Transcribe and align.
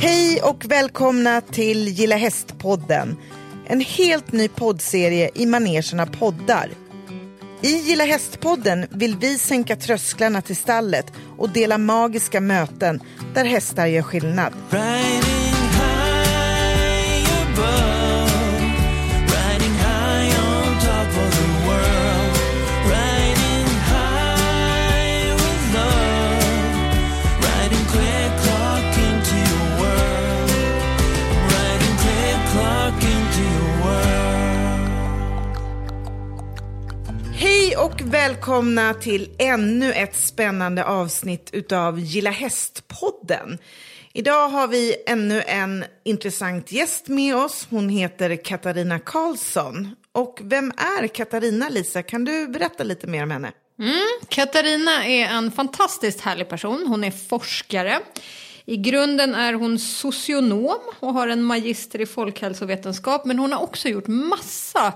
Hej 0.00 0.40
och 0.42 0.64
välkomna 0.68 1.40
till 1.40 1.88
Gilla 1.88 2.16
Hästpodden. 2.16 3.16
En 3.66 3.80
helt 3.80 4.32
ny 4.32 4.48
poddserie 4.48 5.30
i 5.34 5.46
manegen 5.46 6.08
poddar. 6.18 6.70
I 7.62 7.76
Gilla 7.76 8.04
Hästpodden 8.04 8.86
vill 8.90 9.16
vi 9.16 9.38
sänka 9.38 9.76
trösklarna 9.76 10.42
till 10.42 10.56
stallet 10.56 11.12
och 11.38 11.50
dela 11.50 11.78
magiska 11.78 12.40
möten 12.40 13.00
där 13.34 13.44
hästar 13.44 13.86
gör 13.86 14.02
skillnad. 14.02 14.52
Hej 14.70 15.33
välkomna 38.14 38.94
till 38.94 39.30
ännu 39.38 39.92
ett 39.92 40.16
spännande 40.16 40.84
avsnitt 40.84 41.50
utav 41.52 42.00
Gilla 42.00 42.30
Häst-podden. 42.30 43.58
Idag 44.12 44.48
har 44.48 44.68
vi 44.68 44.96
ännu 45.06 45.42
en 45.46 45.84
intressant 46.04 46.72
gäst 46.72 47.08
med 47.08 47.36
oss. 47.36 47.66
Hon 47.70 47.88
heter 47.88 48.36
Katarina 48.36 48.98
Karlsson. 48.98 49.96
Och 50.12 50.38
vem 50.42 50.72
är 50.76 51.06
Katarina, 51.06 51.68
Lisa? 51.68 52.02
Kan 52.02 52.24
du 52.24 52.48
berätta 52.48 52.84
lite 52.84 53.06
mer 53.06 53.22
om 53.22 53.30
henne? 53.30 53.52
Mm, 53.78 54.26
Katarina 54.28 55.06
är 55.06 55.26
en 55.26 55.50
fantastiskt 55.50 56.20
härlig 56.20 56.48
person. 56.48 56.86
Hon 56.86 57.04
är 57.04 57.10
forskare. 57.10 58.00
I 58.64 58.76
grunden 58.76 59.34
är 59.34 59.52
hon 59.52 59.78
socionom 59.78 60.80
och 61.00 61.12
har 61.12 61.28
en 61.28 61.42
magister 61.42 62.00
i 62.00 62.06
folkhälsovetenskap. 62.06 63.24
Men 63.24 63.38
hon 63.38 63.52
har 63.52 63.62
också 63.62 63.88
gjort 63.88 64.06
massa 64.06 64.92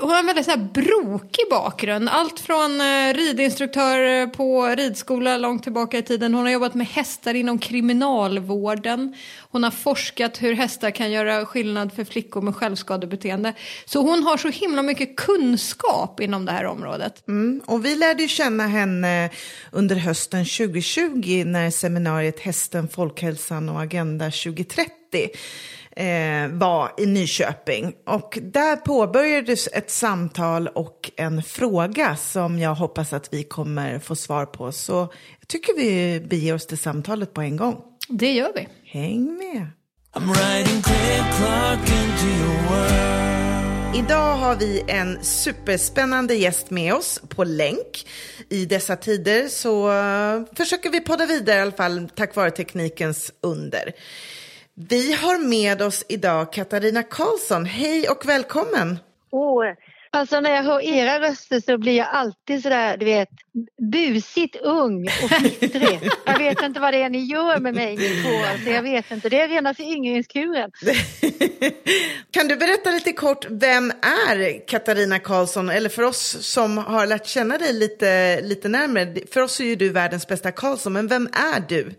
hon 0.00 0.10
har 0.10 0.18
en 0.18 0.26
väldigt 0.26 0.44
så 0.44 0.50
här 0.50 0.68
brokig 0.74 1.44
bakgrund. 1.50 2.08
Allt 2.08 2.40
från 2.40 2.80
eh, 2.80 3.14
ridinstruktör 3.14 4.20
eh, 4.20 4.28
på 4.28 4.66
ridskola 4.66 5.38
långt 5.38 5.62
tillbaka 5.62 5.98
i 5.98 6.02
tiden. 6.02 6.34
Hon 6.34 6.44
har 6.44 6.52
jobbat 6.52 6.74
med 6.74 6.86
hästar 6.86 7.34
inom 7.34 7.58
kriminalvården. 7.58 9.14
Hon 9.50 9.62
har 9.62 9.70
forskat 9.70 10.42
hur 10.42 10.54
hästar 10.54 10.90
kan 10.90 11.10
göra 11.12 11.46
skillnad 11.46 11.92
för 11.92 12.04
flickor 12.04 12.42
med 12.42 12.56
självskadebeteende. 12.56 13.54
Så 13.84 14.02
hon 14.02 14.22
har 14.22 14.36
så 14.36 14.48
himla 14.48 14.82
mycket 14.82 15.16
kunskap 15.16 16.20
inom 16.20 16.44
det 16.44 16.52
här 16.52 16.64
området. 16.64 17.28
Mm, 17.28 17.60
och 17.66 17.84
vi 17.84 17.96
lärde 17.96 18.22
ju 18.22 18.28
känna 18.28 18.66
henne 18.66 19.30
under 19.72 19.96
hösten 19.96 20.44
2020 20.44 21.42
när 21.46 21.70
seminariet 21.70 22.40
Hästen, 22.40 22.88
folkhälsan 22.88 23.68
och 23.68 23.82
Agenda 23.82 24.24
2030 24.24 25.30
eh, 25.96 26.48
var 26.48 26.92
i 26.98 27.06
Nyköping. 27.06 27.92
Och 28.06 28.38
där 28.42 28.76
påbörjades 28.76 29.68
ett 29.72 29.90
samtal 29.90 30.68
och 30.68 31.10
en 31.16 31.42
fråga 31.42 32.16
som 32.16 32.58
jag 32.58 32.74
hoppas 32.74 33.12
att 33.12 33.34
vi 33.34 33.42
kommer 33.42 33.98
få 33.98 34.16
svar 34.16 34.46
på. 34.46 34.72
Så 34.72 35.12
jag 35.40 35.48
tycker 35.48 35.76
vi 35.76 36.20
beger 36.20 36.54
oss 36.54 36.66
till 36.66 36.78
samtalet 36.78 37.34
på 37.34 37.40
en 37.40 37.56
gång. 37.56 37.82
Det 38.08 38.32
gör 38.32 38.52
vi. 38.54 38.68
Häng 38.84 39.36
med. 39.36 39.66
Idag 43.96 44.36
har 44.36 44.56
vi 44.56 44.84
en 44.88 45.24
superspännande 45.24 46.34
gäst 46.34 46.70
med 46.70 46.94
oss 46.94 47.20
på 47.28 47.44
länk. 47.44 48.06
I 48.48 48.66
dessa 48.66 48.96
tider 48.96 49.48
så 49.48 49.90
försöker 50.56 50.90
vi 50.90 51.00
podda 51.00 51.26
vidare 51.26 51.58
i 51.58 51.60
alla 51.60 51.72
fall 51.72 52.08
tack 52.14 52.36
vare 52.36 52.50
teknikens 52.50 53.32
under. 53.40 53.92
Vi 54.76 55.12
har 55.12 55.38
med 55.38 55.82
oss 55.82 56.04
idag 56.08 56.52
Katarina 56.52 57.02
Karlsson. 57.02 57.64
Hej 57.64 58.08
och 58.08 58.28
välkommen! 58.28 58.98
Oh, 59.30 59.64
alltså 60.10 60.40
när 60.40 60.50
jag 60.50 60.62
hör 60.62 60.80
era 60.80 61.20
röster 61.20 61.60
så 61.60 61.78
blir 61.78 61.96
jag 61.96 62.06
alltid 62.12 62.62
sådär, 62.62 62.96
du 62.96 63.04
vet, 63.04 63.28
busigt 63.92 64.56
ung 64.56 65.04
och 65.06 65.30
fnittrig. 65.30 66.10
jag 66.26 66.38
vet 66.38 66.62
inte 66.62 66.80
vad 66.80 66.94
det 66.94 67.02
är 67.02 67.08
ni 67.08 67.24
gör 67.24 67.60
med 67.60 67.74
mig 67.74 67.96
ni 67.96 68.22
två. 68.22 68.44
Alltså 68.52 68.70
jag 68.70 68.82
vet 68.82 69.10
inte, 69.10 69.28
det 69.28 69.40
är 69.40 69.48
rena 69.48 69.74
föryngringskuren. 69.74 70.70
kan 72.30 72.48
du 72.48 72.56
berätta 72.56 72.90
lite 72.90 73.12
kort, 73.12 73.46
vem 73.50 73.90
är 73.90 74.66
Katarina 74.66 75.18
Karlsson? 75.18 75.70
Eller 75.70 75.88
för 75.88 76.02
oss 76.02 76.36
som 76.40 76.78
har 76.78 77.06
lärt 77.06 77.26
känna 77.26 77.58
dig 77.58 77.72
lite, 77.72 78.40
lite 78.40 78.68
närmare, 78.68 79.14
för 79.32 79.40
oss 79.40 79.60
är 79.60 79.64
ju 79.64 79.76
du 79.76 79.88
världens 79.88 80.26
bästa 80.26 80.52
Karlsson, 80.52 80.92
men 80.92 81.08
vem 81.08 81.28
är 81.32 81.64
du? 81.68 81.94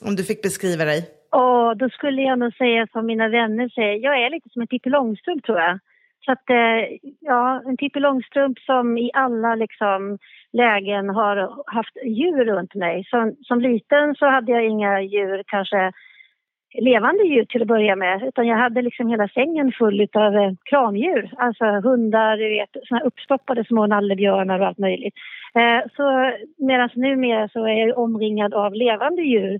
Om 0.00 0.16
du 0.16 0.24
fick 0.24 0.42
beskriva 0.42 0.84
dig. 0.84 1.13
Och 1.40 1.76
då 1.76 1.88
skulle 1.88 2.22
jag 2.22 2.38
nog 2.38 2.54
säga 2.54 2.86
som 2.92 3.06
mina 3.06 3.28
vänner 3.28 3.68
säger, 3.68 4.04
jag 4.04 4.22
är 4.22 4.30
lite 4.30 4.48
som 4.48 4.62
en 4.62 4.68
Pippi 4.68 4.90
Långstrump 4.90 5.44
tror 5.44 5.58
jag. 5.58 5.78
Så 6.24 6.32
att, 6.32 6.50
eh, 6.50 6.96
ja, 7.20 7.62
en 7.66 7.76
Pippi 7.76 8.00
Långstrump 8.00 8.58
som 8.58 8.98
i 8.98 9.10
alla 9.14 9.54
liksom, 9.54 10.18
lägen 10.52 11.08
har 11.08 11.64
haft 11.66 11.96
djur 12.04 12.44
runt 12.44 12.74
mig. 12.74 13.04
Som, 13.04 13.36
som 13.42 13.60
liten 13.60 14.14
så 14.14 14.26
hade 14.26 14.52
jag 14.52 14.64
inga 14.64 15.00
djur, 15.00 15.42
kanske 15.46 15.92
levande 16.80 17.24
djur 17.24 17.44
till 17.44 17.62
att 17.62 17.68
börja 17.68 17.96
med, 17.96 18.22
utan 18.22 18.46
jag 18.46 18.56
hade 18.56 18.82
liksom 18.82 19.08
hela 19.08 19.28
sängen 19.28 19.72
full 19.72 20.08
av 20.12 20.36
eh, 20.36 20.52
kramdjur. 20.64 21.30
Alltså 21.36 21.64
hundar, 21.64 22.36
du 22.36 22.48
vet, 22.48 22.76
såna 22.84 23.00
uppstoppade 23.00 23.64
små 23.64 23.86
nallebjörnar 23.86 24.60
och 24.60 24.66
allt 24.66 24.78
möjligt. 24.78 25.14
Eh, 25.54 25.90
så 25.96 26.32
medan 26.58 26.90
numera 26.94 27.48
så 27.48 27.66
är 27.66 27.86
jag 27.86 27.98
omringad 27.98 28.54
av 28.54 28.74
levande 28.74 29.22
djur 29.22 29.58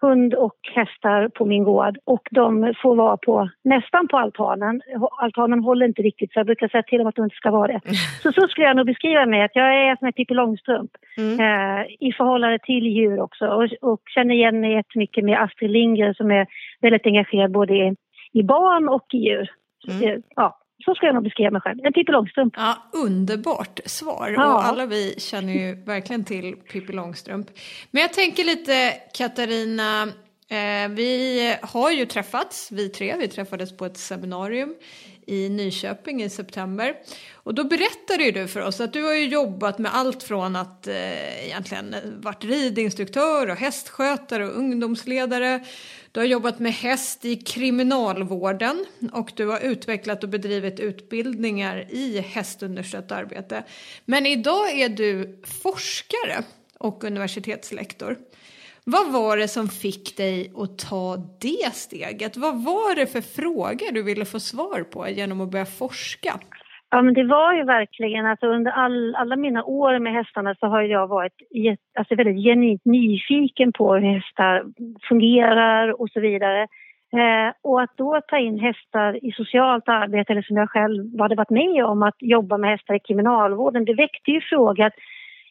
hund 0.00 0.34
och 0.34 0.58
hästar 0.74 1.28
på 1.28 1.44
min 1.44 1.64
gård 1.64 1.98
och 2.04 2.28
de 2.30 2.74
får 2.82 2.94
vara 2.94 3.16
på 3.16 3.50
nästan 3.64 4.08
på 4.08 4.18
altanen. 4.18 4.82
Altanen 5.20 5.60
håller 5.64 5.86
inte 5.86 6.02
riktigt 6.02 6.32
så 6.32 6.38
jag 6.38 6.46
brukar 6.46 6.68
säga 6.68 6.82
till 6.82 6.98
dem 6.98 7.06
att 7.06 7.14
de 7.14 7.24
inte 7.24 7.36
ska 7.36 7.50
vara 7.50 7.72
det. 7.72 7.80
Så 8.22 8.32
så 8.32 8.48
skulle 8.48 8.66
jag 8.66 8.76
nog 8.76 8.86
beskriva 8.86 9.26
mig, 9.26 9.42
att 9.42 9.56
jag 9.56 9.74
är 9.74 9.96
som 9.96 10.06
en 10.06 10.12
Pippi 10.12 10.34
Långstrump 10.34 10.90
mm. 11.18 11.40
eh, 11.40 11.86
i 12.00 12.12
förhållande 12.12 12.58
till 12.58 12.86
djur 12.86 13.20
också 13.20 13.46
och, 13.46 13.68
och 13.80 14.00
känner 14.14 14.34
igen 14.34 14.60
mig 14.60 14.72
jättemycket 14.72 15.24
med 15.24 15.42
Astrid 15.42 15.70
Lindgren 15.70 16.14
som 16.14 16.30
är 16.30 16.46
väldigt 16.80 17.06
engagerad 17.06 17.52
både 17.52 17.74
i, 17.74 17.96
i 18.32 18.42
barn 18.42 18.88
och 18.88 19.06
i 19.12 19.18
djur. 19.18 19.50
Mm. 19.88 20.22
Ja, 20.36 20.58
så 20.84 20.94
ska 20.94 21.06
jag 21.06 21.14
nog 21.14 21.24
beskriva 21.24 21.50
mig 21.50 21.60
själv. 21.60 21.78
En 21.82 21.92
Pippi 21.92 22.12
Långstrump. 22.12 22.54
Ja, 22.56 22.76
underbart 22.92 23.80
svar. 23.84 24.34
Ja. 24.36 24.54
Och 24.54 24.64
alla 24.64 24.86
vi 24.86 25.14
känner 25.18 25.52
ju 25.52 25.84
verkligen 25.84 26.24
till 26.24 26.56
Pippi 26.56 26.92
Långstrump. 26.92 27.50
Men 27.90 28.02
jag 28.02 28.12
tänker 28.12 28.44
lite 28.44 28.90
Katarina, 29.14 30.02
eh, 30.48 30.88
vi 30.90 31.56
har 31.62 31.90
ju 31.90 32.06
träffats, 32.06 32.72
vi 32.72 32.88
tre, 32.88 33.16
vi 33.16 33.28
träffades 33.28 33.76
på 33.76 33.86
ett 33.86 33.96
seminarium 33.96 34.74
i 35.26 35.48
Nyköping 35.48 36.22
i 36.22 36.30
september. 36.30 36.96
Och 37.32 37.54
då 37.54 37.64
berättade 37.64 38.24
ju 38.24 38.30
du 38.30 38.48
för 38.48 38.60
oss 38.60 38.80
att 38.80 38.92
du 38.92 39.02
har 39.02 39.14
ju 39.14 39.28
jobbat 39.28 39.78
med 39.78 39.94
allt 39.94 40.22
från 40.22 40.56
att 40.56 40.86
eh, 40.86 41.46
egentligen 41.46 41.94
varit 42.20 42.44
ridinstruktör 42.44 43.50
och 43.50 43.56
hästskötare 43.56 44.46
och 44.46 44.58
ungdomsledare. 44.58 45.64
Du 46.12 46.20
har 46.20 46.26
jobbat 46.26 46.58
med 46.58 46.72
häst 46.72 47.24
i 47.24 47.36
kriminalvården 47.36 48.84
och 49.12 49.32
du 49.36 49.46
har 49.46 49.60
utvecklat 49.60 50.22
och 50.22 50.28
bedrivit 50.28 50.80
utbildningar 50.80 51.86
i 51.90 52.20
hästunderstött 52.20 53.12
arbete. 53.12 53.64
Men 54.04 54.26
idag 54.26 54.80
är 54.80 54.88
du 54.88 55.40
forskare 55.62 56.44
och 56.78 57.04
universitetslektor. 57.04 58.16
Vad 58.86 59.12
var 59.12 59.36
det 59.36 59.48
som 59.48 59.66
fick 59.68 60.16
dig 60.16 60.52
att 60.56 60.78
ta 60.90 61.16
det 61.40 61.74
steget? 61.74 62.36
Vad 62.36 62.64
var 62.64 62.96
det 62.96 63.06
för 63.06 63.20
frågor 63.20 63.92
du 63.92 64.02
ville 64.02 64.24
få 64.24 64.40
svar 64.40 64.82
på 64.92 65.08
genom 65.08 65.40
att 65.40 65.50
börja 65.50 65.64
forska? 65.64 66.32
Ja, 66.90 67.02
men 67.02 67.14
det 67.14 67.24
var 67.24 67.54
ju 67.54 67.64
verkligen, 67.64 68.26
alltså 68.26 68.46
under 68.46 68.70
all, 68.70 69.14
alla 69.14 69.36
mina 69.36 69.64
år 69.64 69.98
med 69.98 70.12
hästarna 70.12 70.54
så 70.54 70.66
har 70.66 70.82
jag 70.82 71.06
varit 71.06 71.32
alltså 71.98 72.14
väldigt 72.14 72.44
genuint 72.44 72.84
nyfiken 72.84 73.72
på 73.72 73.94
hur 73.94 74.14
hästar 74.14 74.64
fungerar 75.08 76.00
och 76.00 76.10
så 76.10 76.20
vidare. 76.20 76.62
Eh, 77.12 77.52
och 77.62 77.82
att 77.82 77.96
då 77.96 78.20
ta 78.28 78.38
in 78.38 78.58
hästar 78.58 79.24
i 79.24 79.32
socialt 79.32 79.88
arbete, 79.88 80.32
eller 80.32 80.42
som 80.42 80.56
jag 80.56 80.70
själv 80.70 81.20
hade 81.20 81.34
varit 81.34 81.50
med 81.50 81.84
om 81.84 82.02
att 82.02 82.16
jobba 82.18 82.58
med 82.58 82.70
hästar 82.70 82.94
i 82.94 83.00
kriminalvården, 83.00 83.84
det 83.84 83.94
väckte 83.94 84.30
ju 84.30 84.40
frågan 84.40 84.90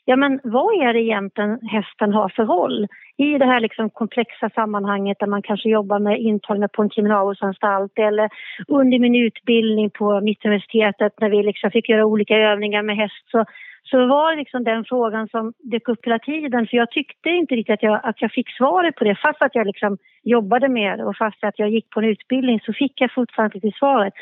ja 0.06 0.16
men 0.16 0.40
vad 0.44 0.88
är 0.88 0.94
det 0.94 1.02
egentligen 1.02 1.60
hästen 1.62 2.14
har 2.14 2.30
för 2.30 2.46
roll? 2.46 2.88
I 3.18 3.38
det 3.38 3.46
här 3.46 3.60
liksom 3.60 3.90
komplexa 3.90 4.50
sammanhanget 4.50 5.20
där 5.20 5.28
man 5.28 5.42
kanske 5.42 5.70
jobbar 5.70 6.00
med 6.00 6.20
intagna 6.20 6.68
på 6.68 6.82
en 6.82 6.90
kriminalvårdsanstalt 6.90 7.92
eller 7.96 8.30
under 8.68 9.00
min 9.00 9.16
utbildning 9.16 9.90
på 9.90 10.22
Mittuniversitetet 10.22 11.14
när 11.22 11.30
vi 11.30 11.44
liksom 11.44 11.72
fick 11.72 11.90
göra 11.90 12.06
olika 12.06 12.38
övningar 12.38 12.84
med 12.84 12.98
häst 12.98 13.24
så, 13.32 13.46
så 13.84 14.08
var 14.08 14.32
det 14.32 14.38
liksom 14.38 14.64
den 14.64 14.86
frågan 14.86 15.28
som 15.28 15.54
dök 15.60 15.88
upp 15.88 16.06
hela 16.06 16.20
tiden. 16.20 16.68
För 16.68 16.78
jag 16.78 16.92
tyckte 16.92 17.30
inte 17.30 17.56
riktigt 17.56 17.74
att 17.74 17.84
jag, 17.84 18.00
att 18.04 18.22
jag 18.22 18.32
fick 18.32 18.50
svaret 18.58 18.96
på 18.96 19.04
det. 19.04 19.16
Fast 19.16 19.42
att 19.42 19.56
jag 19.56 19.68
liksom 19.68 19.98
jobbade 20.24 20.70
med 20.70 21.00
det 21.00 21.06
och 21.06 21.18
fast 21.18 21.44
att 21.44 21.60
jag 21.60 21.70
gick 21.70 21.90
på 21.90 22.00
en 22.00 22.06
utbildning 22.06 22.60
så 22.60 22.74
fick 22.74 23.02
jag 23.02 23.14
fortfarande 23.14 23.58
inte 23.58 23.78
svaret. 23.78 24.14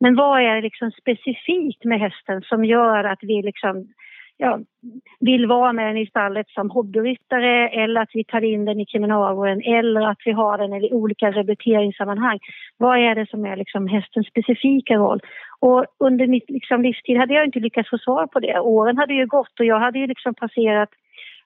Men 0.00 0.16
vad 0.16 0.40
är 0.40 0.54
det 0.54 0.60
liksom 0.60 0.90
specifikt 0.90 1.84
med 1.84 2.00
hästen 2.00 2.42
som 2.42 2.64
gör 2.64 3.04
att 3.04 3.18
vi 3.22 3.42
liksom 3.42 3.86
ja, 4.40 4.58
vill 5.20 5.46
vara 5.46 5.72
med 5.72 5.86
den 5.86 5.96
i 5.96 6.06
stallet 6.06 6.48
som 6.48 6.70
hobbyryttare 6.70 7.68
eller 7.68 8.00
att 8.00 8.10
vi 8.12 8.24
tar 8.24 8.44
in 8.44 8.64
den 8.64 8.80
i 8.80 8.86
kriminalvården 8.86 9.62
eller 9.62 10.00
att 10.00 10.18
vi 10.24 10.32
har 10.32 10.58
den 10.58 10.74
i 10.74 10.92
olika 10.92 11.30
rehabiliteringssammanhang. 11.30 12.38
Vad 12.76 12.98
är 12.98 13.14
det 13.14 13.30
som 13.30 13.44
är 13.44 13.56
liksom 13.56 13.88
hästens 13.88 14.26
specifika 14.26 14.94
roll? 14.94 15.20
Och 15.60 15.84
under 15.98 16.26
mitt 16.26 16.50
liksom 16.50 16.82
livstid 16.82 17.18
hade 17.18 17.34
jag 17.34 17.44
inte 17.44 17.60
lyckats 17.60 17.90
få 17.90 17.98
svar 17.98 18.26
på 18.26 18.40
det. 18.40 18.60
Åren 18.60 18.98
hade 18.98 19.14
ju 19.14 19.26
gått 19.26 19.60
och 19.60 19.66
jag 19.66 19.80
hade 19.80 19.98
ju 19.98 20.06
liksom 20.06 20.34
passerat 20.34 20.90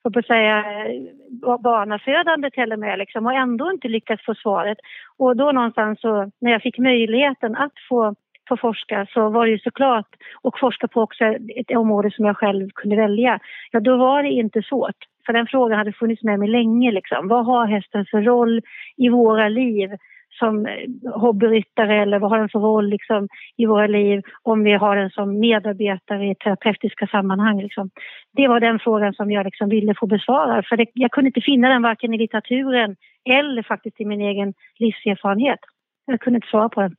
jag 0.04 0.12
på 0.12 0.22
säga, 0.22 0.58
eh, 0.58 1.58
barnafödande 1.58 2.50
till 2.50 2.72
och 2.72 2.78
med 2.78 2.98
liksom, 2.98 3.26
och 3.26 3.32
ändå 3.32 3.70
inte 3.70 3.88
lyckats 3.88 4.24
få 4.24 4.34
svaret. 4.34 4.78
Och 5.18 5.36
då 5.36 5.52
någonstans 5.52 6.00
så, 6.00 6.30
när 6.40 6.50
jag 6.52 6.62
fick 6.62 6.78
möjligheten 6.78 7.56
att 7.56 7.72
få 7.88 8.14
få 8.48 8.56
forska 8.56 9.06
så 9.10 9.28
var 9.28 9.46
det 9.46 9.52
ju 9.52 9.58
såklart, 9.58 10.08
och 10.42 10.58
forska 10.58 10.88
på 10.88 11.00
också 11.00 11.24
ett 11.56 11.76
område 11.76 12.10
som 12.10 12.24
jag 12.24 12.36
själv 12.36 12.68
kunde 12.74 12.96
välja, 12.96 13.38
ja 13.70 13.80
då 13.80 13.96
var 13.96 14.22
det 14.22 14.28
inte 14.28 14.62
svårt. 14.62 14.96
För 15.26 15.32
den 15.32 15.46
frågan 15.46 15.78
hade 15.78 15.92
funnits 15.92 16.22
med 16.22 16.38
mig 16.38 16.48
länge 16.48 16.92
liksom. 16.92 17.28
Vad 17.28 17.46
har 17.46 17.66
hästen 17.66 18.06
för 18.10 18.22
roll 18.22 18.62
i 18.96 19.08
våra 19.08 19.48
liv 19.48 19.90
som 20.38 20.66
eh, 20.66 21.12
hobbyryttare 21.14 22.02
eller 22.02 22.18
vad 22.18 22.30
har 22.30 22.38
den 22.38 22.48
för 22.48 22.58
roll 22.58 22.88
liksom, 22.88 23.28
i 23.56 23.66
våra 23.66 23.86
liv 23.86 24.22
om 24.42 24.64
vi 24.64 24.72
har 24.72 24.96
den 24.96 25.10
som 25.10 25.38
medarbetare 25.40 26.30
i 26.30 26.34
terapeutiska 26.34 27.06
sammanhang. 27.06 27.62
Liksom. 27.62 27.90
Det 28.32 28.48
var 28.48 28.60
den 28.60 28.78
frågan 28.78 29.14
som 29.14 29.30
jag 29.30 29.44
liksom 29.44 29.68
ville 29.68 29.94
få 29.94 30.06
besvara 30.06 30.62
för 30.62 30.76
det, 30.76 30.86
jag 30.94 31.10
kunde 31.10 31.28
inte 31.28 31.40
finna 31.40 31.68
den 31.68 31.82
varken 31.82 32.14
i 32.14 32.18
litteraturen 32.18 32.96
eller 33.24 33.62
faktiskt 33.62 34.00
i 34.00 34.04
min 34.04 34.20
egen 34.20 34.54
livserfarenhet. 34.78 35.60
Jag 36.06 36.20
kunde 36.20 36.36
inte 36.36 36.48
svara 36.48 36.68
på 36.68 36.80
den. 36.80 36.96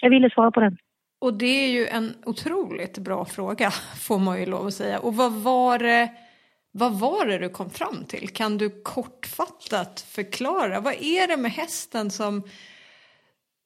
Jag 0.00 0.10
ville 0.10 0.30
svara 0.30 0.50
på 0.50 0.60
den. 0.60 0.76
Och 1.18 1.34
det 1.34 1.64
är 1.64 1.68
ju 1.68 1.86
en 1.86 2.14
otroligt 2.26 2.98
bra 2.98 3.24
fråga, 3.24 3.70
får 4.08 4.18
man 4.18 4.40
ju 4.40 4.46
lov 4.46 4.66
att 4.66 4.74
säga. 4.74 4.98
Och 4.98 5.14
vad 5.14 5.32
var 5.32 5.78
det, 5.78 6.10
vad 6.72 6.92
var 7.00 7.26
det 7.26 7.38
du 7.38 7.48
kom 7.48 7.70
fram 7.70 8.04
till? 8.04 8.28
Kan 8.28 8.58
du 8.58 8.82
kortfattat 8.82 10.00
förklara? 10.00 10.80
Vad 10.80 10.94
är 10.94 11.28
det 11.28 11.36
med 11.36 11.50
hästen 11.50 12.10
som, 12.10 12.42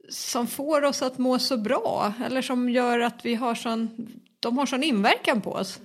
som 0.09 0.47
får 0.47 0.85
oss 0.85 1.03
att 1.03 1.19
må 1.19 1.39
så 1.39 1.59
bra? 1.59 2.13
Eller 2.27 2.43
som 2.43 2.69
gör 2.69 3.01
att 3.01 3.25
vi 3.25 3.35
har 3.35 3.55
sån, 3.55 3.89
de 4.41 4.59
har 4.59 4.67
sån 4.67 4.83
inverkan 4.83 5.41
på 5.41 5.51
oss? 5.51 5.81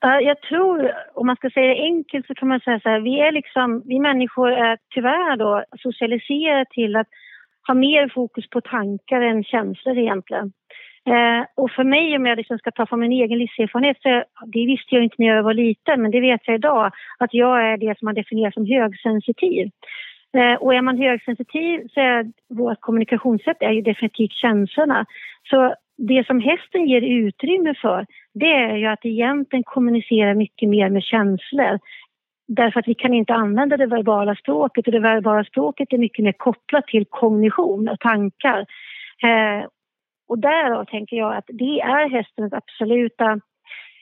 Jag 0.00 0.40
tror, 0.40 0.92
om 1.14 1.26
man 1.26 1.36
ska 1.36 1.50
säga 1.50 1.74
det 1.74 1.82
enkelt 1.82 2.26
så 2.26 2.34
kan 2.34 2.48
man 2.48 2.60
säga 2.60 2.80
så 2.80 2.88
här, 2.88 3.00
vi 3.00 3.20
är 3.20 3.32
liksom, 3.32 3.82
vi 3.86 4.00
människor 4.00 4.52
är 4.52 4.78
tyvärr 4.94 5.36
då 5.36 5.64
socialiserade 5.78 6.64
till 6.70 6.96
att 6.96 7.06
ha 7.66 7.74
mer 7.74 8.12
fokus 8.14 8.50
på 8.50 8.60
tankar 8.60 9.20
än 9.20 9.44
känslor 9.44 9.98
egentligen. 9.98 10.52
Eh, 11.06 11.46
och 11.54 11.70
för 11.70 11.84
mig, 11.84 12.16
om 12.16 12.26
jag 12.26 12.36
liksom 12.36 12.58
ska 12.58 12.70
ta 12.70 12.86
från 12.86 13.00
min 13.00 13.12
egen 13.12 13.38
livserfarenhet, 13.38 13.96
så 14.02 14.24
det 14.46 14.66
visste 14.66 14.94
jag 14.94 15.04
inte 15.04 15.16
när 15.18 15.26
jag 15.26 15.42
var 15.42 15.54
liten, 15.54 16.02
men 16.02 16.10
det 16.10 16.20
vet 16.20 16.40
jag 16.44 16.54
idag, 16.54 16.92
att 17.18 17.34
jag 17.34 17.64
är 17.64 17.76
det 17.76 17.98
som 17.98 18.06
man 18.06 18.14
definierar 18.14 18.50
som 18.50 18.66
högsensitiv. 18.66 19.70
Eh, 20.36 20.54
och 20.54 20.74
är 20.74 20.82
man 20.82 20.98
högsensitiv 20.98 21.88
så 21.94 22.00
är 22.00 22.32
vårt 22.48 22.80
kommunikationssätt 22.80 23.56
är 23.60 23.70
ju 23.70 23.82
definitivt 23.82 24.32
känslorna. 24.32 25.06
Så 25.50 25.74
det 25.98 26.26
som 26.26 26.40
hästen 26.40 26.86
ger 26.86 27.02
utrymme 27.02 27.74
för, 27.74 28.06
det 28.34 28.52
är 28.52 28.76
ju 28.76 28.86
att 28.86 29.04
egentligen 29.04 29.62
kommunicera 29.62 30.34
mycket 30.34 30.68
mer 30.68 30.90
med 30.90 31.02
känslor. 31.02 31.78
Därför 32.48 32.80
att 32.80 32.88
vi 32.88 32.94
kan 32.94 33.14
inte 33.14 33.34
använda 33.34 33.76
det 33.76 33.86
verbala 33.86 34.34
språket 34.34 34.86
och 34.86 34.92
det 34.92 35.00
verbala 35.00 35.44
språket 35.44 35.92
är 35.92 35.98
mycket 35.98 36.24
mer 36.24 36.32
kopplat 36.32 36.86
till 36.86 37.04
kognition 37.10 37.88
och 37.88 38.00
tankar. 38.00 38.60
Eh, 39.22 39.66
och 40.28 40.38
därav 40.38 40.84
tänker 40.84 41.16
jag 41.16 41.36
att 41.36 41.44
det 41.48 41.80
är 41.80 42.10
hästens 42.10 42.52
absoluta 42.52 43.40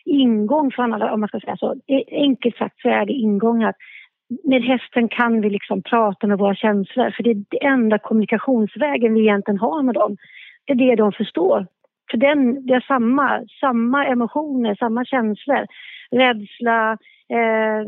ingång 0.05 0.71
från 0.71 0.93
alla, 0.93 1.13
om 1.13 1.21
man 1.21 1.29
ska 1.29 1.41
säga 1.41 1.57
så. 1.57 1.75
E, 1.87 2.05
enkelt 2.11 2.57
sagt 2.57 2.81
så 2.81 2.89
är 2.89 3.07
det 3.07 3.13
ingång 3.13 3.63
att 3.63 3.77
med 4.45 4.63
hästen 4.63 5.09
kan 5.09 5.41
vi 5.41 5.51
liksom 5.51 5.83
prata 5.83 6.27
med 6.27 6.39
våra 6.39 6.55
känslor 6.55 7.11
för 7.11 7.23
det 7.23 7.31
är 7.31 7.35
den 7.35 7.73
enda 7.73 7.99
kommunikationsvägen 7.99 9.15
vi 9.15 9.21
egentligen 9.21 9.59
har 9.59 9.83
med 9.83 9.95
dem. 9.95 10.17
Det 10.67 10.73
är 10.73 10.77
det 10.77 10.97
de 10.97 11.13
förstår. 11.13 11.67
För 12.11 12.19
den, 12.19 12.67
det 12.67 12.75
är 12.75 12.81
samma, 12.81 13.45
samma 13.61 14.07
emotioner, 14.07 14.75
samma 14.75 15.05
känslor. 15.05 15.67
Rädsla, 16.11 16.99
eh, 17.29 17.87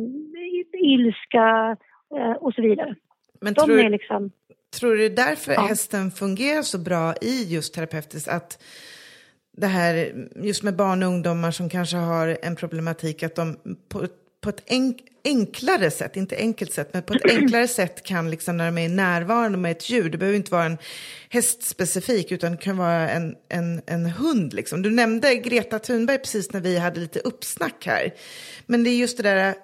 ilska 0.82 1.76
eh, 2.16 2.32
och 2.32 2.54
så 2.54 2.62
vidare. 2.62 2.94
Men 3.40 3.54
de 3.54 3.66
tror, 3.66 3.78
är 3.78 3.90
liksom... 3.90 4.30
Tror 4.74 4.96
du 4.96 5.08
därför 5.08 5.52
ja. 5.52 5.66
hästen 5.66 6.10
fungerar 6.10 6.62
så 6.62 6.78
bra 6.78 7.14
i 7.20 7.44
just 7.44 7.74
terapeutiskt? 7.74 8.28
Att 8.28 8.58
det 9.56 9.66
här 9.66 10.14
just 10.36 10.62
med 10.62 10.76
barn 10.76 11.02
och 11.02 11.08
ungdomar 11.08 11.50
som 11.50 11.68
kanske 11.68 11.96
har 11.96 12.38
en 12.42 12.56
problematik 12.56 13.22
att 13.22 13.34
de 13.34 13.56
på, 13.88 14.06
på 14.40 14.50
ett 14.50 14.62
enk, 14.66 14.98
enklare 15.24 15.90
sätt, 15.90 16.16
inte 16.16 16.36
enkelt 16.36 16.72
sätt, 16.72 16.90
men 16.92 17.02
på 17.02 17.14
ett 17.14 17.30
enklare 17.30 17.68
sätt 17.68 18.02
kan 18.02 18.30
liksom 18.30 18.56
när 18.56 18.66
de 18.66 18.78
är 18.78 18.88
närvarande 18.88 19.58
med 19.58 19.70
ett 19.70 19.90
djur, 19.90 20.10
det 20.10 20.18
behöver 20.18 20.36
inte 20.36 20.52
vara 20.52 20.64
en 20.64 20.78
hästspecifik 21.28 22.32
utan 22.32 22.52
det 22.52 22.58
kan 22.58 22.76
vara 22.76 23.10
en, 23.10 23.34
en, 23.48 23.82
en 23.86 24.06
hund. 24.06 24.54
Liksom. 24.54 24.82
Du 24.82 24.90
nämnde 24.90 25.34
Greta 25.34 25.78
Thunberg 25.78 26.18
precis 26.18 26.52
när 26.52 26.60
vi 26.60 26.78
hade 26.78 27.00
lite 27.00 27.18
uppsnack 27.18 27.86
här. 27.86 28.14
Men 28.66 28.84
det 28.84 28.90
är 28.90 28.96
just 28.96 29.16
det 29.16 29.22
där 29.22 29.54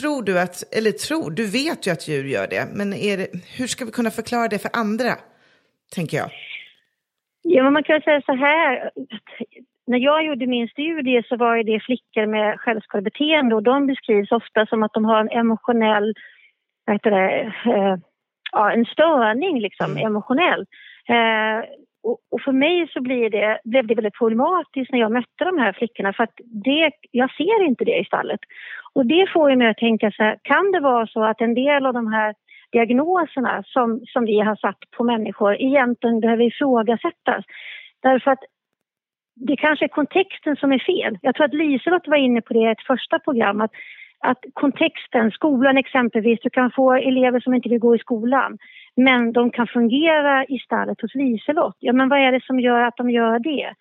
tror 0.00 0.22
du 0.22 0.40
att, 0.40 0.76
eller 0.76 0.90
tror, 0.90 1.30
du 1.30 1.46
vet 1.50 1.86
ju 1.86 1.90
att 1.90 2.08
djur 2.08 2.24
gör 2.24 2.46
det, 2.46 2.68
men 2.74 2.90
det, 2.90 3.28
hur 3.58 3.66
ska 3.66 3.84
vi 3.84 3.90
kunna 3.90 4.10
förklara 4.10 4.48
det 4.48 4.58
för 4.58 4.70
andra, 4.72 5.12
tänker 5.94 6.16
jag? 6.16 6.30
Ja, 7.42 7.70
man 7.70 7.84
kan 7.84 8.00
säga 8.00 8.22
så 8.26 8.32
här, 8.32 8.90
när 9.86 9.98
jag 9.98 10.24
gjorde 10.24 10.46
min 10.46 10.68
studie 10.68 11.22
så 11.28 11.36
var 11.36 11.56
det 11.62 11.80
flickor 11.80 12.26
med 12.26 12.60
självskadebeteende 12.60 13.54
och 13.54 13.62
de 13.62 13.86
beskrivs 13.86 14.32
ofta 14.32 14.66
som 14.66 14.82
att 14.82 14.92
de 14.92 15.04
har 15.04 15.20
en 15.20 15.30
emotionell, 15.30 16.14
vad 16.84 16.96
heter 16.96 17.10
det, 17.10 17.40
eh, 17.74 17.96
ja, 18.52 18.72
en 18.72 18.84
störning 18.84 19.60
liksom, 19.60 19.90
mm. 19.90 20.06
emotionell. 20.06 20.66
Eh, 21.08 21.58
och, 22.02 22.18
och, 22.30 22.40
för 22.40 22.52
mig 22.52 22.88
så 22.92 23.00
blir 23.00 23.30
det, 23.30 23.60
blev 23.64 23.86
det 23.86 23.94
väldigt 23.94 24.18
problematiskt 24.18 24.92
när 24.92 24.98
jag 24.98 25.12
mötte 25.12 25.44
de 25.44 25.58
här 25.58 25.72
flickorna 25.72 26.12
för 26.12 26.24
att 26.24 26.34
det, 26.64 26.90
jag 27.10 27.30
ser 27.30 27.64
inte 27.64 27.84
det 27.84 27.98
i 27.98 28.04
stallet. 28.04 28.40
Och 28.92 29.06
det 29.06 29.26
får 29.32 29.56
mig 29.56 29.68
att 29.68 29.76
tänka 29.76 30.10
så 30.10 30.22
här, 30.22 30.38
kan 30.42 30.72
det 30.72 30.80
vara 30.80 31.06
så 31.06 31.24
att 31.24 31.40
en 31.40 31.54
del 31.54 31.86
av 31.86 31.94
de 31.94 32.12
här 32.12 32.34
diagnoserna 32.72 33.62
som, 33.66 34.00
som 34.06 34.24
vi 34.24 34.40
har 34.40 34.56
satt 34.56 34.78
på 34.96 35.04
människor 35.04 35.54
egentligen 35.54 36.20
behöver 36.20 36.44
ifrågasättas? 36.44 37.44
Därför 38.02 38.30
att 38.30 38.44
det 39.36 39.56
kanske 39.56 39.84
är 39.84 39.88
kontexten 39.88 40.56
som 40.56 40.72
är 40.72 40.78
fel. 40.78 41.18
Jag 41.22 41.34
tror 41.34 41.46
att 41.46 41.54
Liselott 41.54 42.08
var 42.08 42.16
inne 42.16 42.40
på 42.40 42.52
det 42.54 42.60
i 42.60 42.66
ett 42.66 42.86
första 42.86 43.18
program, 43.18 43.60
att, 43.60 43.70
att 44.20 44.38
kontexten, 44.52 45.30
skolan 45.30 45.78
exempelvis, 45.78 46.40
du 46.42 46.50
kan 46.50 46.70
få 46.70 46.92
elever 46.92 47.40
som 47.40 47.54
inte 47.54 47.68
vill 47.68 47.78
gå 47.78 47.96
i 47.96 47.98
skolan 47.98 48.58
men 48.98 49.32
de 49.32 49.50
kan 49.50 49.66
fungera 49.66 50.44
i 50.44 50.58
stallet 50.58 51.00
hos 51.00 51.14
Liselott. 51.14 51.76
Ja, 51.78 51.92
men 51.92 52.08
vad 52.08 52.18
är 52.18 52.32
det 52.32 52.44
som 52.44 52.60
gör 52.60 52.80
att 52.80 52.96
de 52.96 53.10
gör 53.10 53.38
det? 53.38 53.74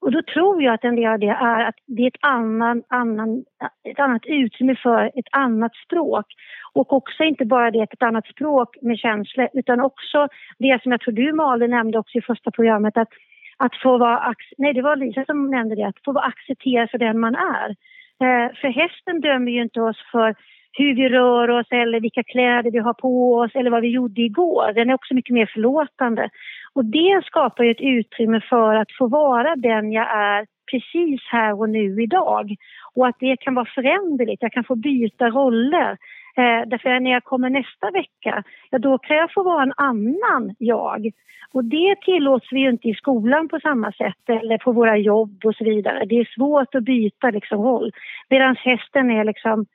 Och 0.00 0.12
då 0.12 0.22
tror 0.22 0.62
jag 0.62 0.74
att 0.74 0.84
en 0.84 0.96
del 0.96 1.12
av 1.12 1.18
det 1.18 1.28
är 1.28 1.64
att 1.64 1.74
det 1.86 2.02
är 2.02 2.06
ett, 2.06 2.20
annan, 2.20 2.82
annan, 2.88 3.44
ett 3.88 3.98
annat 3.98 4.22
utrymme 4.26 4.76
för 4.82 5.04
ett 5.04 5.28
annat 5.30 5.72
språk. 5.74 6.26
Och 6.72 6.92
också 6.92 7.24
inte 7.24 7.44
bara 7.44 7.70
det 7.70 7.80
ett 7.80 8.02
annat 8.02 8.26
språk 8.26 8.76
med 8.82 8.98
känslor 8.98 9.48
utan 9.52 9.80
också 9.80 10.28
det 10.58 10.82
som 10.82 10.92
jag 10.92 11.00
tror 11.00 11.14
du 11.14 11.32
Malin 11.32 11.70
nämnde 11.70 11.98
också 11.98 12.18
i 12.18 12.22
första 12.22 12.50
programmet 12.50 12.96
att, 12.96 13.08
att 13.56 13.76
få 13.82 13.98
vara, 13.98 14.34
nej 14.58 14.72
det 14.74 14.82
var 14.82 14.96
Lisa 14.96 15.24
som 15.24 15.50
nämnde 15.50 15.74
det, 15.74 15.86
att 15.86 16.04
få 16.04 16.12
vara 16.12 16.24
accepterad 16.24 16.90
för 16.90 16.98
den 16.98 17.20
man 17.20 17.34
är. 17.34 17.74
Eh, 18.22 18.54
för 18.60 18.68
hästen 18.68 19.20
dömer 19.20 19.52
ju 19.52 19.62
inte 19.62 19.80
oss 19.80 19.96
för 20.12 20.34
hur 20.72 20.94
vi 20.94 21.08
rör 21.08 21.50
oss 21.50 21.66
eller 21.70 22.00
vilka 22.00 22.22
kläder 22.22 22.70
vi 22.70 22.78
har 22.78 22.94
på 22.94 23.34
oss 23.34 23.50
eller 23.54 23.70
vad 23.70 23.82
vi 23.82 23.88
gjorde 23.88 24.20
igår. 24.20 24.72
Den 24.72 24.90
är 24.90 24.94
också 24.94 25.14
mycket 25.14 25.34
mer 25.34 25.50
förlåtande. 25.54 26.30
Och 26.72 26.84
det 26.84 27.22
skapar 27.24 27.64
ju 27.64 27.70
ett 27.70 27.80
utrymme 27.80 28.40
för 28.48 28.74
att 28.74 28.92
få 28.98 29.08
vara 29.08 29.56
den 29.56 29.92
jag 29.92 30.08
är 30.16 30.46
precis 30.70 31.20
här 31.30 31.60
och 31.60 31.70
nu 31.70 32.02
idag. 32.02 32.54
Och 32.94 33.06
att 33.06 33.16
det 33.18 33.36
kan 33.36 33.54
vara 33.54 33.68
föränderligt, 33.74 34.42
jag 34.42 34.52
kan 34.52 34.64
få 34.64 34.74
byta 34.74 35.30
roller. 35.30 35.96
Eh, 36.36 36.68
därför 36.68 37.00
när 37.00 37.10
jag 37.10 37.24
kommer 37.24 37.50
nästa 37.50 37.90
vecka, 37.90 38.42
ja 38.70 38.78
då 38.78 38.98
kan 38.98 39.16
jag 39.16 39.32
få 39.32 39.42
vara 39.42 39.62
en 39.62 39.72
annan 39.76 40.54
jag. 40.58 41.10
Och 41.52 41.64
det 41.64 42.00
tillåts 42.00 42.46
vi 42.50 42.60
ju 42.60 42.70
inte 42.70 42.88
i 42.88 42.94
skolan 42.94 43.48
på 43.48 43.60
samma 43.60 43.92
sätt 43.92 44.28
eller 44.28 44.58
på 44.58 44.72
våra 44.72 44.96
jobb 44.96 45.40
och 45.44 45.54
så 45.54 45.64
vidare. 45.64 46.04
Det 46.04 46.14
är 46.14 46.34
svårt 46.34 46.74
att 46.74 46.82
byta 46.82 47.30
liksom 47.30 47.62
roll. 47.62 47.92
Medan 48.28 48.56
hästen 48.56 49.10
är 49.10 49.24
liksom 49.24 49.66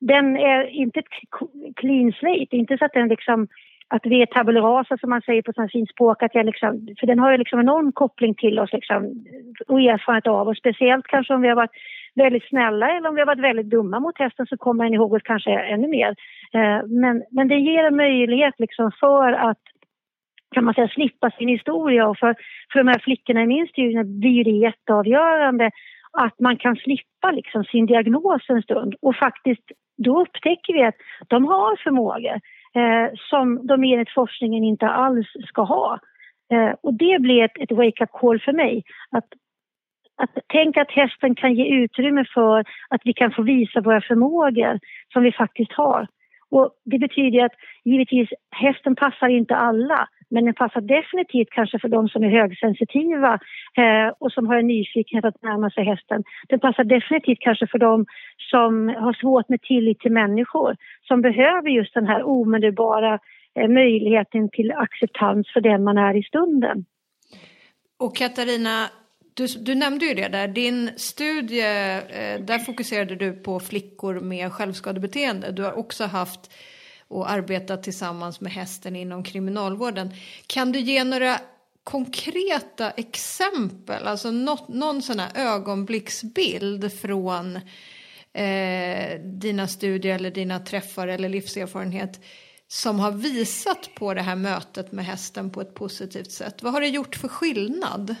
den 0.00 0.36
är 0.36 0.66
inte 0.66 0.98
ett 0.98 1.06
clean 1.76 2.12
slate, 2.12 2.56
inte 2.56 2.78
så 2.78 2.84
att 2.84 2.92
den 2.92 3.08
liksom 3.08 3.48
att 3.88 4.06
vi 4.06 4.22
är 4.22 4.26
tabula 4.26 4.60
rasa 4.60 4.98
som 4.98 5.10
man 5.10 5.22
säger 5.22 5.42
på 5.42 5.52
sånt 5.52 5.72
fint 5.72 5.90
språk, 5.90 6.22
att 6.22 6.34
jag 6.34 6.46
liksom, 6.46 6.88
för 7.00 7.06
den 7.06 7.18
har 7.18 7.30
ju 7.30 7.38
liksom 7.38 7.60
enorm 7.60 7.92
koppling 7.92 8.34
till 8.34 8.58
oss 8.58 8.72
liksom, 8.72 9.24
och 9.68 9.80
erfarenhet 9.80 10.26
av 10.26 10.48
oss. 10.48 10.58
Speciellt 10.58 11.06
kanske 11.06 11.34
om 11.34 11.40
vi 11.40 11.48
har 11.48 11.56
varit 11.56 11.76
väldigt 12.18 12.48
snälla 12.48 12.96
eller 12.96 13.08
om 13.08 13.14
vi 13.14 13.20
har 13.20 13.26
varit 13.26 13.48
väldigt 13.50 13.70
dumma 13.70 14.00
mot 14.00 14.18
hästen 14.18 14.46
så 14.46 14.56
kommer 14.56 14.84
den 14.84 14.94
ihåg 14.94 15.12
oss 15.12 15.22
kanske 15.24 15.50
ännu 15.50 15.88
mer. 15.88 16.14
Eh, 16.52 16.86
men, 16.86 17.24
men 17.30 17.48
det 17.48 17.58
ger 17.58 17.84
en 17.84 17.96
möjlighet 17.96 18.54
liksom 18.58 18.92
för 19.00 19.32
att 19.32 19.62
kan 20.54 20.64
man 20.64 20.74
säga 20.74 20.88
slippa 20.88 21.30
sin 21.30 21.48
historia 21.48 22.08
och 22.08 22.18
för, 22.18 22.34
för 22.72 22.78
de 22.78 22.88
här 22.88 22.98
flickorna 22.98 23.42
i 23.42 23.46
min 23.46 23.66
studie 23.66 24.04
blir 24.04 24.44
det 24.44 24.50
jätteavgörande 24.50 25.70
att 26.12 26.40
man 26.40 26.56
kan 26.56 26.76
slippa 26.76 27.30
liksom 27.30 27.64
sin 27.64 27.86
diagnos 27.86 28.42
en 28.48 28.62
stund 28.62 28.94
och 29.02 29.16
faktiskt 29.16 29.64
då 29.96 30.20
upptäcker 30.20 30.72
vi 30.72 30.82
att 30.84 30.94
de 31.28 31.44
har 31.44 31.76
förmågor 31.76 32.40
eh, 32.74 33.08
som 33.30 33.66
de 33.66 33.84
enligt 33.84 34.14
forskningen 34.14 34.64
inte 34.64 34.88
alls 34.88 35.26
ska 35.48 35.62
ha. 35.62 35.98
Eh, 36.52 36.74
och 36.80 36.94
det 36.94 37.18
blir 37.20 37.44
ett, 37.44 37.58
ett 37.60 37.72
wake-up 37.72 38.10
call 38.12 38.40
för 38.40 38.52
mig. 38.52 38.82
Att, 39.10 39.26
att 40.18 40.30
tänk 40.46 40.76
att 40.76 40.90
hästen 40.90 41.34
kan 41.34 41.54
ge 41.54 41.64
utrymme 41.64 42.24
för 42.34 42.58
att 42.88 43.00
vi 43.04 43.12
kan 43.12 43.32
få 43.32 43.42
visa 43.42 43.80
våra 43.80 44.00
förmågor 44.00 44.78
som 45.12 45.22
vi 45.22 45.32
faktiskt 45.32 45.72
har. 45.72 46.06
Och 46.50 46.70
det 46.84 46.98
betyder 46.98 47.44
att 47.44 47.52
givetvis 47.84 48.28
hästen 48.50 48.96
passar 48.96 49.28
inte 49.28 49.56
alla 49.56 50.08
men 50.30 50.44
den 50.44 50.54
passar 50.54 50.80
definitivt 50.80 51.50
kanske 51.50 51.78
för 51.78 51.88
de 51.88 52.08
som 52.08 52.24
är 52.24 52.28
högsensitiva 52.28 53.38
eh, 53.76 54.08
och 54.18 54.32
som 54.32 54.46
har 54.46 54.56
en 54.56 54.66
nyfikenhet 54.66 55.24
att 55.24 55.42
närma 55.42 55.70
sig 55.70 55.84
hästen. 55.84 56.22
Den 56.48 56.60
passar 56.60 56.84
definitivt 56.84 57.40
kanske 57.40 57.66
för 57.66 57.78
de 57.78 58.06
som 58.50 58.88
har 58.88 59.12
svårt 59.12 59.48
med 59.48 59.62
tillit 59.62 60.00
till 60.00 60.12
människor 60.12 60.76
som 61.08 61.22
behöver 61.22 61.68
just 61.68 61.94
den 61.94 62.06
här 62.06 62.22
omedelbara 62.22 63.18
eh, 63.54 63.68
möjligheten 63.68 64.50
till 64.50 64.72
acceptans 64.72 65.52
för 65.52 65.60
den 65.60 65.84
man 65.84 65.98
är 65.98 66.16
i 66.16 66.22
stunden. 66.22 66.84
Och 67.98 68.16
Katarina, 68.16 68.76
du, 69.38 69.46
du, 69.46 69.74
nämnde 69.74 70.06
ju 70.06 70.14
det 70.14 70.28
där, 70.28 70.48
din 70.48 70.90
studie, 70.96 71.60
eh, 71.60 72.40
där 72.40 72.58
fokuserade 72.58 73.16
du 73.16 73.32
på 73.32 73.60
flickor 73.60 74.20
med 74.20 74.52
självskadebeteende. 74.52 75.52
Du 75.52 75.62
har 75.62 75.72
också 75.72 76.04
haft 76.04 76.50
och 77.08 77.30
arbetat 77.30 77.82
tillsammans 77.82 78.40
med 78.40 78.52
hästen 78.52 78.96
inom 78.96 79.22
kriminalvården. 79.22 80.14
Kan 80.46 80.72
du 80.72 80.80
ge 80.80 81.04
några 81.04 81.40
konkreta 81.84 82.90
exempel, 82.90 84.06
alltså 84.06 84.30
något, 84.30 84.68
någon 84.68 85.02
sån 85.02 85.18
här 85.18 85.30
ögonblicksbild 85.34 86.92
från 86.92 87.56
eh, 88.32 89.20
dina 89.20 89.68
studier 89.68 90.14
eller 90.14 90.30
dina 90.30 90.60
träffar 90.60 91.08
eller 91.08 91.28
livserfarenhet 91.28 92.20
som 92.68 93.00
har 93.00 93.12
visat 93.12 93.90
på 93.94 94.14
det 94.14 94.22
här 94.22 94.36
mötet 94.36 94.92
med 94.92 95.04
hästen 95.04 95.50
på 95.50 95.60
ett 95.60 95.74
positivt 95.74 96.32
sätt? 96.32 96.62
Vad 96.62 96.72
har 96.72 96.80
det 96.80 96.88
gjort 96.88 97.16
för 97.16 97.28
skillnad? 97.28 98.16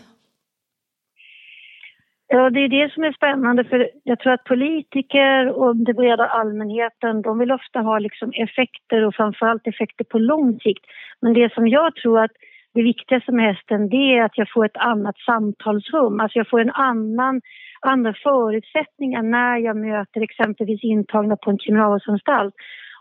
Ja, 2.30 2.50
det 2.50 2.60
är 2.60 2.68
det 2.68 2.92
som 2.92 3.04
är 3.04 3.12
spännande 3.12 3.64
för 3.64 3.90
jag 4.04 4.18
tror 4.18 4.32
att 4.32 4.44
politiker 4.44 5.48
och 5.48 5.76
den 5.76 5.96
breda 5.96 6.26
allmänheten 6.26 7.22
de 7.22 7.38
vill 7.38 7.52
ofta 7.52 7.80
ha 7.80 7.98
liksom 7.98 8.32
effekter 8.34 9.04
och 9.04 9.14
framförallt 9.14 9.66
effekter 9.66 10.04
på 10.04 10.18
lång 10.18 10.60
sikt. 10.60 10.84
Men 11.20 11.32
det 11.32 11.52
som 11.52 11.68
jag 11.68 11.94
tror 11.94 12.24
att 12.24 12.30
det 12.74 12.82
viktigaste 12.82 13.32
med 13.32 13.54
hästen 13.54 13.88
det 13.88 14.18
är 14.18 14.22
att 14.22 14.38
jag 14.38 14.50
får 14.50 14.64
ett 14.64 14.76
annat 14.76 15.18
samtalsrum, 15.18 16.20
alltså 16.20 16.38
jag 16.38 16.48
får 16.48 16.60
en 16.60 16.70
annan, 16.70 17.40
andra 17.80 18.14
förutsättningar 18.22 19.22
när 19.22 19.56
jag 19.56 19.76
möter 19.76 20.20
exempelvis 20.20 20.84
intagna 20.84 21.36
på 21.36 21.50
en 21.50 21.58
kriminalvårdsanstalt. 21.58 22.54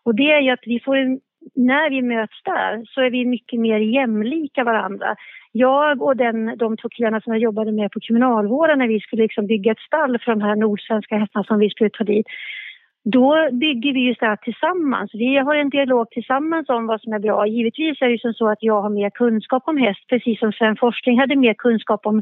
Och 0.04 0.16
det 0.16 0.32
är 0.32 0.40
ju 0.40 0.50
att 0.50 0.64
vi 0.66 0.80
får 0.80 0.96
en 0.96 1.20
när 1.56 1.90
vi 1.90 2.02
möts 2.02 2.44
där 2.44 2.84
så 2.86 3.02
är 3.02 3.10
vi 3.10 3.26
mycket 3.26 3.60
mer 3.60 3.80
jämlika 3.80 4.64
varandra. 4.64 5.16
Jag 5.52 6.02
och 6.02 6.18
den, 6.18 6.58
de 6.58 6.78
två 6.78 6.90
killarna 6.90 7.22
som 7.22 7.34
jag 7.34 7.42
jobbade 7.42 7.72
med 7.72 7.92
på 7.92 8.00
kriminalvården 8.00 8.80
när 8.80 8.88
vi 8.88 9.00
skulle 9.00 9.22
liksom 9.22 9.48
bygga 9.48 9.72
ett 9.72 9.80
stall 9.80 10.20
för 10.20 10.32
de 10.32 10.42
här 10.42 10.56
nordsvenska 10.56 11.18
hästarna 11.18 11.44
som 11.44 11.60
vi 11.60 11.70
skulle 11.70 11.90
ta 11.90 12.04
dit 12.04 12.28
då 13.12 13.50
bygger 13.52 13.94
vi 13.94 14.08
just 14.08 14.20
det 14.20 14.26
här 14.26 14.36
tillsammans. 14.36 15.12
Vi 15.14 15.38
har 15.38 15.56
en 15.56 15.70
dialog 15.70 16.10
tillsammans 16.10 16.70
om 16.70 16.88
vad 16.88 17.02
som 17.02 17.14
är 17.14 17.20
bra. 17.20 17.48
Givetvis 17.48 18.02
är 18.02 18.10
det 18.10 18.22
som 18.22 18.34
så 18.34 18.50
att 18.50 18.64
jag 18.64 18.82
har 18.82 18.90
mer 18.90 19.10
kunskap 19.10 19.64
om 19.66 19.78
häst, 19.78 20.08
precis 20.10 20.40
som 20.40 20.52
Sven 20.52 20.76
Forsling 20.76 21.20
hade 21.20 21.36
mer 21.36 21.54
kunskap 21.54 22.06
om 22.06 22.22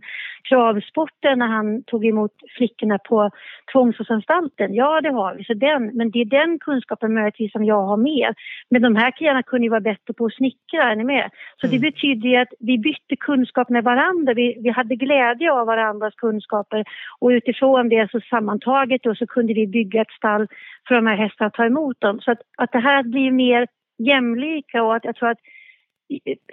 travsporten 0.49 1.39
när 1.39 1.47
han 1.47 1.83
tog 1.83 2.05
emot 2.05 2.31
flickorna 2.57 2.97
på 2.97 3.29
tvångsvårdsanstalten. 3.71 4.73
Ja, 4.73 5.01
det 5.01 5.09
har 5.09 5.35
vi. 5.35 5.43
Så 5.43 5.53
den, 5.53 5.91
men 5.97 6.11
det 6.11 6.21
är 6.21 6.25
den 6.25 6.59
kunskapen 6.59 7.13
möjligtvis 7.13 7.51
som 7.51 7.65
jag 7.65 7.81
har 7.81 7.97
mer. 7.97 8.35
Men 8.69 8.81
de 8.81 8.95
här 8.95 9.11
killarna 9.11 9.43
kunde 9.43 9.65
ju 9.65 9.69
vara 9.69 9.89
bättre 9.91 10.13
på 10.13 10.25
att 10.25 10.33
snickra, 10.33 10.83
är 10.91 10.95
ni 10.95 11.03
med? 11.03 11.29
Så 11.61 11.67
mm. 11.67 11.73
det 11.73 11.91
betyder 11.91 12.29
ju 12.29 12.35
att 12.35 12.53
vi 12.59 12.77
bytte 12.77 13.15
kunskap 13.15 13.69
med 13.69 13.83
varandra. 13.83 14.33
Vi, 14.33 14.57
vi 14.63 14.69
hade 14.69 14.95
glädje 14.95 15.51
av 15.51 15.67
varandras 15.67 16.15
kunskaper 16.15 16.85
och 17.19 17.29
utifrån 17.29 17.89
det 17.89 18.11
så 18.11 18.19
sammantaget 18.19 19.03
då 19.03 19.15
så 19.15 19.27
kunde 19.27 19.53
vi 19.53 19.67
bygga 19.67 20.01
ett 20.01 20.11
stall 20.11 20.47
för 20.87 20.95
de 20.95 21.07
här 21.07 21.15
hästarna 21.15 21.47
att 21.47 21.53
ta 21.53 21.65
emot 21.65 22.01
dem. 22.01 22.19
Så 22.21 22.31
att, 22.31 22.41
att 22.57 22.71
det 22.71 22.79
här 22.79 23.03
blir 23.03 23.31
mer 23.31 23.67
jämlika 23.97 24.83
och 24.83 24.95
att 24.95 25.05
jag 25.05 25.15
tror 25.15 25.29
att 25.29 25.39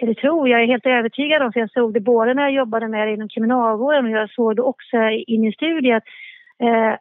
eller 0.01 0.13
tror, 0.13 0.49
jag 0.49 0.61
är 0.61 0.67
helt 0.67 0.85
övertygad 0.85 1.41
om, 1.41 1.53
för 1.53 1.59
jag 1.59 1.71
såg 1.71 1.93
det 1.93 1.99
både 1.99 2.33
när 2.33 2.43
jag 2.43 2.51
jobbade 2.51 2.87
med 2.87 3.07
det 3.07 3.13
inom 3.13 3.29
kriminalvården 3.29 4.05
och 4.05 4.11
jag 4.11 4.29
såg 4.29 4.55
det 4.55 4.61
också 4.61 4.97
i 5.27 5.37
min 5.39 5.51
studie 5.51 5.91
att 5.91 6.03
eh, 6.59 6.95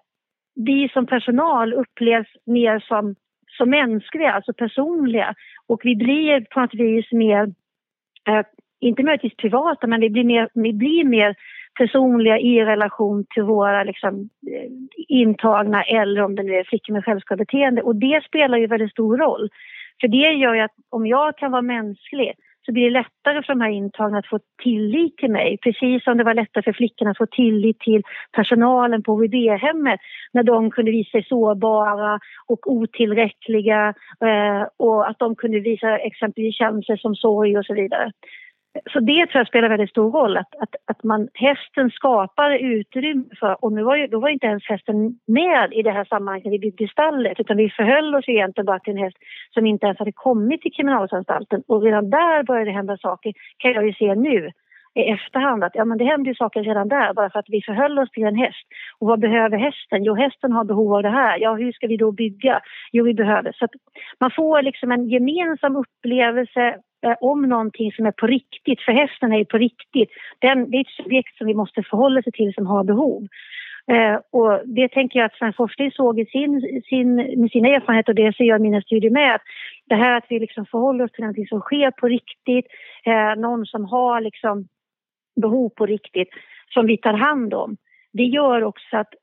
vi 0.55 0.89
som 0.89 1.07
personal 1.07 1.73
upplevs 1.73 2.29
mer 2.47 2.81
som, 2.81 3.15
som 3.57 3.71
mänskliga, 3.71 4.33
alltså 4.33 4.53
personliga. 4.53 5.35
Och 5.67 5.81
vi 5.85 5.97
blir 5.97 6.47
på 6.51 6.61
något 6.61 6.75
vis 6.75 7.13
mer, 7.13 7.43
eh, 8.29 8.47
inte 8.81 9.03
möjligtvis 9.03 9.37
privata, 9.37 9.87
men 9.87 10.01
vi 10.01 10.11
blir 10.11 10.25
mer, 10.25 10.49
vi 10.55 10.73
blir 10.73 11.05
mer 11.05 11.35
personliga 11.79 12.39
i 12.39 12.65
relation 12.65 13.25
till 13.35 13.43
våra 13.43 13.85
liksom, 13.85 14.29
eh, 14.53 14.71
intagna 15.09 15.83
eller 15.83 16.23
om 16.23 16.35
det 16.35 16.43
nu 16.43 16.55
är 16.55 16.65
flickor 16.65 16.93
med 16.93 17.05
självskadebeteende. 17.05 17.83
Och 17.83 17.97
det 17.97 18.25
spelar 18.25 18.59
ju 18.59 18.67
väldigt 18.67 18.91
stor 18.91 19.17
roll. 19.17 19.49
För 20.01 20.09
det 20.09 20.33
gör 20.33 20.55
ju 20.55 20.61
att 20.61 20.75
om 20.91 21.07
jag 21.07 21.37
kan 21.37 21.53
vara 21.53 21.63
mänsklig 21.63 22.33
så 22.67 22.73
blir 22.73 22.85
det 22.85 22.91
lättare 22.91 23.43
för 23.43 23.55
de 23.55 23.61
här 23.61 23.71
intagna 23.71 24.19
att 24.19 24.27
få 24.27 24.39
tillit 24.63 25.17
till 25.17 25.31
mig. 25.31 25.59
Precis 25.63 26.05
som 26.05 26.17
det 26.17 26.25
var 26.25 26.35
lättare 26.35 26.63
för 26.63 26.73
flickorna 26.73 27.11
att 27.11 27.19
få 27.19 27.27
tillit 27.27 27.81
till 27.81 28.03
personalen 28.33 29.03
på 29.03 29.13
HVB-hemmet 29.13 30.01
när 30.33 30.43
de 30.43 30.71
kunde 30.71 30.91
visa 30.91 31.11
sig 31.11 31.25
sårbara 31.25 32.21
och 32.47 32.73
otillräckliga 32.73 33.95
eh, 34.25 34.67
och 34.77 35.09
att 35.09 35.19
de 35.19 35.37
kunde 35.37 35.61
visa 35.61 35.99
exempelvis 35.99 36.57
känslor 36.57 36.97
som 36.97 37.15
sorg 37.15 37.59
och 37.59 37.67
så 37.67 37.75
vidare. 37.75 38.13
Så 38.93 39.01
det 39.01 39.27
tror 39.27 39.41
jag 39.41 39.47
spelar 39.47 39.69
väldigt 39.69 39.91
stor 39.91 40.11
roll, 40.11 40.37
att, 40.37 40.55
att, 40.61 40.75
att 40.87 41.03
man, 41.05 41.29
hästen 41.35 41.91
skapar 41.91 42.51
utrymme 42.51 43.25
för, 43.41 43.65
och 43.65 43.73
nu 43.73 43.83
var 43.83 43.97
ju, 43.97 44.07
då 44.07 44.21
var 44.21 44.29
inte 44.29 44.47
ens 44.47 44.65
hästen 44.65 45.19
med 45.27 45.73
i 45.73 45.83
det 45.83 45.91
här 45.91 46.05
sammanhanget 46.05 46.45
när 46.45 46.53
vi 46.53 46.59
byggde 46.59 46.89
stallet 46.89 47.41
utan 47.41 47.57
vi 47.57 47.71
förhöll 47.71 48.15
oss 48.15 48.29
egentligen 48.29 48.67
bara 48.67 48.79
till 48.79 48.93
en 48.93 49.05
häst 49.05 49.17
som 49.55 49.67
inte 49.67 49.87
ens 49.87 49.99
hade 49.99 50.13
kommit 50.13 50.63
till 50.63 50.73
kriminalvårdsanstalten 50.73 51.63
och 51.69 51.83
redan 51.83 52.11
där 52.11 52.43
började 52.43 52.71
det 52.71 52.75
hända 52.75 52.97
saker, 52.97 53.33
kan 53.59 53.73
jag 53.73 53.87
ju 53.87 53.93
se 53.93 54.15
nu 54.15 54.51
i 54.95 55.01
efterhand 55.01 55.65
att 55.65 55.75
ja, 55.75 55.85
men 55.85 55.99
det 55.99 56.05
hände 56.05 56.31
ju 56.31 56.35
saker 56.35 56.63
redan 56.63 56.89
där 56.89 57.15
bara 57.15 57.31
för 57.31 57.39
att 57.39 57.49
vi 57.49 57.63
förhöll 57.63 57.99
oss 57.99 58.11
till 58.11 58.25
en 58.25 58.37
häst. 58.37 58.67
Och 58.99 59.09
vad 59.09 59.21
behöver 59.21 59.57
hästen? 59.57 60.05
Jo, 60.05 60.15
hästen 60.15 60.53
har 60.53 60.65
behov 60.65 60.95
av 60.95 61.03
det 61.03 61.09
här. 61.09 61.39
Ja, 61.39 61.55
hur 61.55 61.73
ska 61.73 61.87
vi 61.87 61.97
då 61.97 62.13
bygga? 62.13 62.61
Jo, 62.93 63.05
vi 63.05 63.15
behöver. 63.15 63.53
Så 63.53 63.65
att 63.65 63.71
man 64.21 64.31
får 64.31 64.63
liksom 64.63 64.93
en 64.93 65.09
gemensam 65.09 65.77
upplevelse 65.77 66.79
Eh, 67.07 67.15
om 67.21 67.43
någonting 67.43 67.93
som 67.93 68.07
är 68.07 68.13
på 68.13 68.27
riktigt, 68.27 68.81
för 68.81 68.93
hästen 68.93 69.33
är 69.33 69.39
ju 69.39 69.45
på 69.45 69.59
riktigt. 69.59 70.11
Den, 70.39 70.71
det 70.71 70.77
är 70.77 70.81
ett 70.81 71.03
subjekt 71.03 71.37
som 71.37 71.47
vi 71.47 71.55
måste 71.55 71.83
förhålla 71.83 72.23
sig 72.23 72.33
till 72.33 72.55
som 72.55 72.67
har 72.67 72.85
behov. 72.85 73.27
Eh, 73.87 74.19
och 74.31 74.61
det 74.65 74.89
tänker 74.89 75.19
jag 75.19 75.27
att 75.27 75.35
Sven 75.35 75.53
Forsling 75.53 75.91
såg 75.91 76.21
i 76.21 76.27
sin, 76.27 76.83
sin, 76.89 77.15
med 77.17 77.51
sina 77.51 77.69
erfarenheter 77.69 78.13
och 78.13 78.17
det 78.17 78.37
ser 78.37 78.45
jag 78.45 78.61
i 78.61 78.63
mina 78.63 78.81
studier 78.81 79.11
med. 79.11 79.35
Att 79.35 79.43
det 79.89 79.95
här 79.95 80.17
att 80.17 80.27
vi 80.29 80.39
liksom 80.39 80.67
förhåller 80.67 81.05
oss 81.05 81.13
till 81.13 81.25
någonting 81.25 81.47
som 81.47 81.61
sker 81.61 81.91
på 81.91 82.09
riktigt, 82.09 82.67
eh, 83.05 83.41
någon 83.41 83.67
som 83.67 83.85
har 83.85 84.21
liksom 84.21 84.69
behov 85.41 85.69
på 85.69 85.87
riktigt, 85.87 86.29
som 86.75 86.87
vi 86.87 86.97
tar 86.97 87.13
hand 87.13 87.55
om. 87.55 87.77
Det 88.13 88.25
gör 88.25 88.65
också 88.65 88.97
att 88.97 89.15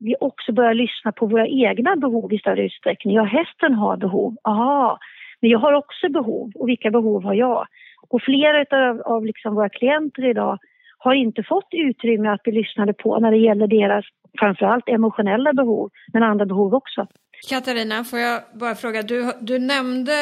vi 0.00 0.14
också 0.20 0.52
börjar 0.52 0.74
lyssna 0.74 1.12
på 1.12 1.26
våra 1.26 1.46
egna 1.46 1.96
behov 1.96 2.32
i 2.32 2.38
större 2.38 2.64
utsträckning. 2.64 3.14
Ja, 3.14 3.22
hästen 3.22 3.74
har 3.74 3.96
behov. 3.96 4.36
Aha, 4.44 4.98
men 5.40 5.50
jag 5.50 5.58
har 5.58 5.72
också 5.72 6.08
behov 6.08 6.52
och 6.54 6.68
vilka 6.68 6.90
behov 6.90 7.24
har 7.24 7.34
jag? 7.34 7.66
Och 8.08 8.22
flera 8.22 8.90
av, 8.90 9.00
av 9.00 9.24
liksom 9.24 9.54
våra 9.54 9.68
klienter 9.68 10.30
idag 10.30 10.58
har 10.98 11.14
inte 11.14 11.42
fått 11.42 11.68
utrymme 11.70 12.28
att 12.28 12.42
bli 12.42 12.52
lyssnade 12.52 12.92
på 12.92 13.18
när 13.18 13.30
det 13.30 13.36
gäller 13.36 13.66
deras 13.66 14.04
framförallt 14.38 14.88
emotionella 14.88 15.52
behov, 15.52 15.90
men 16.12 16.22
andra 16.22 16.46
behov 16.46 16.74
också. 16.74 17.06
Katarina, 17.48 18.04
får 18.04 18.18
jag 18.18 18.42
bara 18.54 18.74
fråga, 18.74 19.02
du, 19.02 19.32
du, 19.40 19.58
nämnde, 19.58 20.12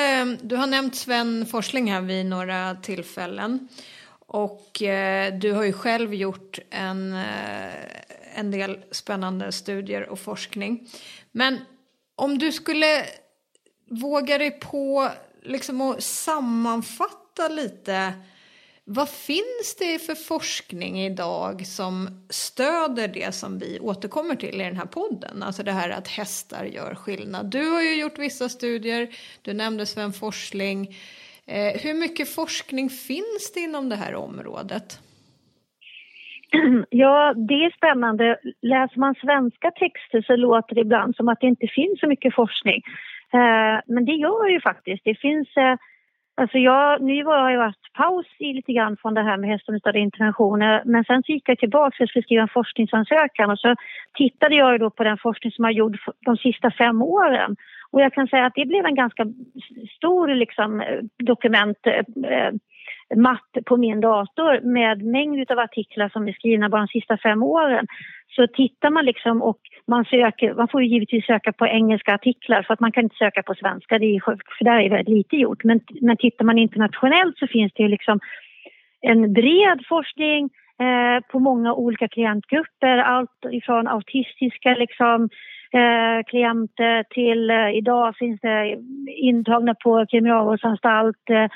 du 0.42 0.56
har 0.56 0.66
nämnt 0.66 0.94
Sven 0.94 1.46
Forsling 1.46 1.92
här 1.92 2.00
vid 2.00 2.26
några 2.26 2.74
tillfällen 2.74 3.68
och 4.26 4.82
eh, 4.82 5.34
du 5.34 5.52
har 5.52 5.64
ju 5.64 5.72
själv 5.72 6.14
gjort 6.14 6.58
en, 6.70 7.12
eh, 7.12 8.38
en 8.38 8.50
del 8.50 8.78
spännande 8.90 9.52
studier 9.52 10.08
och 10.08 10.18
forskning. 10.18 10.88
Men 11.32 11.58
om 12.16 12.38
du 12.38 12.52
skulle 12.52 12.86
våga 13.90 14.38
dig 14.38 14.50
på 14.50 15.08
liksom 15.42 15.80
att 15.80 16.02
sammanfatta 16.02 17.48
lite 17.48 18.12
vad 18.88 19.08
finns 19.08 19.76
det 19.78 19.98
för 20.06 20.14
forskning 20.14 21.00
idag 21.00 21.66
som 21.66 22.08
stöder 22.30 23.08
det 23.08 23.34
som 23.34 23.58
vi 23.58 23.78
återkommer 23.80 24.34
till 24.34 24.60
i 24.60 24.64
den 24.64 24.76
här 24.76 24.86
podden? 24.86 25.42
Alltså 25.42 25.62
det 25.62 25.72
här 25.72 25.90
att 25.90 26.08
hästar 26.08 26.64
gör 26.64 26.94
skillnad. 26.94 27.50
Du 27.50 27.70
har 27.70 27.82
ju 27.82 28.00
gjort 28.00 28.18
vissa 28.18 28.48
studier, 28.48 29.08
du 29.42 29.54
nämnde 29.54 29.86
Sven 29.86 30.12
Forsling. 30.12 30.96
Eh, 31.46 31.80
hur 31.82 31.94
mycket 31.94 32.34
forskning 32.34 32.90
finns 32.90 33.52
det 33.54 33.60
inom 33.60 33.88
det 33.88 33.96
här 33.96 34.14
området? 34.14 35.00
Ja, 36.90 37.34
det 37.36 37.54
är 37.54 37.76
spännande. 37.76 38.38
Läser 38.62 38.98
man 38.98 39.14
svenska 39.14 39.70
texter 39.70 40.22
så 40.22 40.36
låter 40.36 40.74
det 40.74 40.80
ibland 40.80 41.16
som 41.16 41.28
att 41.28 41.40
det 41.40 41.46
inte 41.46 41.66
finns 41.66 42.00
så 42.00 42.06
mycket 42.06 42.34
forskning. 42.34 42.82
Eh, 43.34 43.80
men 43.86 44.04
det 44.04 44.12
gör 44.12 44.48
ju 44.48 44.60
faktiskt. 44.60 45.04
Det 45.04 45.14
finns 45.14 45.56
eh, 45.56 45.76
Alltså 46.38 46.58
jag, 46.58 47.02
nu 47.02 47.24
har 47.24 47.50
jag 47.50 47.62
haft 47.62 47.92
paus 47.92 48.26
i 48.38 48.52
lite 48.52 48.72
grann 48.72 48.96
från 48.96 49.14
det 49.14 49.22
här 49.22 49.36
med 49.36 49.50
hästomstörda 49.50 49.98
interventioner 49.98 50.82
men 50.84 51.04
sen 51.04 51.22
så 51.22 51.32
gick 51.32 51.48
jag 51.48 51.58
tillbaka 51.58 51.96
för 51.96 52.04
att 52.04 52.10
skulle 52.10 52.22
skriva 52.22 52.42
en 52.42 52.48
forskningsansökan 52.48 53.50
och 53.50 53.58
så 53.58 53.74
tittade 54.14 54.54
jag 54.54 54.80
då 54.80 54.90
på 54.90 55.04
den 55.04 55.18
forskning 55.18 55.52
som 55.52 55.64
har 55.64 55.72
gjorts 55.72 56.00
de 56.20 56.36
sista 56.36 56.70
fem 56.70 57.02
åren. 57.02 57.56
Och 57.90 58.00
jag 58.00 58.12
kan 58.12 58.28
säga 58.28 58.46
att 58.46 58.54
det 58.54 58.66
blev 58.66 58.86
en 58.86 58.94
ganska 58.94 59.26
stor 59.96 60.28
liksom, 60.28 60.80
eh, 60.80 61.00
dokument 61.18 61.78
matte 63.14 63.62
på 63.66 63.76
min 63.76 64.00
dator 64.00 64.60
med 64.60 65.02
mängd 65.02 65.50
av 65.50 65.58
artiklar 65.58 66.08
som 66.08 66.28
är 66.28 66.32
skrivna 66.32 66.68
bara 66.68 66.80
de 66.80 66.88
sista 66.88 67.18
fem 67.18 67.42
åren. 67.42 67.86
Så 68.36 68.46
tittar 68.46 68.90
man 68.90 69.04
liksom 69.04 69.42
och 69.42 69.58
man 69.86 70.04
söker, 70.04 70.54
man 70.54 70.68
får 70.68 70.82
ju 70.82 70.88
givetvis 70.88 71.26
söka 71.26 71.52
på 71.52 71.66
engelska 71.66 72.14
artiklar 72.14 72.62
för 72.62 72.74
att 72.74 72.80
man 72.80 72.92
kan 72.92 73.04
inte 73.04 73.16
söka 73.16 73.42
på 73.42 73.54
svenska, 73.54 73.98
det 73.98 74.16
är, 74.16 74.20
för 74.58 74.64
där 74.64 74.80
är 74.80 74.90
väldigt 74.90 75.16
lite 75.16 75.36
gjort. 75.36 75.64
Men, 75.64 75.80
men 76.00 76.16
tittar 76.16 76.44
man 76.44 76.58
internationellt 76.58 77.38
så 77.38 77.46
finns 77.46 77.72
det 77.74 77.82
ju 77.82 77.88
liksom 77.88 78.20
en 79.00 79.32
bred 79.32 79.80
forskning 79.88 80.50
eh, 80.80 81.24
på 81.32 81.38
många 81.38 81.74
olika 81.74 82.08
klientgrupper, 82.08 82.98
allt 82.98 83.44
ifrån 83.50 83.88
autistiska 83.88 84.74
liksom, 84.74 85.28
eh, 85.72 86.24
klienter 86.26 87.02
till 87.02 87.50
eh, 87.50 87.70
idag 87.70 88.16
finns 88.16 88.40
det 88.40 88.78
intagna 89.06 89.74
på 89.74 90.06
kriminalvårdsanstalt, 90.06 91.30
eh, 91.30 91.46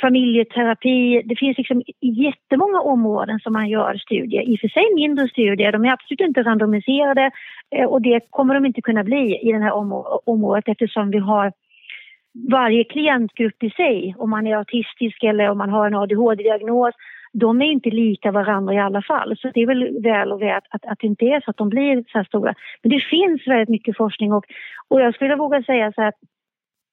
familjeterapi. 0.00 1.22
Det 1.24 1.36
finns 1.36 1.58
liksom 1.58 1.82
jättemånga 2.00 2.80
områden 2.80 3.40
som 3.40 3.52
man 3.52 3.68
gör 3.68 3.94
studier. 3.94 4.42
I 4.42 4.56
och 4.56 4.60
för 4.60 4.68
sig 4.68 4.94
mindre 4.94 5.28
studier, 5.28 5.72
de 5.72 5.84
är 5.84 5.92
absolut 5.92 6.20
inte 6.20 6.42
randomiserade 6.42 7.30
eh, 7.70 7.84
och 7.84 8.02
det 8.02 8.20
kommer 8.30 8.54
de 8.54 8.66
inte 8.66 8.82
kunna 8.82 9.04
bli 9.04 9.38
i 9.42 9.52
det 9.52 9.58
här 9.58 9.74
området 10.28 10.68
eftersom 10.68 11.10
vi 11.10 11.18
har 11.18 11.52
varje 12.50 12.84
klientgrupp 12.84 13.62
i 13.62 13.70
sig, 13.70 14.14
om 14.18 14.30
man 14.30 14.46
är 14.46 14.56
autistisk 14.56 15.22
eller 15.22 15.50
om 15.50 15.58
man 15.58 15.70
har 15.70 15.86
en 15.86 15.94
ADHD-diagnos, 15.94 16.94
de 17.38 17.62
är 17.62 17.66
inte 17.66 17.90
lika 17.90 18.32
varandra 18.32 18.74
i 18.74 18.78
alla 18.78 19.02
fall. 19.02 19.36
Så 19.38 19.50
det 19.54 19.60
är 19.60 19.66
väl 19.66 20.02
väl 20.02 20.32
och 20.32 20.42
väl 20.42 20.60
att, 20.70 20.84
att 20.84 20.98
det 20.98 21.06
inte 21.06 21.24
är 21.24 21.40
så 21.40 21.50
att 21.50 21.56
de 21.56 21.68
blir 21.68 22.04
så 22.08 22.18
här 22.18 22.24
stora. 22.24 22.54
Men 22.82 22.90
det 22.90 23.00
finns 23.00 23.46
väldigt 23.46 23.68
mycket 23.68 23.96
forskning 23.96 24.32
och, 24.32 24.44
och 24.88 25.00
jag 25.00 25.14
skulle 25.14 25.36
våga 25.36 25.62
säga 25.62 25.92
så 25.92 26.00
här 26.00 26.08
att 26.08 26.20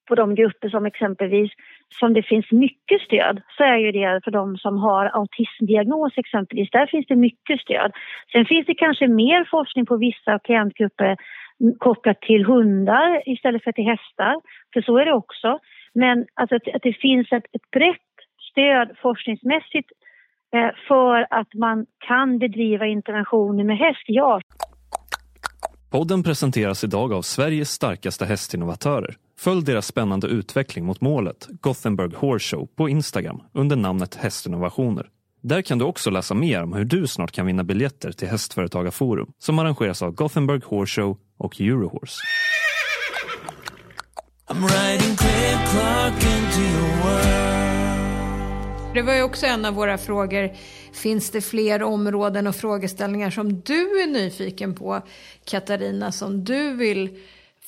på 0.07 0.15
de 0.15 0.35
grupper 0.35 0.69
som 0.69 0.85
exempelvis 0.85 1.51
som 1.99 2.13
det 2.13 2.23
finns 2.23 2.51
mycket 2.51 3.01
stöd 3.01 3.41
så 3.57 3.63
är 3.63 3.77
ju 3.77 3.91
det 3.91 4.21
för 4.23 4.31
de 4.31 4.57
som 4.57 4.77
har 4.77 5.05
autismdiagnos 5.05 6.13
exempelvis. 6.17 6.69
Där 6.71 6.87
finns 6.87 7.07
det 7.07 7.15
mycket 7.15 7.61
stöd. 7.61 7.91
Sen 8.31 8.45
finns 8.45 8.65
det 8.65 8.73
kanske 8.73 9.07
mer 9.07 9.47
forskning 9.51 9.85
på 9.85 9.97
vissa 9.97 10.39
klientgrupper 10.39 11.17
kopplat 11.77 12.21
till 12.21 12.45
hundar 12.45 13.29
istället 13.29 13.63
för 13.63 13.71
till 13.71 13.83
hästar. 13.85 14.35
För 14.73 14.81
så 14.81 14.97
är 14.97 15.05
det 15.05 15.13
också. 15.13 15.59
Men 15.93 16.25
alltså 16.33 16.55
att, 16.55 16.75
att 16.75 16.81
det 16.81 16.93
finns 16.93 17.31
ett, 17.31 17.45
ett 17.53 17.71
brett 17.71 18.15
stöd 18.51 18.97
forskningsmässigt 19.01 19.91
för 20.87 21.27
att 21.39 21.53
man 21.53 21.85
kan 22.07 22.39
bedriva 22.39 22.85
interventioner 22.85 23.63
med 23.63 23.77
häst, 23.77 24.05
ja. 24.07 24.41
Podden 25.91 26.23
presenteras 26.23 26.83
idag 26.83 27.13
av 27.13 27.21
Sveriges 27.21 27.69
starkaste 27.69 28.25
hästinnovatörer. 28.25 29.15
Följ 29.39 29.63
deras 29.65 29.87
spännande 29.87 30.27
utveckling 30.27 30.85
mot 30.85 31.01
målet, 31.01 31.47
Gothenburg 31.61 32.15
Horse 32.15 32.55
Show, 32.55 32.67
på 32.77 32.89
Instagram 32.89 33.41
under 33.53 33.75
namnet 33.75 34.15
Hästinnovationer. 34.15 35.07
Där 35.41 35.61
kan 35.61 35.77
du 35.77 35.85
också 35.85 36.09
läsa 36.09 36.33
mer 36.33 36.63
om 36.63 36.73
hur 36.73 36.85
du 36.85 37.07
snart 37.07 37.31
kan 37.31 37.45
vinna 37.45 37.63
biljetter 37.63 38.11
till 38.11 38.27
Hästföretagarforum 38.27 39.27
som 39.39 39.59
arrangeras 39.59 40.01
av 40.01 40.11
Gothenburg 40.11 40.63
Horse 40.63 41.01
Show 41.01 41.17
och 41.37 41.61
Eurohorse. 41.61 42.21
Det 48.95 49.01
var 49.01 49.15
ju 49.15 49.23
också 49.23 49.45
en 49.45 49.65
av 49.65 49.73
våra 49.73 49.97
frågor. 49.97 50.49
Finns 51.03 51.31
det 51.31 51.41
fler 51.41 51.83
områden 51.83 52.47
och 52.47 52.55
frågeställningar 52.55 53.29
som 53.29 53.47
du 53.49 53.81
är 54.03 54.07
nyfiken 54.07 54.75
på, 54.75 55.01
Katarina, 55.51 56.11
som 56.11 56.43
du 56.43 56.77
vill 56.77 57.09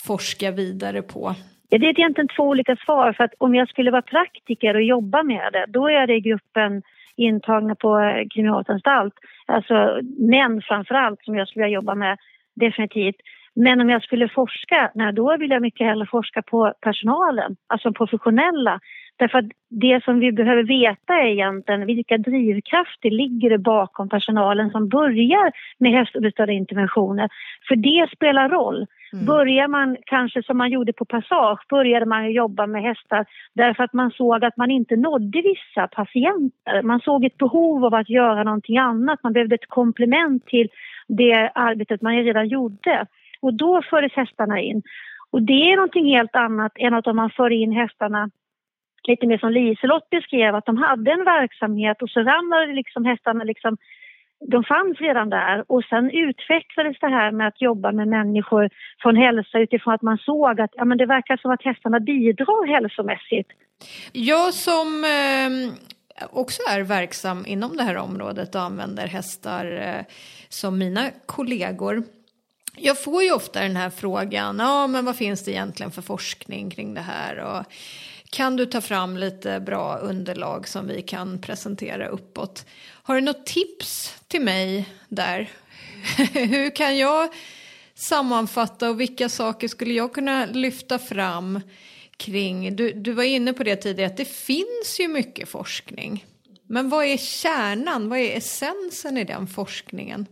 forska 0.07 0.51
vidare 0.51 1.01
på? 1.01 1.35
Ja, 1.69 1.77
det 1.77 1.85
är 1.85 1.99
egentligen 1.99 2.27
två 2.37 2.43
olika 2.43 2.75
svar. 2.75 3.13
För 3.13 3.23
att 3.23 3.33
om 3.37 3.55
jag 3.55 3.69
skulle 3.69 3.91
vara 3.91 4.01
praktiker 4.01 4.75
och 4.75 4.81
jobba 4.81 5.23
med 5.23 5.53
det, 5.53 5.65
då 5.67 5.89
är 5.89 6.07
det 6.07 6.15
i 6.15 6.21
gruppen 6.21 6.81
intagna 7.15 7.75
på 7.75 7.89
kriminalanstalt. 8.33 9.13
Alltså 9.45 9.99
män 10.19 10.61
framför 10.61 10.95
allt 10.95 11.19
som 11.23 11.35
jag 11.35 11.47
skulle 11.47 11.65
vilja 11.65 11.75
jobba 11.75 11.95
med, 11.95 12.17
definitivt. 12.55 13.15
Men 13.55 13.81
om 13.81 13.89
jag 13.89 14.03
skulle 14.03 14.29
forska, 14.29 14.91
nej, 14.95 15.13
då 15.13 15.37
vill 15.37 15.51
jag 15.51 15.61
mycket 15.61 15.87
hellre 15.87 16.05
forska 16.05 16.41
på 16.41 16.73
personalen, 16.81 17.55
alltså 17.67 17.91
professionella. 17.93 18.79
Därför 19.17 19.37
att 19.37 19.45
det 19.69 20.03
som 20.03 20.19
vi 20.19 20.31
behöver 20.31 20.63
veta 20.63 21.13
är 21.13 21.27
egentligen 21.27 21.85
vilka 21.85 22.17
drivkrafter 22.17 23.09
ligger 23.09 23.49
det 23.49 23.57
bakom 23.57 24.09
personalen 24.09 24.69
som 24.69 24.89
börjar 24.89 25.51
med 25.77 25.91
hästunderstödda 25.91 26.51
interventioner. 26.51 27.29
För 27.67 27.75
det 27.75 28.09
spelar 28.15 28.49
roll. 28.49 28.85
Mm. 29.13 29.25
Börjar 29.25 29.67
man 29.67 29.97
kanske 30.05 30.43
som 30.43 30.57
man 30.57 30.69
gjorde 30.69 30.93
på 30.93 31.05
Passage, 31.05 31.65
började 31.69 32.05
man 32.05 32.31
jobba 32.31 32.67
med 32.67 32.83
hästar 32.83 33.25
därför 33.53 33.83
att 33.83 33.93
man 33.93 34.11
såg 34.11 34.45
att 34.45 34.57
man 34.57 34.71
inte 34.71 34.95
nådde 34.95 35.41
vissa 35.41 35.87
patienter. 35.87 36.81
Man 36.83 36.99
såg 36.99 37.25
ett 37.25 37.37
behov 37.37 37.85
av 37.85 37.93
att 37.93 38.09
göra 38.09 38.43
någonting 38.43 38.77
annat, 38.77 39.23
man 39.23 39.33
behövde 39.33 39.55
ett 39.55 39.69
komplement 39.69 40.45
till 40.45 40.67
det 41.07 41.51
arbetet 41.55 42.01
man 42.01 42.23
redan 42.23 42.47
gjorde. 42.47 43.05
Och 43.41 43.53
då 43.53 43.81
fördes 43.89 44.13
hästarna 44.13 44.59
in. 44.61 44.81
Och 45.31 45.41
det 45.41 45.71
är 45.71 45.75
någonting 45.75 46.05
helt 46.05 46.35
annat 46.35 46.71
än 46.75 46.93
att 46.93 47.07
om 47.07 47.15
man 47.15 47.29
för 47.29 47.49
in 47.49 47.71
hästarna 47.71 48.29
lite 49.07 49.27
mer 49.27 49.37
som 49.37 49.51
Liselott 49.51 50.09
beskrev, 50.09 50.55
att 50.55 50.65
de 50.65 50.77
hade 50.77 51.11
en 51.11 51.25
verksamhet 51.25 52.01
och 52.01 52.09
så 52.09 52.19
ramlade 52.19 52.73
liksom 52.73 53.05
hästarna 53.05 53.43
liksom 53.43 53.77
de 54.39 54.63
fanns 54.63 54.97
redan 54.99 55.29
där 55.29 55.71
och 55.71 55.83
sen 55.83 56.11
utvecklades 56.11 56.97
det 56.99 57.07
här 57.07 57.31
med 57.31 57.47
att 57.47 57.61
jobba 57.61 57.91
med 57.91 58.07
människor 58.07 58.69
från 59.01 59.15
hälsa 59.15 59.59
utifrån 59.59 59.93
att 59.93 60.01
man 60.01 60.17
såg 60.17 60.61
att 60.61 60.71
ja, 60.73 60.85
men 60.85 60.97
det 60.97 61.05
verkar 61.05 61.37
som 61.37 61.51
att 61.51 61.63
hästarna 61.63 61.99
bidrar 61.99 62.67
hälsomässigt. 62.67 63.49
Jag 64.11 64.53
som 64.53 65.03
eh, 65.03 65.73
också 66.31 66.61
är 66.69 66.81
verksam 66.81 67.45
inom 67.47 67.77
det 67.77 67.83
här 67.83 67.97
området 67.97 68.55
och 68.55 68.61
använder 68.61 69.07
hästar 69.07 69.65
eh, 69.65 70.05
som 70.49 70.77
mina 70.77 71.11
kollegor. 71.25 72.03
Jag 72.79 73.03
får 73.03 73.23
ju 73.23 73.31
ofta 73.31 73.61
den 73.61 73.75
här 73.75 73.89
frågan, 73.89 74.59
ja 74.59 74.87
men 74.87 75.05
vad 75.05 75.15
finns 75.15 75.45
det 75.45 75.51
egentligen 75.51 75.91
för 75.91 76.01
forskning 76.01 76.69
kring 76.69 76.93
det 76.93 77.01
här? 77.01 77.37
Och 77.37 77.65
kan 78.29 78.55
du 78.55 78.65
ta 78.65 78.81
fram 78.81 79.17
lite 79.17 79.59
bra 79.59 79.97
underlag 79.97 80.67
som 80.67 80.87
vi 80.87 81.01
kan 81.01 81.41
presentera 81.41 82.07
uppåt? 82.07 82.65
Har 82.89 83.15
du 83.15 83.21
något 83.21 83.45
tips 83.45 84.15
till 84.27 84.41
mig 84.41 84.89
där? 85.09 85.49
Hur 86.33 86.75
kan 86.75 86.97
jag 86.97 87.29
sammanfatta 87.95 88.89
och 88.89 89.01
vilka 89.01 89.29
saker 89.29 89.67
skulle 89.67 89.93
jag 89.93 90.13
kunna 90.13 90.45
lyfta 90.45 90.99
fram 90.99 91.61
kring, 92.17 92.75
du, 92.75 92.93
du 92.93 93.13
var 93.13 93.23
inne 93.23 93.53
på 93.53 93.63
det 93.63 93.75
tidigare, 93.75 94.11
att 94.11 94.17
det 94.17 94.25
finns 94.25 94.99
ju 94.99 95.07
mycket 95.07 95.49
forskning. 95.49 96.25
Men 96.67 96.89
vad 96.89 97.05
är 97.05 97.17
kärnan, 97.17 98.09
vad 98.09 98.19
är 98.19 98.37
essensen 98.37 99.17
i 99.17 99.23
den 99.23 99.47
forskningen? 99.47 100.25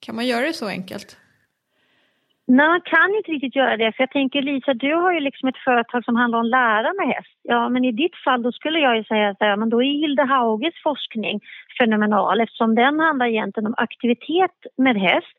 Kan 0.00 0.14
man 0.14 0.26
göra 0.26 0.46
det 0.46 0.52
så 0.52 0.66
enkelt? 0.66 1.16
Nej, 2.46 2.68
man 2.68 2.80
kan 2.80 3.14
inte 3.16 3.32
riktigt 3.32 3.56
göra 3.56 3.76
det. 3.76 3.92
För 3.92 4.02
jag 4.02 4.10
tänker 4.10 4.42
Lisa, 4.42 4.74
du 4.74 4.94
har 4.94 5.12
ju 5.12 5.20
liksom 5.20 5.48
ett 5.48 5.64
företag 5.64 6.04
som 6.04 6.16
handlar 6.16 6.38
om 6.38 6.46
lära 6.46 6.92
med 6.92 7.14
häst. 7.14 7.38
Ja, 7.42 7.68
men 7.68 7.84
i 7.84 7.92
ditt 7.92 8.16
fall 8.24 8.42
då 8.42 8.52
skulle 8.52 8.78
jag 8.78 8.96
ju 8.96 9.04
säga 9.04 9.28
att 9.28 9.36
ja, 9.40 9.56
men 9.56 9.70
då 9.70 9.82
är 9.82 10.00
Hilde 10.00 10.24
Hauges 10.24 10.74
forskning 10.82 11.40
fenomenal 11.78 12.40
eftersom 12.40 12.74
den 12.74 13.00
handlar 13.00 13.26
egentligen 13.26 13.66
om 13.66 13.74
aktivitet 13.76 14.56
med 14.76 14.96
häst 14.96 15.36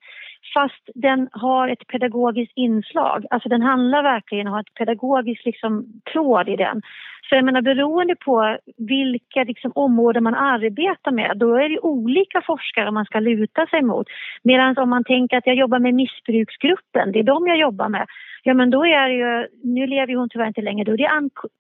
fast 0.53 0.89
den 0.95 1.29
har 1.31 1.67
ett 1.67 1.87
pedagogiskt 1.87 2.53
inslag. 2.55 3.25
Alltså 3.29 3.49
den 3.49 3.61
handlar 3.61 4.03
verkligen 4.03 4.47
om 4.47 4.59
ett 4.59 4.73
pedagogiskt 4.73 5.45
liksom, 5.45 5.85
tråd 6.13 6.49
i 6.49 6.55
den. 6.55 6.81
Så 7.33 7.37
jag 7.37 7.45
menar 7.45 7.61
beroende 7.61 8.15
på 8.15 8.57
vilka 8.77 9.43
liksom, 9.43 9.71
områden 9.75 10.23
man 10.23 10.35
arbetar 10.35 11.11
med 11.11 11.31
då 11.35 11.55
är 11.55 11.69
det 11.69 11.79
olika 11.79 12.41
forskare 12.41 12.91
man 12.91 13.05
ska 13.05 13.19
luta 13.19 13.65
sig 13.65 13.81
mot. 13.81 14.07
Medan 14.43 14.77
om 14.77 14.89
man 14.89 15.03
tänker 15.03 15.37
att 15.37 15.47
jag 15.47 15.55
jobbar 15.55 15.79
med 15.79 15.93
missbruksgruppen, 15.93 17.11
det 17.11 17.19
är 17.19 17.23
de 17.23 17.47
jag 17.47 17.57
jobbar 17.57 17.89
med, 17.89 18.05
ja 18.43 18.53
men 18.53 18.69
då 18.69 18.85
är 18.85 19.09
det 19.09 19.15
ju, 19.15 19.47
nu 19.63 19.87
lever 19.87 20.15
hon 20.15 20.29
tyvärr 20.29 20.47
inte 20.47 20.61
längre, 20.61 20.83
då 20.83 20.93
är 20.93 21.09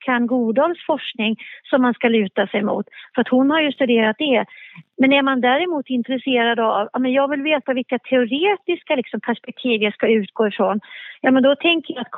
Ann 0.07 0.27
Godals 0.27 0.85
forskning 0.87 1.35
som 1.69 1.81
man 1.81 1.93
ska 1.93 2.07
luta 2.07 2.47
sig 2.47 2.61
mot. 2.61 2.85
För 3.15 3.21
att 3.21 3.27
hon 3.27 3.51
har 3.51 3.61
ju 3.61 3.71
studerat 3.71 4.15
det. 4.19 4.45
Men 4.97 5.13
är 5.13 5.21
man 5.21 5.41
däremot 5.41 5.89
intresserad 5.89 6.59
av, 6.59 6.89
ja 6.93 6.99
men 6.99 7.13
jag 7.13 7.27
vill 7.29 7.41
veta 7.41 7.73
vilka 7.73 7.99
teoretiska 7.99 8.95
liksom, 8.95 9.19
perspektiv 9.19 9.81
jag 9.81 9.93
ska 9.93 10.07
utgå 10.07 10.47
ifrån, 10.47 10.79
ja 11.21 11.31
men 11.31 11.43
då 11.43 11.55
tänker 11.55 11.93
jag 11.93 12.01
att 12.01 12.11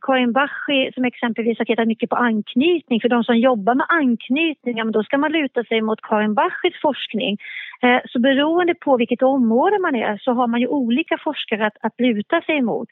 Karin 0.00 0.32
Bachi 0.32 0.92
som 0.94 1.04
exempelvis 1.04 1.58
har 1.58 1.64
tittat 1.64 1.88
mycket 1.88 2.10
på 2.10 2.16
anknytning. 2.16 3.00
För 3.00 3.08
de 3.08 3.24
som 3.24 3.38
jobbar 3.38 3.74
med 3.74 3.86
anknytning, 3.88 4.76
ja, 4.76 4.84
men 4.84 4.92
då 4.92 5.02
ska 5.02 5.18
man 5.18 5.32
luta 5.32 5.64
sig 5.64 5.80
mot 5.80 6.00
Karin 6.02 6.34
Bachis 6.34 6.80
forskning. 6.82 7.38
Eh, 7.82 8.00
så 8.08 8.18
beroende 8.20 8.74
på 8.74 8.96
vilket 8.96 9.22
område 9.22 9.78
man 9.78 9.94
är 9.94 10.18
så 10.24 10.32
har 10.32 10.46
man 10.46 10.60
ju 10.60 10.66
olika 10.66 11.18
forskare 11.24 11.66
att, 11.66 11.76
att 11.80 12.00
luta 12.00 12.40
sig 12.40 12.56
emot. 12.58 12.88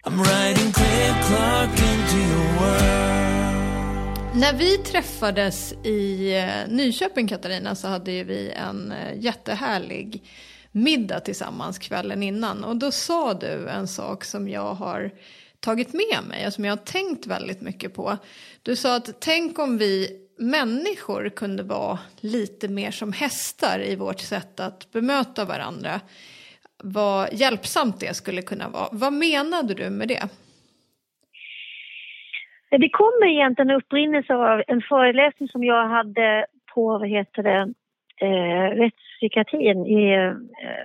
När 4.34 4.52
vi 4.58 4.78
träffades 4.78 5.72
i 5.72 6.36
eh, 6.36 6.68
Nyköping, 6.68 7.28
Katarina, 7.28 7.74
så 7.74 7.88
hade 7.88 8.12
ju 8.12 8.24
vi 8.24 8.50
en 8.50 8.92
eh, 8.92 9.18
jättehärlig 9.18 10.22
middag 10.72 11.20
tillsammans 11.20 11.78
kvällen 11.78 12.22
innan. 12.22 12.64
Och 12.64 12.76
då 12.76 12.92
sa 12.92 13.34
du 13.34 13.68
en 13.68 13.88
sak 13.88 14.24
som 14.24 14.48
jag 14.48 14.74
har 14.74 15.10
tagit 15.60 15.92
med 15.92 16.24
mig 16.28 16.46
och 16.46 16.52
som 16.52 16.64
jag 16.64 16.72
har 16.72 16.84
tänkt 16.84 17.26
väldigt 17.26 17.60
mycket 17.60 17.94
på. 17.94 18.16
Du 18.62 18.76
sa 18.76 18.96
att 18.96 19.20
tänk 19.20 19.58
om 19.58 19.78
vi 19.78 20.20
människor 20.38 21.28
kunde 21.28 21.62
vara 21.62 21.98
lite 22.20 22.68
mer 22.68 22.90
som 22.90 23.12
hästar 23.12 23.84
i 23.86 23.96
vårt 23.96 24.20
sätt 24.20 24.60
att 24.60 24.92
bemöta 24.92 25.44
varandra. 25.44 26.00
Vad 26.82 27.34
hjälpsamt 27.34 28.00
det 28.00 28.16
skulle 28.16 28.42
kunna 28.42 28.68
vara. 28.68 28.88
Vad 28.92 29.12
menade 29.12 29.74
du 29.74 29.90
med 29.90 30.08
det? 30.08 30.28
Det 32.70 32.88
kommer 32.88 33.26
egentligen 33.26 33.70
upprinnelse 33.70 34.34
av 34.34 34.62
en 34.66 34.82
föreläsning 34.82 35.48
som 35.48 35.64
jag 35.64 35.88
hade 35.88 36.46
på, 36.74 36.98
vad 36.98 37.08
heter 37.08 37.42
det, 37.42 37.72
eh, 38.20 38.76
rättspsykiatrin 38.76 39.86
i, 39.86 40.12
eh, 40.14 40.32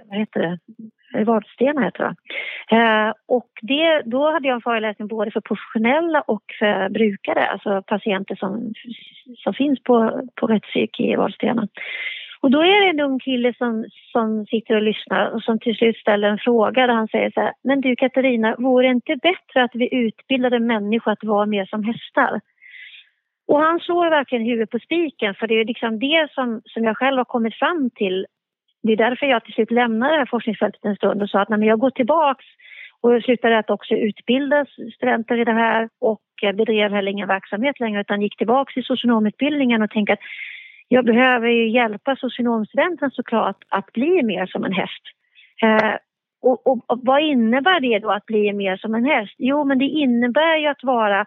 vad 0.06 0.20
heter 0.20 0.40
det, 0.40 0.60
Vadstena 1.24 1.82
heter 1.82 2.04
det. 2.04 2.16
Eh, 2.76 3.14
och 3.28 3.50
det, 3.62 4.02
då 4.06 4.32
hade 4.32 4.48
jag 4.48 4.56
en 4.56 4.62
föreläsning 4.62 5.08
både 5.08 5.32
för 5.32 5.42
professionella 5.42 6.22
och 6.22 6.44
för 6.60 6.90
brukare, 6.90 7.48
alltså 7.48 7.82
patienter 7.82 8.36
som, 8.36 8.74
som 9.38 9.54
finns 9.54 9.84
på, 9.84 10.22
på 10.36 10.48
rättspsyk 10.48 11.00
i 11.00 11.16
Vadstena. 11.16 11.68
Och 12.42 12.52
då 12.52 12.62
är 12.62 12.82
det 12.82 12.90
en 12.90 13.00
ung 13.00 13.20
kille 13.20 13.54
som, 13.58 13.86
som 14.12 14.46
sitter 14.46 14.76
och 14.76 14.82
lyssnar 14.82 15.30
och 15.30 15.42
som 15.42 15.60
till 15.60 15.76
slut 15.76 15.98
ställer 15.98 16.28
en 16.28 16.38
fråga 16.38 16.88
där 16.88 16.94
han 16.94 17.08
säger 17.08 17.32
så 17.32 17.42
här, 17.42 17.54
men 17.64 17.82
du 17.82 17.96
Katarina, 17.96 18.56
vore 18.58 18.88
det 18.88 18.92
inte 18.92 19.16
bättre 19.16 19.64
att 19.64 19.72
vi 19.74 19.96
utbildade 19.96 20.60
människor 20.60 21.12
att 21.12 21.24
vara 21.24 21.46
mer 21.46 21.66
som 21.66 21.84
hästar? 21.84 22.42
Och 23.48 23.60
han 23.60 23.80
slår 23.80 24.10
verkligen 24.10 24.46
huvudet 24.46 24.70
på 24.70 24.80
spiken 24.80 25.36
för 25.36 25.48
det 25.48 25.60
är 25.60 25.66
liksom 25.66 26.00
det 26.00 26.28
som, 26.32 26.62
som 26.66 26.84
jag 26.84 26.98
själv 26.98 27.18
har 27.18 27.26
kommit 27.26 27.56
fram 27.56 27.90
till. 27.96 28.26
Det 28.84 28.94
är 28.94 28.98
därför 28.98 29.26
jag 29.26 29.44
till 29.44 29.54
slut 29.54 29.72
lämnade 29.72 30.14
det 30.14 30.18
här 30.18 30.26
forskningsfältet 30.26 30.86
en 30.86 30.96
stund 30.96 31.22
och 31.22 31.30
sa 31.30 31.42
att 31.42 31.50
när 31.50 31.68
jag 31.68 31.80
går 31.80 31.90
tillbaks 31.90 32.46
och 33.02 33.24
slutade 33.24 33.58
att 33.58 33.70
också 33.70 33.94
utbilda 33.94 34.66
studenter 34.96 35.38
i 35.38 35.44
det 35.44 35.54
här 35.54 35.90
och 36.02 36.22
eh, 36.44 36.52
bedrev 36.52 36.92
heller 36.92 37.12
ingen 37.12 37.28
verksamhet 37.28 37.80
längre 37.80 38.02
utan 38.02 38.22
gick 38.22 38.38
tillbaks 38.38 38.74
till 38.74 38.84
socionomutbildningen 38.84 39.82
och 39.82 39.90
tänkte 39.90 40.14
att 40.14 40.20
jag 40.88 41.06
behöver 41.06 41.48
ju 41.48 41.70
hjälpa 41.70 42.16
socionomstudenten 42.16 43.12
såklart 43.12 43.64
att 43.70 43.92
bli 43.94 44.24
mer 44.24 44.46
som 44.46 44.64
en 44.64 44.74
häst. 44.74 45.04
Eh, 45.62 45.96
och, 46.42 46.68
och, 46.68 46.86
och, 46.88 47.00
vad 47.04 47.22
innebär 47.22 47.80
det 47.80 48.00
då 48.00 48.12
att 48.12 48.26
bli 48.26 48.54
mer 48.54 48.78
som 48.78 48.96
en 48.96 49.06
häst? 49.06 49.36
Jo, 49.38 49.64
men 49.64 49.80
det 49.80 49.86
innebär 49.86 50.58
ju 50.58 50.68
att 50.68 50.84
vara 50.84 51.26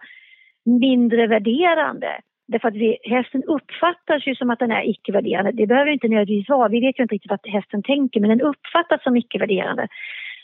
mindre 0.65 1.27
värderande. 1.27 2.21
Därför 2.47 2.67
att 2.67 2.75
vi, 2.75 2.97
hästen 3.03 3.43
uppfattas 3.43 4.27
ju 4.27 4.35
som 4.35 4.49
att 4.49 4.59
den 4.59 4.71
är 4.71 4.89
icke-värderande. 4.89 5.51
Det 5.51 5.67
behöver 5.67 5.91
inte 5.91 6.07
nödvändigtvis 6.07 6.49
vara. 6.49 6.67
Vi 6.67 6.79
vet 6.79 6.99
ju 6.99 7.03
inte 7.03 7.15
riktigt 7.15 7.31
vad 7.31 7.53
hästen 7.53 7.83
tänker, 7.83 8.19
men 8.19 8.29
den 8.29 8.41
uppfattas 8.41 9.03
som 9.03 9.17
icke-värderande. 9.17 9.87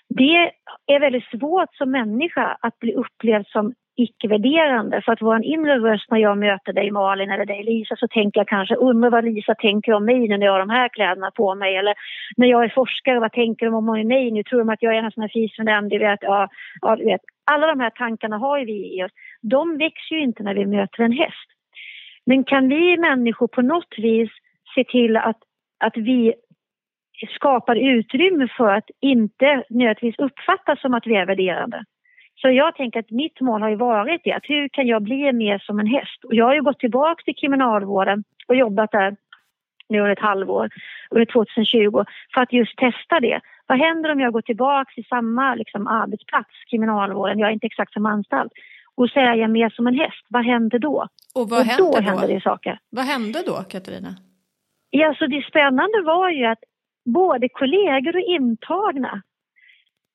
Det 0.09 0.51
är 0.87 0.99
väldigt 0.99 1.29
svårt 1.29 1.75
som 1.75 1.91
människa 1.91 2.57
att 2.61 2.79
bli 2.79 2.93
upplevd 2.93 3.47
som 3.47 3.73
icke-värderande. 3.97 5.01
För 5.01 5.11
att 5.11 5.21
vår 5.21 5.43
inre 5.43 5.79
röst 5.79 6.11
när 6.11 6.17
jag 6.17 6.37
möter 6.37 6.73
dig 6.73 6.91
Malin 6.91 7.31
eller 7.31 7.45
dig 7.45 7.63
Lisa 7.63 7.95
så 7.95 8.07
tänker 8.07 8.39
jag 8.39 8.47
kanske 8.47 8.75
undrar 8.75 9.09
vad 9.09 9.25
Lisa 9.25 9.55
tänker 9.55 9.93
om 9.93 10.05
mig 10.05 10.27
när 10.27 10.45
jag 10.45 10.51
har 10.51 10.59
de 10.59 10.69
här 10.69 10.89
kläderna 10.89 11.31
på 11.31 11.55
mig. 11.55 11.75
Eller 11.75 11.95
när 12.37 12.47
jag 12.47 12.63
är 12.63 12.69
forskare, 12.69 13.19
vad 13.19 13.31
tänker 13.31 13.65
de 13.65 13.75
om 13.75 13.85
mig 13.85 14.31
nu? 14.31 14.43
Tror 14.43 14.59
de 14.59 14.69
att 14.69 14.81
jag 14.81 14.95
är 14.95 15.03
en 15.03 15.11
sån 15.11 15.21
här 15.21 15.29
fisförnämnd? 15.33 15.93
vet, 15.93 16.19
ja, 16.21 16.47
ja, 16.81 16.95
du 16.95 17.05
vet. 17.05 17.21
Alla 17.51 17.67
de 17.67 17.79
här 17.79 17.89
tankarna 17.89 18.37
har 18.37 18.57
ju 18.59 18.65
vi 18.65 18.97
i 18.97 19.03
oss. 19.03 19.11
De 19.41 19.77
växer 19.77 20.15
ju 20.15 20.21
inte 20.21 20.43
när 20.43 20.55
vi 20.55 20.65
möter 20.65 21.03
en 21.03 21.11
häst. 21.11 21.49
Men 22.25 22.43
kan 22.43 22.69
vi 22.69 22.97
människor 22.97 23.47
på 23.47 23.61
något 23.61 23.93
vis 23.97 24.29
se 24.75 24.83
till 24.83 25.17
att, 25.17 25.39
att 25.79 25.97
vi 25.97 26.33
skapar 27.35 27.75
utrymme 27.75 28.47
för 28.57 28.73
att 28.73 28.89
inte 29.01 29.63
nödvändigtvis 29.69 30.19
uppfattas 30.19 30.81
som 30.81 30.93
att 30.93 31.07
vi 31.07 31.15
är 31.15 31.25
värderande. 31.25 31.83
Så 32.41 32.49
jag 32.49 32.75
tänker 32.75 32.99
att 32.99 33.11
mitt 33.11 33.41
mål 33.41 33.61
har 33.61 33.69
ju 33.69 33.75
varit 33.75 34.21
det, 34.23 34.33
att 34.33 34.49
hur 34.49 34.69
kan 34.69 34.87
jag 34.87 35.03
bli 35.03 35.33
mer 35.33 35.59
som 35.59 35.79
en 35.79 35.87
häst? 35.87 36.23
Och 36.23 36.35
jag 36.35 36.45
har 36.45 36.55
ju 36.55 36.61
gått 36.61 36.79
tillbaka 36.79 37.23
till 37.25 37.35
kriminalvården 37.35 38.23
och 38.47 38.55
jobbat 38.55 38.91
där 38.91 39.15
nu 39.89 39.99
under 39.99 40.11
ett 40.11 40.19
halvår, 40.19 40.69
under 41.09 41.25
2020, 41.25 42.03
för 42.33 42.41
att 42.41 42.53
just 42.53 42.77
testa 42.77 43.19
det. 43.19 43.39
Vad 43.67 43.79
händer 43.79 44.11
om 44.11 44.19
jag 44.19 44.33
går 44.33 44.41
tillbaka 44.41 44.91
till 44.95 45.05
samma 45.05 45.55
liksom, 45.55 45.87
arbetsplats, 45.87 46.49
kriminalvården, 46.69 47.39
jag 47.39 47.49
är 47.49 47.53
inte 47.53 47.67
exakt 47.67 47.93
som 47.93 48.05
anstalt, 48.05 48.51
och 48.95 49.09
så 49.09 49.19
är 49.19 49.35
jag 49.35 49.49
mer 49.49 49.69
som 49.69 49.87
en 49.87 49.95
häst, 49.95 50.25
vad 50.29 50.45
händer 50.45 50.79
då? 50.79 51.07
Och 51.35 51.49
vad 51.49 51.59
och 51.59 51.65
händer 51.65 51.83
då? 51.85 51.91
då? 51.91 52.01
händer 52.01 52.27
det 52.27 52.41
saker. 52.41 52.79
Vad 52.89 53.05
hände 53.05 53.43
då, 53.45 53.53
Katarina? 53.53 54.15
Ja, 54.89 55.15
så 55.19 55.27
det 55.27 55.45
spännande 55.49 56.01
var 56.01 56.29
ju 56.29 56.45
att 56.45 56.63
både 57.05 57.49
kollegor 57.49 58.15
och 58.15 58.21
intagna 58.21 59.21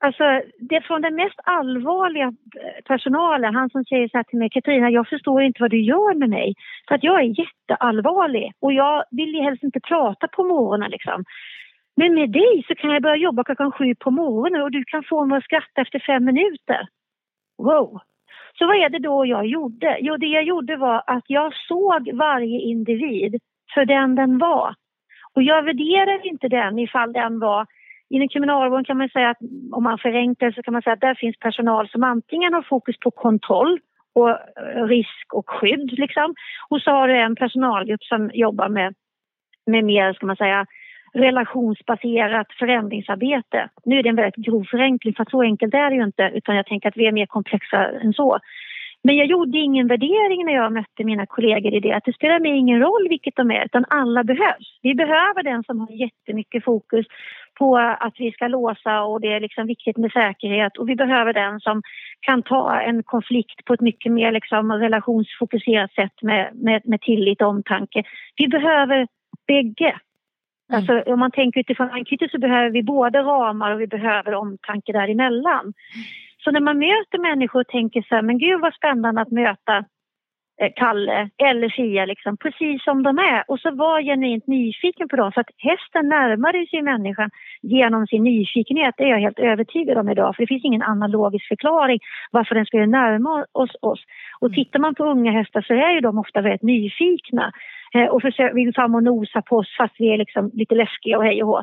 Alltså, 0.03 0.25
det 0.59 0.77
är 0.77 0.81
från 0.81 1.03
den 1.03 1.15
mest 1.15 1.41
allvarliga 1.45 2.25
eh, 2.27 2.83
personalen, 2.85 3.55
han 3.55 3.71
som 3.71 3.85
säger 3.85 4.09
så 4.09 4.17
här 4.17 4.25
till 4.25 4.39
mig, 4.39 4.51
Katarina, 4.51 4.91
jag 4.91 5.09
förstår 5.09 5.43
inte 5.43 5.63
vad 5.63 5.71
du 5.71 5.81
gör 5.81 6.15
med 6.15 6.31
mig. 6.31 6.55
För 6.89 6.95
att 6.95 7.05
jag 7.05 7.21
är 7.21 7.41
jätteallvarlig 7.41 8.53
och 8.61 8.73
jag 8.73 9.05
vill 9.11 9.35
ju 9.35 9.43
helst 9.43 9.63
inte 9.63 9.81
prata 9.81 10.29
på 10.29 10.45
morgonen 10.45 10.91
liksom. 10.91 11.25
Men 11.97 12.15
med 12.15 12.31
dig 12.31 12.65
så 12.69 12.75
kan 12.75 12.91
jag 12.91 13.03
börja 13.03 13.17
jobba 13.17 13.45
klockan 13.45 13.73
sju 13.73 13.95
på 13.95 14.11
morgonen 14.11 14.63
och 14.63 14.71
du 14.71 14.85
kan 14.85 15.05
få 15.09 15.25
mig 15.25 15.39
att 15.39 15.45
skratta 15.45 15.81
efter 15.81 15.99
fem 15.99 16.25
minuter. 16.25 16.89
Wow! 17.59 18.01
Så 18.59 18.67
vad 18.67 18.77
är 18.77 18.89
det 18.89 18.99
då 18.99 19.27
jag 19.27 19.47
gjorde? 19.47 19.99
Jo, 20.01 20.17
det 20.17 20.27
jag 20.27 20.45
gjorde 20.45 20.77
var 20.77 21.03
att 21.07 21.25
jag 21.27 21.53
såg 21.69 22.11
varje 22.15 22.61
individ 22.61 23.41
för 23.75 23.85
den 23.85 24.15
den 24.15 24.39
var. 24.39 24.75
Och 25.35 25.43
jag 25.43 25.63
värderar 25.63 26.27
inte 26.27 26.49
den 26.49 26.79
ifall 26.79 27.13
den 27.13 27.39
var 27.39 27.67
Inom 28.11 28.29
kriminalvården 28.29 28.85
kan 28.85 28.99
man 28.99 29.09
säga 29.09 29.31
att 29.31 29.39
om 29.73 29.83
man 29.83 29.99
förenklar 29.99 30.51
så 30.51 30.63
kan 30.63 30.73
man 30.73 30.83
säga 30.83 30.95
att 30.95 31.01
där 31.01 31.15
finns 31.15 31.39
personal 31.39 31.89
som 31.89 32.03
antingen 32.03 32.55
har 32.55 32.63
fokus 32.63 32.99
på 32.99 33.11
kontroll 33.11 33.81
och 34.15 34.31
eh, 34.31 34.85
risk 34.87 35.35
och 35.35 35.51
skydd 35.51 35.99
liksom. 35.99 36.35
Och 36.69 36.83
så 36.83 36.91
har 36.91 37.09
du 37.09 37.17
en 37.17 37.37
personalgrupp 37.37 38.05
som 38.05 38.31
jobbar 38.35 38.69
med, 38.69 38.95
med 39.67 39.85
mer, 39.85 40.13
ska 40.13 40.27
man 40.27 40.37
säga, 40.37 40.67
relationsbaserat 41.15 42.47
förändringsarbete. 42.59 43.69
Nu 43.85 43.99
är 43.99 44.03
det 44.03 44.09
en 44.09 44.17
väldigt 44.17 44.47
grov 44.47 44.65
förenkling 44.65 45.15
för 45.15 45.27
så 45.31 45.43
enkelt 45.43 45.75
är 45.75 45.91
det 45.91 45.97
ju 45.97 46.05
inte 46.05 46.31
utan 46.35 46.57
jag 46.57 46.67
tänker 46.67 46.89
att 46.89 46.97
vi 46.97 47.07
är 47.07 47.13
mer 47.13 47.27
komplexa 47.27 47.89
än 47.89 48.13
så. 48.13 48.39
Men 49.03 49.17
jag 49.17 49.27
gjorde 49.27 49.59
ingen 49.59 49.87
värdering 49.87 50.45
när 50.45 50.53
jag 50.53 50.73
mötte 50.73 51.05
mina 51.05 51.27
kollegor 51.27 51.75
i 51.75 51.81
det 51.81 51.93
att 51.93 52.05
det 52.05 52.13
spelar 52.13 52.41
mig 52.41 52.59
ingen 52.59 52.81
roll 52.81 53.09
vilket 53.09 53.37
de 53.37 53.51
är 53.51 53.65
utan 53.65 53.85
alla 53.89 54.25
behövs. 54.25 54.79
Vi 54.83 54.95
behöver 54.95 55.43
den 55.43 55.65
som 55.65 55.81
har 55.81 55.91
jättemycket 55.91 56.65
fokus 56.65 57.07
på 57.59 57.77
att 57.77 58.15
vi 58.19 58.33
ska 58.33 58.49
låsa 58.49 59.03
och 59.03 59.21
det 59.21 59.33
är 59.33 59.41
liksom 59.41 59.67
viktigt 59.67 59.97
med 59.97 60.13
säkerhet 60.13 60.77
och 60.77 60.89
vi 60.89 60.97
behöver 60.97 61.33
den 61.33 61.61
som 61.61 61.83
kan 62.21 62.43
ta 62.43 62.81
en 62.81 63.03
konflikt 63.03 63.65
på 63.65 63.75
ett 63.75 63.81
mycket 63.81 64.13
mer 64.13 64.33
liksom 64.33 64.73
relationsfokuserat 64.73 65.93
sätt 65.93 66.23
med, 66.23 66.51
med, 66.55 66.83
med 66.85 67.01
tillit 67.01 67.43
och 67.43 67.49
omtanke. 67.49 68.03
Vi 68.37 68.49
behöver 68.49 69.07
bägge. 69.47 69.95
Mm. 70.71 70.79
Alltså, 70.79 71.13
om 71.13 71.19
man 71.19 71.31
tänker 71.31 71.61
utifrån 71.61 71.91
anknytning 71.91 72.31
så 72.31 72.39
behöver 72.39 72.71
vi 72.71 72.83
både 72.83 73.19
ramar 73.19 73.71
och 73.71 73.81
vi 73.81 73.87
behöver 73.87 74.35
omtanke 74.35 74.93
däremellan. 74.93 75.61
Mm. 75.61 75.75
Så 76.45 76.51
när 76.51 76.61
man 76.61 76.79
möter 76.79 77.19
människor 77.19 77.61
och 77.61 77.69
tänker 77.69 78.03
så 78.03 78.15
här, 78.15 78.23
men 78.23 78.39
gud 78.39 78.61
vad 78.61 78.75
spännande 78.75 79.21
att 79.21 79.31
möta 79.31 79.85
Eh, 80.61 80.71
Kalle 80.77 81.29
eller 81.39 81.69
Fia, 81.69 82.05
liksom, 82.07 82.37
precis 82.37 82.85
som 82.85 83.03
de 83.03 83.19
är. 83.19 83.45
Och 83.49 83.61
så 83.61 83.71
var 83.71 84.03
genuint 84.03 84.47
nyfiken 84.47 85.09
på 85.09 85.17
dem. 85.17 85.33
För 85.33 85.41
att 85.41 85.51
hästen 85.57 86.09
närmade 86.09 86.67
sig 86.67 86.83
människan 86.83 87.31
genom 87.63 88.07
sin 88.07 88.25
nyfikenhet. 88.25 88.95
Det 88.99 89.05
är 89.05 89.09
jag 89.09 89.21
helt 89.21 89.39
övertygad 89.39 89.99
om 89.99 90.09
idag. 90.09 90.37
För 90.37 90.43
det 90.43 90.47
finns 90.47 90.65
ingen 90.65 90.83
analogisk 90.83 91.49
förklaring 91.49 91.99
varför 92.31 92.55
den 92.55 92.67
skulle 92.67 92.87
närma 92.87 93.45
oss. 93.53 93.71
oss. 93.83 94.01
Och 94.41 94.49
mm. 94.49 94.55
tittar 94.55 94.79
man 94.79 94.95
på 94.95 95.05
unga 95.05 95.33
hästar 95.33 95.63
så 95.63 95.75
är 95.75 95.91
ju 95.91 96.01
de 96.01 96.19
ofta 96.19 96.41
väldigt 96.41 96.63
nyfikna. 96.63 97.53
Eh, 97.95 98.07
och 98.07 98.23
försöker, 98.23 98.55
vill 98.55 98.75
fram 98.75 98.95
och 98.95 99.03
nosa 99.03 99.43
på 99.43 99.57
oss 99.57 99.77
fast 99.79 99.95
vi 99.99 100.13
är 100.13 100.19
liksom 100.19 100.51
lite 100.55 100.75
läskiga 100.75 101.19
och 101.19 101.25
hej 101.25 101.43
och 101.43 101.49
hå. 101.49 101.63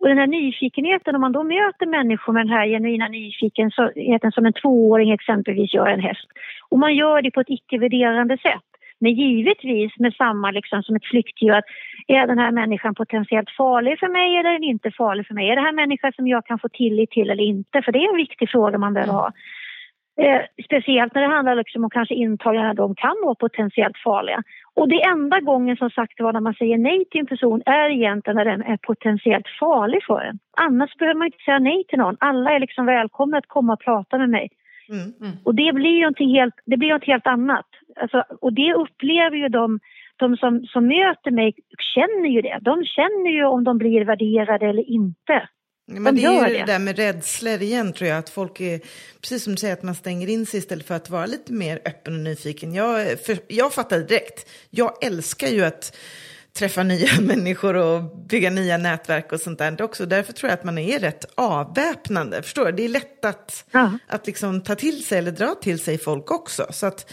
Och 0.00 0.08
den 0.08 0.18
här 0.18 0.26
nyfikenheten, 0.26 1.14
om 1.14 1.20
man 1.20 1.32
då 1.32 1.42
möter 1.42 1.86
människor 1.86 2.32
med 2.32 2.46
den 2.46 2.56
här 2.56 2.66
genuina 2.66 3.08
nyfikenheten 3.08 4.32
som 4.32 4.46
en 4.46 4.52
tvååring 4.52 5.10
exempelvis 5.10 5.74
gör 5.74 5.86
en 5.86 6.00
häst. 6.00 6.28
Och 6.68 6.78
man 6.78 6.94
gör 6.94 7.22
det 7.22 7.30
på 7.30 7.40
ett 7.40 7.50
icke-värderande 7.50 8.38
sätt. 8.38 8.68
Men 9.00 9.12
givetvis 9.14 9.98
med 9.98 10.14
samma 10.14 10.50
liksom 10.50 10.82
som 10.82 10.96
ett 10.96 11.06
flyktdjur 11.06 11.52
att 11.52 11.64
är 12.06 12.26
den 12.26 12.38
här 12.38 12.52
människan 12.52 12.94
potentiellt 12.94 13.50
farlig 13.50 13.98
för 13.98 14.08
mig 14.08 14.38
eller 14.38 14.50
är 14.50 14.52
den 14.52 14.64
inte 14.64 14.90
farlig 14.90 15.26
för 15.26 15.34
mig? 15.34 15.50
Är 15.50 15.56
det 15.56 15.62
här 15.62 15.72
människan 15.72 16.12
som 16.12 16.28
jag 16.28 16.46
kan 16.46 16.58
få 16.58 16.68
tillit 16.68 17.10
till 17.10 17.30
eller 17.30 17.44
inte? 17.44 17.82
För 17.82 17.92
det 17.92 17.98
är 17.98 18.10
en 18.10 18.16
viktig 18.16 18.50
fråga 18.50 18.78
man 18.78 18.94
behöver 18.94 19.12
ha. 19.12 19.32
Eh, 20.22 20.40
speciellt 20.64 21.14
när 21.14 21.22
det 21.22 21.34
handlar 21.34 21.54
liksom 21.54 21.84
om 21.84 21.90
kanske 21.90 22.14
intagna 22.14 22.62
när 22.62 22.74
de 22.74 22.94
kan 22.94 23.16
vara 23.24 23.34
potentiellt 23.34 23.98
farliga. 24.04 24.42
Och 24.74 24.88
det 24.88 25.02
enda 25.02 25.40
gången 25.40 25.76
som 25.76 25.90
sagt 25.90 26.20
var 26.20 26.32
när 26.32 26.40
man 26.40 26.54
säger 26.54 26.78
nej 26.78 27.04
till 27.10 27.20
en 27.20 27.26
person 27.26 27.62
är 27.66 27.90
egentligen 27.90 28.36
när 28.36 28.44
den 28.44 28.62
är 28.62 28.76
potentiellt 28.76 29.46
farlig 29.60 30.04
för 30.04 30.20
en. 30.20 30.38
Annars 30.56 30.96
behöver 30.96 31.18
man 31.18 31.26
inte 31.26 31.44
säga 31.44 31.58
nej 31.58 31.84
till 31.88 31.98
någon. 31.98 32.16
Alla 32.20 32.50
är 32.50 32.60
liksom 32.60 32.86
välkomna 32.86 33.38
att 33.38 33.48
komma 33.48 33.72
och 33.72 33.80
prata 33.80 34.18
med 34.18 34.30
mig. 34.30 34.48
Mm. 34.88 35.12
Mm. 35.20 35.36
Och 35.44 35.54
det 35.54 35.72
blir 35.72 35.98
ju 35.98 36.34
helt, 36.34 36.54
det 36.66 36.76
blir 36.76 36.92
något 36.92 37.06
helt 37.06 37.26
annat. 37.26 37.66
Alltså, 38.00 38.24
och 38.40 38.52
det 38.52 38.74
upplever 38.74 39.36
ju 39.36 39.48
de, 39.48 39.80
de 40.16 40.36
som, 40.36 40.66
som 40.66 40.86
möter 40.86 41.30
mig, 41.30 41.54
känner 41.94 42.28
ju 42.28 42.40
det. 42.40 42.58
De 42.60 42.84
känner 42.84 43.30
ju 43.30 43.44
om 43.44 43.64
de 43.64 43.78
blir 43.78 44.04
värderade 44.04 44.66
eller 44.66 44.90
inte. 44.90 45.48
Men 45.90 46.14
det 46.14 46.24
är 46.24 46.48
ju 46.48 46.52
det. 46.52 46.58
det 46.58 46.72
där 46.72 46.78
med 46.78 46.96
rädslor 46.96 47.62
igen 47.62 47.92
tror 47.92 48.10
jag, 48.10 48.18
att 48.18 48.30
folk 48.30 48.60
är, 48.60 48.80
precis 49.20 49.44
som 49.44 49.54
du 49.54 49.60
säger, 49.60 49.74
att 49.74 49.82
man 49.82 49.94
stänger 49.94 50.28
in 50.28 50.46
sig 50.46 50.58
istället 50.58 50.86
för 50.86 50.94
att 50.94 51.10
vara 51.10 51.26
lite 51.26 51.52
mer 51.52 51.80
öppen 51.84 52.14
och 52.14 52.20
nyfiken. 52.20 52.74
Jag, 52.74 53.20
för, 53.20 53.38
jag 53.48 53.72
fattade 53.72 54.04
direkt, 54.04 54.48
jag 54.70 55.04
älskar 55.04 55.48
ju 55.48 55.64
att 55.64 55.96
träffa 56.52 56.82
nya 56.82 57.08
människor 57.20 57.76
och 57.76 58.16
bygga 58.16 58.50
nya 58.50 58.76
nätverk 58.76 59.32
och 59.32 59.40
sånt 59.40 59.58
där 59.58 59.82
också. 59.82 60.06
Därför 60.06 60.32
tror 60.32 60.50
jag 60.50 60.58
att 60.58 60.64
man 60.64 60.78
är 60.78 60.98
rätt 60.98 61.24
avväpnande, 61.34 62.42
förstår 62.42 62.64
du? 62.66 62.72
Det 62.72 62.84
är 62.84 62.88
lätt 62.88 63.24
att, 63.24 63.64
ja. 63.70 63.98
att 64.08 64.26
liksom 64.26 64.60
ta 64.60 64.74
till 64.74 65.04
sig 65.04 65.18
eller 65.18 65.32
dra 65.32 65.54
till 65.54 65.78
sig 65.78 65.98
folk 65.98 66.30
också. 66.30 66.66
Så 66.70 66.86
att 66.86 67.12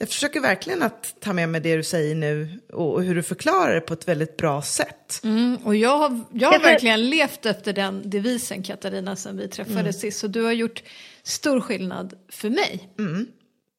jag 0.00 0.08
försöker 0.08 0.40
verkligen 0.40 0.82
att 0.82 1.20
ta 1.20 1.32
med 1.32 1.48
mig 1.48 1.60
det 1.60 1.76
du 1.76 1.82
säger 1.82 2.14
nu 2.14 2.48
och 2.72 3.02
hur 3.02 3.14
du 3.14 3.22
förklarar 3.22 3.74
det 3.74 3.80
på 3.80 3.94
ett 3.94 4.08
väldigt 4.08 4.36
bra 4.36 4.62
sätt. 4.62 5.20
Mm, 5.24 5.56
och 5.64 5.76
jag 5.76 5.98
har, 5.98 6.20
jag 6.32 6.48
har 6.48 6.60
verkligen 6.60 7.10
levt 7.10 7.46
efter 7.46 7.72
den 7.72 8.10
devisen 8.10 8.62
Katarina 8.62 9.16
sen 9.16 9.36
vi 9.36 9.48
träffades 9.48 9.78
mm. 9.78 9.92
sist. 9.92 10.18
Så 10.18 10.26
du 10.26 10.44
har 10.44 10.52
gjort 10.52 10.82
stor 11.22 11.60
skillnad 11.60 12.14
för 12.32 12.50
mig. 12.50 12.88
Mm. 12.98 13.26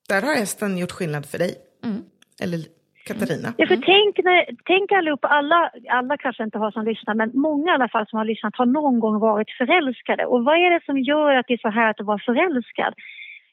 Där 0.10 0.22
har 0.22 0.36
hästen 0.36 0.78
gjort 0.78 0.92
skillnad 0.92 1.26
för 1.26 1.38
dig. 1.38 1.56
Mm. 1.84 2.02
Eller 2.44 2.60
Katarina. 3.08 3.54
Ja, 3.58 3.68
för 3.68 3.76
tänk, 3.76 4.14
när, 4.28 4.40
tänk 4.66 4.92
allihopa, 4.92 5.28
alla, 5.28 5.72
alla 5.90 6.18
kanske 6.18 6.44
inte 6.44 6.58
har 6.58 6.72
som 6.72 6.86
lyssnar, 6.86 7.14
men 7.16 7.32
många 7.34 7.72
i 7.72 7.76
alla 7.76 7.90
fall 7.90 8.08
som 8.08 8.18
har 8.18 8.26
lyssnat 8.26 8.56
har 8.56 8.66
någon 8.66 9.00
gång 9.00 9.20
varit 9.20 9.52
förälskade. 9.58 10.26
Och 10.26 10.44
vad 10.44 10.56
är 10.56 10.70
det 10.74 10.86
som 10.86 10.98
gör 11.00 11.36
att 11.36 11.48
det 11.48 11.54
är 11.54 11.58
så 11.68 11.70
här 11.70 11.90
att 11.90 12.06
vara 12.06 12.20
förälskad? 12.26 12.94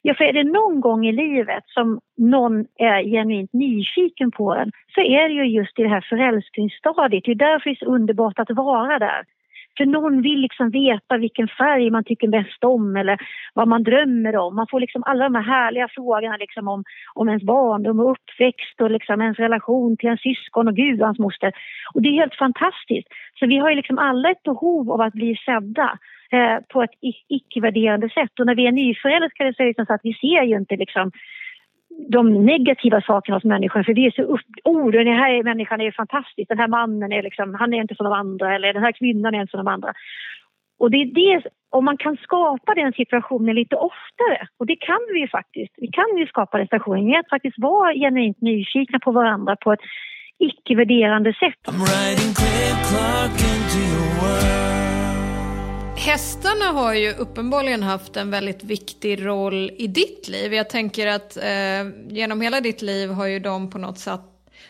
Ja, 0.02 0.14
för 0.14 0.24
är 0.24 0.32
det 0.32 0.44
någon 0.44 0.80
gång 0.80 1.06
i 1.06 1.12
livet 1.12 1.64
som 1.66 2.00
någon 2.16 2.66
är 2.78 3.02
genuint 3.02 3.52
nyfiken 3.52 4.30
på 4.30 4.54
en 4.54 4.70
så 4.94 5.00
är 5.00 5.28
det 5.28 5.34
ju 5.34 5.44
just 5.44 5.78
i 5.78 5.82
det 5.82 5.88
här 5.88 6.06
förälskningsstadiet. 6.08 7.24
Det 7.24 7.30
är 7.30 7.34
därför 7.34 7.70
det 7.70 7.74
är 7.74 7.84
så 7.84 7.94
underbart 7.94 8.38
att 8.38 8.50
vara 8.50 8.98
där. 8.98 9.22
För 9.78 9.86
någon 9.86 10.22
vill 10.22 10.40
liksom 10.40 10.70
veta 10.70 11.16
vilken 11.16 11.48
färg 11.48 11.90
man 11.90 12.04
tycker 12.04 12.28
bäst 12.28 12.64
om 12.64 12.96
eller 12.96 13.18
vad 13.54 13.68
man 13.68 13.82
drömmer 13.82 14.36
om. 14.36 14.54
Man 14.56 14.66
får 14.70 14.80
liksom 14.80 15.02
alla 15.06 15.24
de 15.24 15.34
här 15.34 15.42
härliga 15.42 15.88
frågorna 15.88 16.36
liksom 16.36 16.68
om, 16.68 16.84
om 17.14 17.28
ens 17.28 17.42
barndom 17.42 18.00
och 18.00 18.10
uppväxt 18.10 18.80
och 18.80 18.90
liksom 18.90 19.20
ens 19.20 19.38
relation 19.38 19.96
till 19.96 20.08
en 20.08 20.18
syskon 20.18 20.68
och 20.68 20.76
gud 20.76 21.00
och 21.00 21.06
hans 21.06 21.18
moster. 21.18 21.52
Och 21.94 22.02
det 22.02 22.08
är 22.08 22.12
helt 22.12 22.34
fantastiskt. 22.34 23.08
Så 23.38 23.46
vi 23.46 23.58
har 23.58 23.70
ju 23.70 23.76
liksom 23.76 23.98
alla 23.98 24.30
ett 24.30 24.42
behov 24.42 24.92
av 24.92 25.00
att 25.00 25.12
bli 25.12 25.36
sedda 25.36 25.98
eh, 26.32 26.58
på 26.68 26.82
ett 26.82 26.96
icke-värderande 27.28 28.08
sätt. 28.08 28.40
Och 28.40 28.46
när 28.46 28.54
vi 28.54 28.66
är 28.66 28.72
nyförälskade 28.72 29.54
så 29.54 29.62
är 29.62 29.66
det 29.66 29.74
som 29.74 29.82
liksom 29.82 29.86
så 29.86 29.94
att 29.94 30.00
vi 30.04 30.14
ser 30.14 30.42
ju 30.42 30.56
inte 30.56 30.76
liksom 30.76 31.10
de 32.08 32.44
negativa 32.46 33.00
sakerna 33.00 33.36
hos 33.36 33.44
människan 33.44 33.84
för 33.84 33.94
vi 33.94 34.06
är 34.06 34.10
så 34.10 34.22
upp... 34.22 34.50
Oh, 34.64 34.90
den 34.90 35.06
här 35.06 35.42
människan 35.42 35.80
är 35.80 35.90
fantastisk, 35.90 36.48
den 36.48 36.58
här 36.58 36.68
mannen 36.68 37.12
är 37.12 37.22
liksom, 37.22 37.54
han 37.54 37.74
är 37.74 37.80
inte 37.80 37.94
som 37.94 38.04
de 38.04 38.12
andra 38.12 38.54
eller 38.54 38.72
den 38.72 38.82
här 38.82 38.92
kvinnan 38.92 39.34
är 39.34 39.40
inte 39.40 39.50
som 39.50 39.64
de 39.64 39.68
andra. 39.68 39.92
Och 40.78 40.90
det 40.90 40.96
är 40.96 41.06
det, 41.06 41.42
om 41.70 41.84
man 41.84 41.96
kan 41.96 42.16
skapa 42.16 42.74
den 42.74 42.92
situationen 42.92 43.54
lite 43.54 43.76
oftare, 43.76 44.48
och 44.58 44.66
det 44.66 44.76
kan 44.76 45.00
vi 45.12 45.20
ju 45.20 45.28
faktiskt, 45.28 45.74
vi 45.76 45.88
kan 45.88 46.16
ju 46.18 46.26
skapa 46.26 46.58
den 46.58 46.66
situationen 46.66 47.04
med 47.04 47.20
att 47.20 47.28
faktiskt 47.28 47.58
vara 47.58 47.94
genuint 47.94 48.40
nyfikna 48.40 48.98
på 48.98 49.12
varandra 49.12 49.56
på 49.56 49.72
ett 49.72 49.80
icke-värderande 50.38 51.32
sätt. 51.32 51.60
Hästarna 56.08 56.64
har 56.64 56.94
ju 56.94 57.12
uppenbarligen 57.12 57.82
haft 57.82 58.16
en 58.16 58.30
väldigt 58.30 58.64
viktig 58.64 59.26
roll 59.26 59.70
i 59.78 59.86
ditt 59.86 60.28
liv. 60.28 60.54
Jag 60.54 60.70
tänker 60.70 61.06
att 61.06 61.36
eh, 61.36 62.12
genom 62.14 62.40
hela 62.40 62.60
ditt 62.60 62.82
liv 62.82 63.10
har 63.10 63.26
ju 63.26 63.40
de 63.40 63.70
på 63.70 63.78
något 63.78 63.98
sätt, 63.98 64.20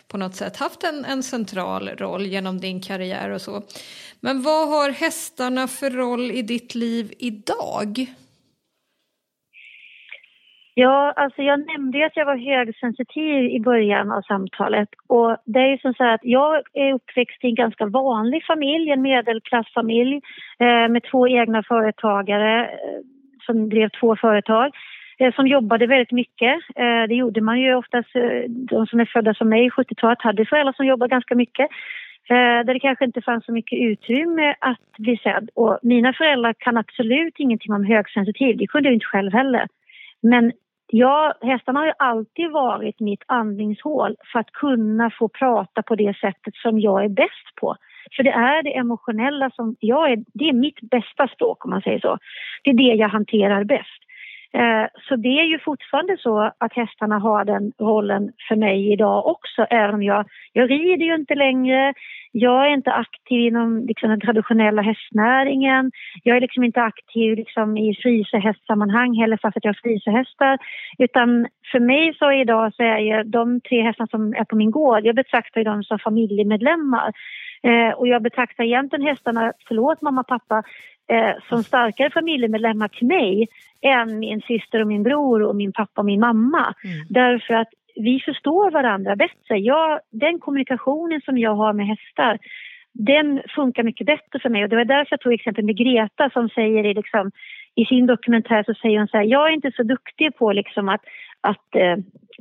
på 0.09 0.17
något 0.17 0.37
sätt 0.37 0.57
haft 0.57 0.85
en, 0.85 1.05
en 1.05 1.23
central 1.23 1.89
roll 1.89 2.27
genom 2.27 2.61
din 2.61 2.81
karriär 2.81 3.31
och 3.31 3.43
så. 3.43 3.63
Men 4.21 4.43
vad 4.43 4.69
har 4.69 4.91
hästarna 4.91 5.69
för 5.69 5.91
roll 5.91 6.31
i 6.31 6.43
ditt 6.43 6.75
liv 6.75 7.15
idag? 7.19 8.15
Ja, 10.81 11.13
alltså 11.17 11.43
jag 11.43 11.67
nämnde 11.67 11.99
ju 11.99 12.05
att 12.05 12.17
jag 12.17 12.27
var 12.27 12.37
högsensitiv 12.37 13.45
i 13.45 13.61
början 13.61 14.13
av 14.13 14.23
samtalet. 14.23 14.89
Och 15.07 15.37
det 15.45 15.59
är 15.59 15.71
ju 15.71 15.79
som 15.79 15.95
så 15.95 16.05
att 16.05 16.21
jag 16.23 16.63
är 16.73 16.93
uppväxt 16.93 17.45
i 17.45 17.47
en 17.47 17.55
ganska 17.55 17.87
vanlig 17.87 18.45
familj, 18.45 18.91
en 18.91 19.03
medelklassfamilj 19.03 20.21
eh, 20.59 20.89
med 20.89 21.03
två 21.11 21.29
egna 21.29 21.63
företagare 21.63 22.65
eh, 22.65 23.01
som 23.47 23.69
drev 23.69 23.89
två 24.01 24.17
företag 24.17 24.71
eh, 25.19 25.35
som 25.35 25.47
jobbade 25.47 25.87
väldigt 25.87 26.13
mycket. 26.13 26.55
Eh, 26.77 27.03
det 27.09 27.15
gjorde 27.15 27.41
man 27.41 27.61
ju 27.61 27.75
oftast, 27.75 28.17
eh, 28.17 28.43
de 28.49 28.87
som 28.87 29.01
är 29.01 29.05
födda 29.05 29.35
som 29.35 29.49
mig, 29.49 29.71
70-talet, 29.71 30.23
hade 30.23 30.47
föräldrar 30.47 30.73
som 30.73 30.87
jobbade 30.87 31.11
ganska 31.11 31.35
mycket. 31.35 31.69
Eh, 32.31 32.59
där 32.67 32.75
det 32.75 32.81
kanske 32.81 33.05
inte 33.05 33.23
fanns 33.23 33.45
så 33.45 33.53
mycket 33.53 33.79
utrymme 33.79 34.55
att 34.61 34.93
bli 34.99 35.17
sedd. 35.17 35.51
Och 35.55 35.79
mina 35.83 36.13
föräldrar 36.13 36.55
kan 36.59 36.77
absolut 36.77 37.35
ingenting 37.39 37.73
om 37.73 37.85
högsensitiv, 37.85 38.57
det 38.57 38.67
kunde 38.67 38.89
jag 38.89 38.95
inte 38.95 39.07
själv 39.07 39.33
heller. 39.33 39.67
Men 40.23 40.53
Ja, 40.91 41.35
hästarna 41.41 41.79
har 41.81 41.87
ju 41.87 41.93
alltid 41.99 42.51
varit 42.51 43.01
mitt 43.01 43.23
andningshål 43.27 44.17
för 44.33 44.39
att 44.39 44.53
kunna 44.53 45.11
få 45.11 45.29
prata 45.29 45.83
på 45.83 45.95
det 45.95 46.17
sättet 46.17 46.55
som 46.55 46.81
jag 46.81 47.05
är 47.05 47.09
bäst 47.09 47.55
på. 47.61 47.77
För 48.17 48.23
det 48.23 48.31
är 48.31 48.63
det 48.63 48.77
emotionella 48.77 49.51
som 49.51 49.77
jag 49.81 50.13
är, 50.13 50.25
det 50.35 50.49
är 50.49 50.53
mitt 50.53 50.81
bästa 50.81 51.29
språk 51.29 51.65
om 51.65 51.71
man 51.71 51.83
säger 51.83 52.01
så. 52.01 52.19
Det 52.65 52.71
är 52.71 52.75
det 52.75 52.95
jag 52.95 53.09
hanterar 53.09 53.65
bäst. 53.65 54.03
Eh, 54.55 54.87
så 55.09 55.17
det 55.17 55.41
är 55.41 55.45
ju 55.45 55.59
fortfarande 55.59 56.17
så 56.19 56.53
att 56.59 56.73
hästarna 56.73 57.19
har 57.19 57.45
den 57.45 57.73
rollen 57.79 58.33
för 58.49 58.57
mig 58.57 58.93
idag 58.93 59.27
också, 59.27 59.63
även 59.71 59.95
om 59.95 60.03
jag, 60.03 60.25
jag 60.53 60.71
rider 60.71 61.07
ju 61.07 61.15
inte 61.15 61.35
längre, 61.35 61.95
jag 62.33 62.67
är 62.67 62.71
inte 62.71 62.93
aktiv 62.93 63.41
inom 63.41 63.87
liksom, 63.87 64.11
den 64.11 64.21
traditionella 64.21 64.83
hästnäringen. 64.83 65.91
Jag 66.23 66.37
är 66.37 66.41
liksom 66.41 66.65
inte 66.65 66.83
aktiv 66.83 67.37
liksom, 67.37 67.77
i 67.77 67.95
frisehästsammanhang 68.03 69.15
heller 69.15 69.39
fast 69.43 69.57
att 69.57 69.65
jag 69.65 69.75
har 69.75 69.81
frisehästar. 69.83 70.59
Utan 70.99 71.47
för 71.73 71.81
mig 71.81 72.15
så 72.19 72.33
idag 72.33 72.75
så 72.75 72.83
är 72.83 72.99
jag, 72.99 73.27
de 73.27 73.61
tre 73.61 73.83
hästarna 73.83 74.09
som 74.11 74.35
är 74.35 74.45
på 74.45 74.57
min 74.57 74.71
gård, 74.71 75.07
jag 75.07 75.15
betraktar 75.15 75.65
dem 75.65 75.83
som 75.83 75.99
familjemedlemmar. 75.99 77.13
Eh, 77.63 77.91
och 77.99 78.09
jag 78.09 78.23
betraktar 78.23 78.65
egentligen 78.65 79.07
hästarna, 79.07 79.53
förlåt 79.69 80.03
mamma 80.03 80.21
och 80.21 80.27
pappa, 80.27 80.63
eh, 81.09 81.35
som 81.49 81.63
starkare 81.63 82.11
familjemedlemmar 82.11 82.89
till 82.89 83.07
mig 83.07 83.49
än 83.81 84.19
min 84.19 84.41
syster 84.41 84.81
och 84.81 84.87
min 84.87 85.03
bror 85.03 85.43
och 85.43 85.57
min 85.57 85.73
pappa 85.73 86.01
och 86.01 86.05
min 86.05 86.21
mamma. 86.21 86.75
Mm. 86.85 87.07
Därför 87.09 87.55
att 87.55 87.69
vi 87.95 88.21
förstår 88.25 88.71
varandra 88.71 89.17
bättre. 89.17 89.59
Jag, 89.59 90.01
den 90.11 90.39
kommunikationen 90.39 91.21
som 91.21 91.39
jag 91.39 91.55
har 91.55 91.73
med 91.73 91.87
hästar, 91.87 92.39
den 92.93 93.43
funkar 93.55 93.83
mycket 93.83 94.07
bättre 94.07 94.39
för 94.43 94.49
mig. 94.49 94.63
Och 94.63 94.69
det 94.69 94.77
var 94.77 94.85
därför 94.85 95.13
jag 95.13 95.21
tog 95.21 95.33
exempel 95.33 95.65
med 95.65 95.77
Greta 95.77 96.31
som 96.31 96.49
säger 96.49 96.87
i, 96.87 96.95
liksom, 96.95 97.31
i 97.75 97.85
sin 97.85 98.07
dokumentär 98.07 98.63
så 98.67 98.75
säger 98.75 98.99
hon 98.99 99.09
så 99.09 99.17
här, 99.17 99.25
jag 99.25 99.49
är 99.49 99.53
inte 99.53 99.73
så 99.77 99.83
duktig 99.83 100.37
på 100.37 100.53
liksom 100.53 100.89
att, 100.89 101.01
att 101.41 101.75
eh, 101.75 101.97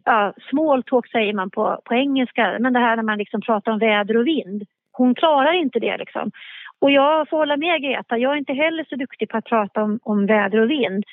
ja, 0.06 0.34
small 0.50 0.84
talk 0.84 1.08
säger 1.08 1.34
man 1.34 1.50
på, 1.50 1.82
på 1.86 1.94
engelska, 1.94 2.58
men 2.60 2.74
det 2.74 2.80
här 2.80 2.96
när 2.96 3.04
man 3.04 3.18
liksom 3.18 3.42
pratar 3.42 3.72
om 3.72 3.80
väder 3.80 4.18
och 4.18 4.28
vind. 4.28 4.64
Hon 4.92 5.16
klarar 5.16 5.54
inte 5.54 5.80
det 5.80 5.98
liksom. 5.98 6.32
Och 6.82 6.92
jag 6.92 7.30
får 7.30 7.38
hålla 7.38 7.58
med 7.58 7.82
Greta, 7.82 8.18
jag 8.18 8.34
är 8.34 8.38
inte 8.38 8.54
heller 8.54 8.86
så 8.90 8.96
duktig 8.96 9.30
på 9.30 9.38
att 9.38 9.46
prata 9.46 9.84
om, 9.84 10.00
om 10.04 10.26
väder 10.26 10.60
och 10.60 10.70
vind. 10.70 11.04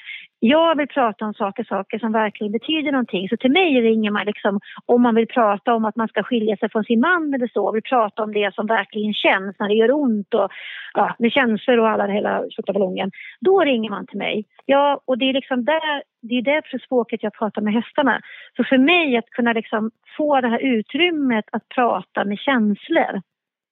Jag 0.46 0.76
vill 0.76 0.88
prata 0.88 1.24
om 1.24 1.34
saker, 1.34 1.64
saker 1.64 1.98
som 1.98 2.12
verkligen 2.12 2.52
betyder 2.52 2.92
någonting. 2.92 3.28
Så 3.28 3.36
till 3.36 3.50
mig 3.50 3.80
ringer 3.80 4.10
man 4.10 4.26
liksom 4.26 4.60
om 4.86 5.02
man 5.02 5.14
vill 5.14 5.26
prata 5.26 5.74
om 5.74 5.84
att 5.84 5.96
man 5.96 6.08
ska 6.08 6.22
skilja 6.22 6.56
sig 6.56 6.70
från 6.70 6.84
sin 6.84 7.00
man 7.00 7.34
eller 7.34 7.48
så. 7.48 7.72
Vill 7.72 7.82
prata 7.82 8.22
om 8.22 8.32
det 8.32 8.54
som 8.54 8.66
verkligen 8.66 9.14
känns 9.14 9.56
när 9.58 9.68
det 9.68 9.74
gör 9.74 9.92
ont 9.92 10.34
och 10.34 10.48
ja, 10.94 11.14
med 11.18 11.32
känslor 11.32 11.78
och 11.78 11.88
alla 11.88 12.06
hela 12.06 12.44
ballongen. 12.66 13.10
Då 13.40 13.60
ringer 13.60 13.90
man 13.90 14.06
till 14.06 14.18
mig. 14.18 14.44
Ja, 14.66 15.00
och 15.04 15.18
det 15.18 15.24
är 15.24 15.32
liksom 15.32 15.64
där, 15.64 16.02
det 16.22 16.34
är 16.34 16.42
därför 16.42 16.78
språket 16.78 17.22
jag 17.22 17.34
pratar 17.34 17.62
med 17.62 17.72
hästarna. 17.72 18.20
Så 18.56 18.64
för 18.64 18.78
mig 18.78 19.16
att 19.16 19.30
kunna 19.30 19.52
liksom 19.52 19.90
få 20.16 20.40
det 20.40 20.48
här 20.48 20.58
utrymmet 20.58 21.44
att 21.52 21.68
prata 21.68 22.24
med 22.24 22.38
känslor 22.38 23.20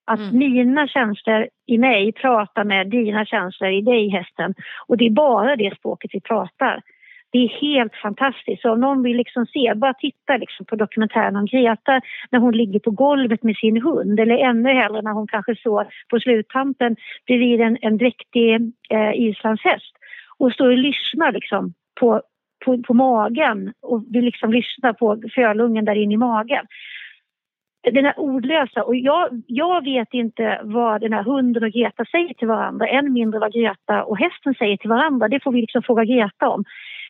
att 0.05 0.21
mm. 0.21 0.39
mina 0.39 0.89
känslor 0.89 1.49
i 1.67 1.79
mig 1.79 2.13
pratar 2.13 2.65
med 2.65 2.91
dina 2.91 3.27
känslor 3.27 3.71
i 3.71 3.81
dig 3.81 4.09
hästen. 4.09 4.55
Och 4.87 4.97
det 4.97 5.07
är 5.07 5.11
bara 5.11 5.57
det 5.57 5.77
språket 5.79 6.11
vi 6.15 6.21
pratar. 6.21 6.81
Det 7.33 7.39
är 7.39 7.49
helt 7.49 7.95
fantastiskt. 7.95 8.63
Så 8.63 8.73
om 8.73 8.81
någon 8.81 9.03
vill 9.03 9.17
liksom 9.17 9.47
se, 9.47 9.75
bara 9.75 9.95
titta 9.95 10.37
liksom 10.37 10.67
på 10.67 10.77
dokumentären 10.77 11.37
om 11.37 11.47
Greta 11.47 12.01
när 12.31 12.39
hon 12.39 12.57
ligger 12.57 12.81
på 12.81 12.91
golvet 12.91 13.43
med 13.43 13.57
sin 13.57 13.83
hund 13.83 14.21
eller 14.21 14.39
ännu 14.39 14.69
hellre 14.69 15.03
när 15.03 15.13
hon 15.13 15.27
kanske 15.27 15.57
står 15.57 15.87
på 16.11 16.21
sluttampen 16.21 16.97
bredvid 17.27 17.61
en, 17.61 17.79
en 17.81 17.97
dräktig 17.97 18.55
eh, 18.91 19.13
islandshäst 19.15 19.93
och 20.39 20.53
står 20.53 20.71
och 20.71 20.79
lyssnar 20.79 21.33
liksom 21.33 21.75
på 22.01 22.23
på, 22.65 22.83
på 22.83 22.95
magen 22.95 23.73
och 23.83 24.05
vi 24.11 24.23
liksom 24.23 24.53
lyssnar 24.53 24.93
på 24.93 25.23
fölungen 25.35 25.85
där 25.85 25.95
inne 25.95 26.15
i 26.15 26.17
magen 26.17 26.67
den 27.83 28.07
är 28.07 28.21
ordlösa 28.21 28.83
och 28.83 28.97
jag, 28.97 29.43
jag 29.47 29.85
vet 29.85 30.15
inte 30.15 30.61
vad 30.63 31.01
den 31.01 31.13
här 31.13 31.23
hunden 31.23 31.65
och 31.65 31.71
Greta 31.71 32.05
säger 32.05 32.35
till 32.35 32.49
varandra, 32.49 32.87
än 32.87 33.13
mindre 33.13 33.41
vad 33.41 33.53
Greta 33.53 34.05
och 34.05 34.19
hästen 34.19 34.55
säger 34.55 34.77
till 34.77 34.91
varandra. 34.91 35.29
Det 35.29 35.43
får 35.43 35.53
vi 35.53 35.61
liksom 35.61 35.83
fråga 35.83 36.05
Greta 36.05 36.49
om. 36.49 36.65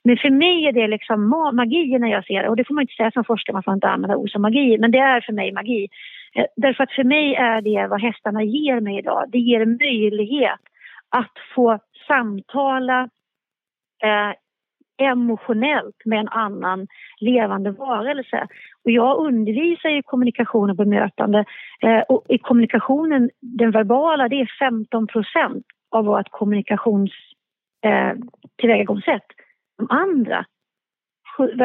Men 0.05 0.17
för 0.17 0.31
mig 0.31 0.67
är 0.67 0.73
det 0.73 0.89
liksom 0.89 1.29
magi 1.53 1.99
när 1.99 2.09
jag 2.09 2.25
ser 2.27 2.43
det 2.43 2.49
och 2.49 2.57
det 2.57 2.65
får 2.65 2.75
man 2.75 2.83
inte 2.83 2.95
säga 2.95 3.11
som 3.11 3.25
forskare, 3.25 3.55
man 3.55 3.63
får 3.63 3.75
inte 3.75 3.89
använda 3.89 4.17
ord 4.17 4.31
som 4.31 4.43
magi, 4.43 4.79
men 4.79 4.91
det 4.91 4.99
är 4.99 5.21
för 5.21 5.33
mig 5.33 5.53
magi. 5.53 5.89
Eh, 6.35 6.47
därför 6.57 6.85
att 6.85 6.93
för 6.93 7.05
mig 7.05 7.35
är 7.35 7.61
det 7.61 7.87
vad 7.87 8.01
hästarna 8.01 8.43
ger 8.43 8.81
mig 8.81 8.99
idag. 8.99 9.25
Det 9.29 9.39
ger 9.39 9.67
möjlighet 9.67 10.61
att 11.09 11.33
få 11.55 11.79
samtala 12.09 13.09
eh, 14.03 14.33
emotionellt 14.99 15.97
med 16.05 16.19
en 16.19 16.29
annan 16.29 16.87
levande 17.21 17.71
varelse. 17.71 18.47
Och 18.85 18.91
jag 18.91 19.27
undervisar 19.27 19.89
i 19.89 20.03
kommunikation 20.03 20.71
och 20.71 20.77
bemötande 20.77 21.45
eh, 21.83 22.01
och 22.01 22.25
i 22.29 22.39
kommunikationen, 22.39 23.31
den 23.41 23.71
verbala, 23.71 24.29
det 24.29 24.41
är 24.41 24.51
15 24.59 25.07
procent 25.07 25.67
av 25.91 26.05
vårt 26.05 26.31
kommunikations 26.31 27.11
eh, 27.85 28.13
tillvägagångssätt. 28.59 29.27
De 29.79 29.87
andra 29.91 30.45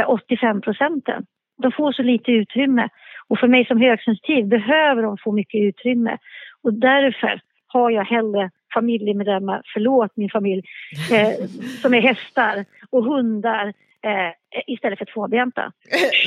85 0.08 0.58
eh, 0.58 0.62
procenten, 0.62 1.26
de 1.62 1.72
får 1.72 1.92
så 1.92 2.04
lite 2.04 2.32
utrymme. 2.32 2.90
Och 3.28 3.40
för 3.40 3.48
mig 3.48 3.66
som 3.66 3.82
högsensitiv 3.82 4.48
behöver 4.48 5.04
de 5.04 5.18
få 5.18 5.32
mycket 5.32 5.62
utrymme. 5.62 6.18
Och 6.64 6.74
därför 6.74 7.42
har 7.68 7.92
jag 7.92 8.06
hellre 8.06 8.52
familjemedlemmar, 8.78 9.62
förlåt 9.74 10.12
min 10.16 10.30
familj, 10.30 10.64
eh, 11.12 11.34
som 11.82 11.94
är 11.94 12.02
hästar 12.02 12.66
och 12.90 13.04
hundar 13.04 13.68
eh, 14.08 14.32
istället 14.68 15.00
för 15.00 15.06
tvåbenta. 15.06 15.72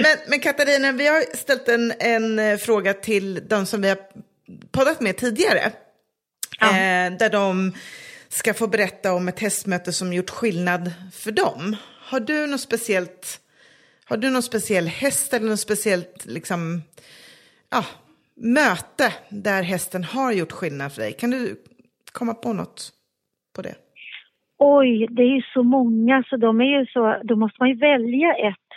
Men, 0.02 0.16
men 0.28 0.40
Katarina, 0.40 0.92
vi 0.92 1.06
har 1.06 1.36
ställt 1.36 1.68
en, 1.68 1.92
en 2.00 2.38
eh, 2.38 2.56
fråga 2.56 2.92
till 2.94 3.48
de 3.48 3.66
som 3.66 3.82
vi 3.82 3.88
har 3.88 3.98
poddat 4.70 5.00
med 5.00 5.16
tidigare. 5.16 5.72
Ja. 6.60 6.68
Eh, 6.68 7.12
där 7.18 7.30
de 7.30 7.72
ska 8.28 8.54
få 8.54 8.66
berätta 8.66 9.14
om 9.14 9.28
ett 9.28 9.40
hästmöte 9.40 9.92
som 9.92 10.12
gjort 10.12 10.30
skillnad 10.30 10.92
för 11.12 11.32
dem. 11.32 11.76
Har 12.00 12.20
du 12.20 12.46
något 12.46 12.60
speciellt, 12.60 13.40
har 14.04 14.16
du 14.16 14.30
någon 14.30 14.42
speciell 14.42 14.86
häst 14.86 15.34
eller 15.34 15.48
något 15.48 15.60
speciellt 15.60 16.24
liksom, 16.24 16.82
ja, 17.70 17.84
möte 18.34 19.12
där 19.28 19.62
hästen 19.62 20.04
har 20.04 20.32
gjort 20.32 20.52
skillnad 20.52 20.92
för 20.92 21.02
dig? 21.02 21.12
Kan 21.12 21.30
du 21.30 21.56
komma 22.12 22.34
på 22.34 22.52
något 22.52 22.90
på 23.56 23.62
det? 23.62 23.74
Oj, 24.58 25.06
det 25.10 25.22
är 25.22 25.34
ju 25.36 25.42
så 25.54 25.62
många 25.62 26.24
så 26.28 26.36
de 26.36 26.60
är 26.60 26.78
ju 26.78 26.86
så, 26.86 27.16
då 27.22 27.36
måste 27.36 27.56
man 27.60 27.68
ju 27.68 27.74
välja 27.74 28.34
ett. 28.34 28.68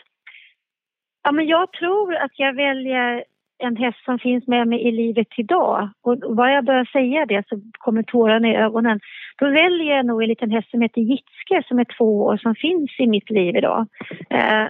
Ja, 1.24 1.32
men 1.32 1.48
jag 1.48 1.72
tror 1.74 2.16
att 2.16 2.32
jag 2.36 2.54
väljer 2.54 3.24
en 3.58 3.76
häst 3.76 4.04
som 4.06 4.20
finns 4.20 4.48
med 4.48 4.68
mig 4.68 4.88
i 4.88 4.92
livet 4.92 5.28
idag. 5.38 5.90
Och 6.02 6.36
bara 6.36 6.52
jag 6.52 6.66
börjar 6.66 6.86
säga 6.86 7.26
det 7.26 7.44
så 7.50 7.62
kommer 7.72 8.04
tårarna 8.04 8.48
i 8.48 8.56
ögonen. 8.56 9.00
Då 9.38 9.46
väljer 9.46 9.96
jag 9.96 10.06
nog 10.06 10.24
en 10.24 10.30
liten 10.30 10.52
häst 10.52 10.72
som 10.72 10.82
heter 10.82 11.02
Jitske 11.02 11.64
som 11.68 11.80
är 11.80 11.98
två 11.98 12.24
år 12.24 12.38
som 12.38 12.56
finns 12.56 12.92
i 13.00 13.08
mitt 13.08 13.30
liv 13.30 13.56
idag. 13.56 13.88
Eh, 14.30 14.68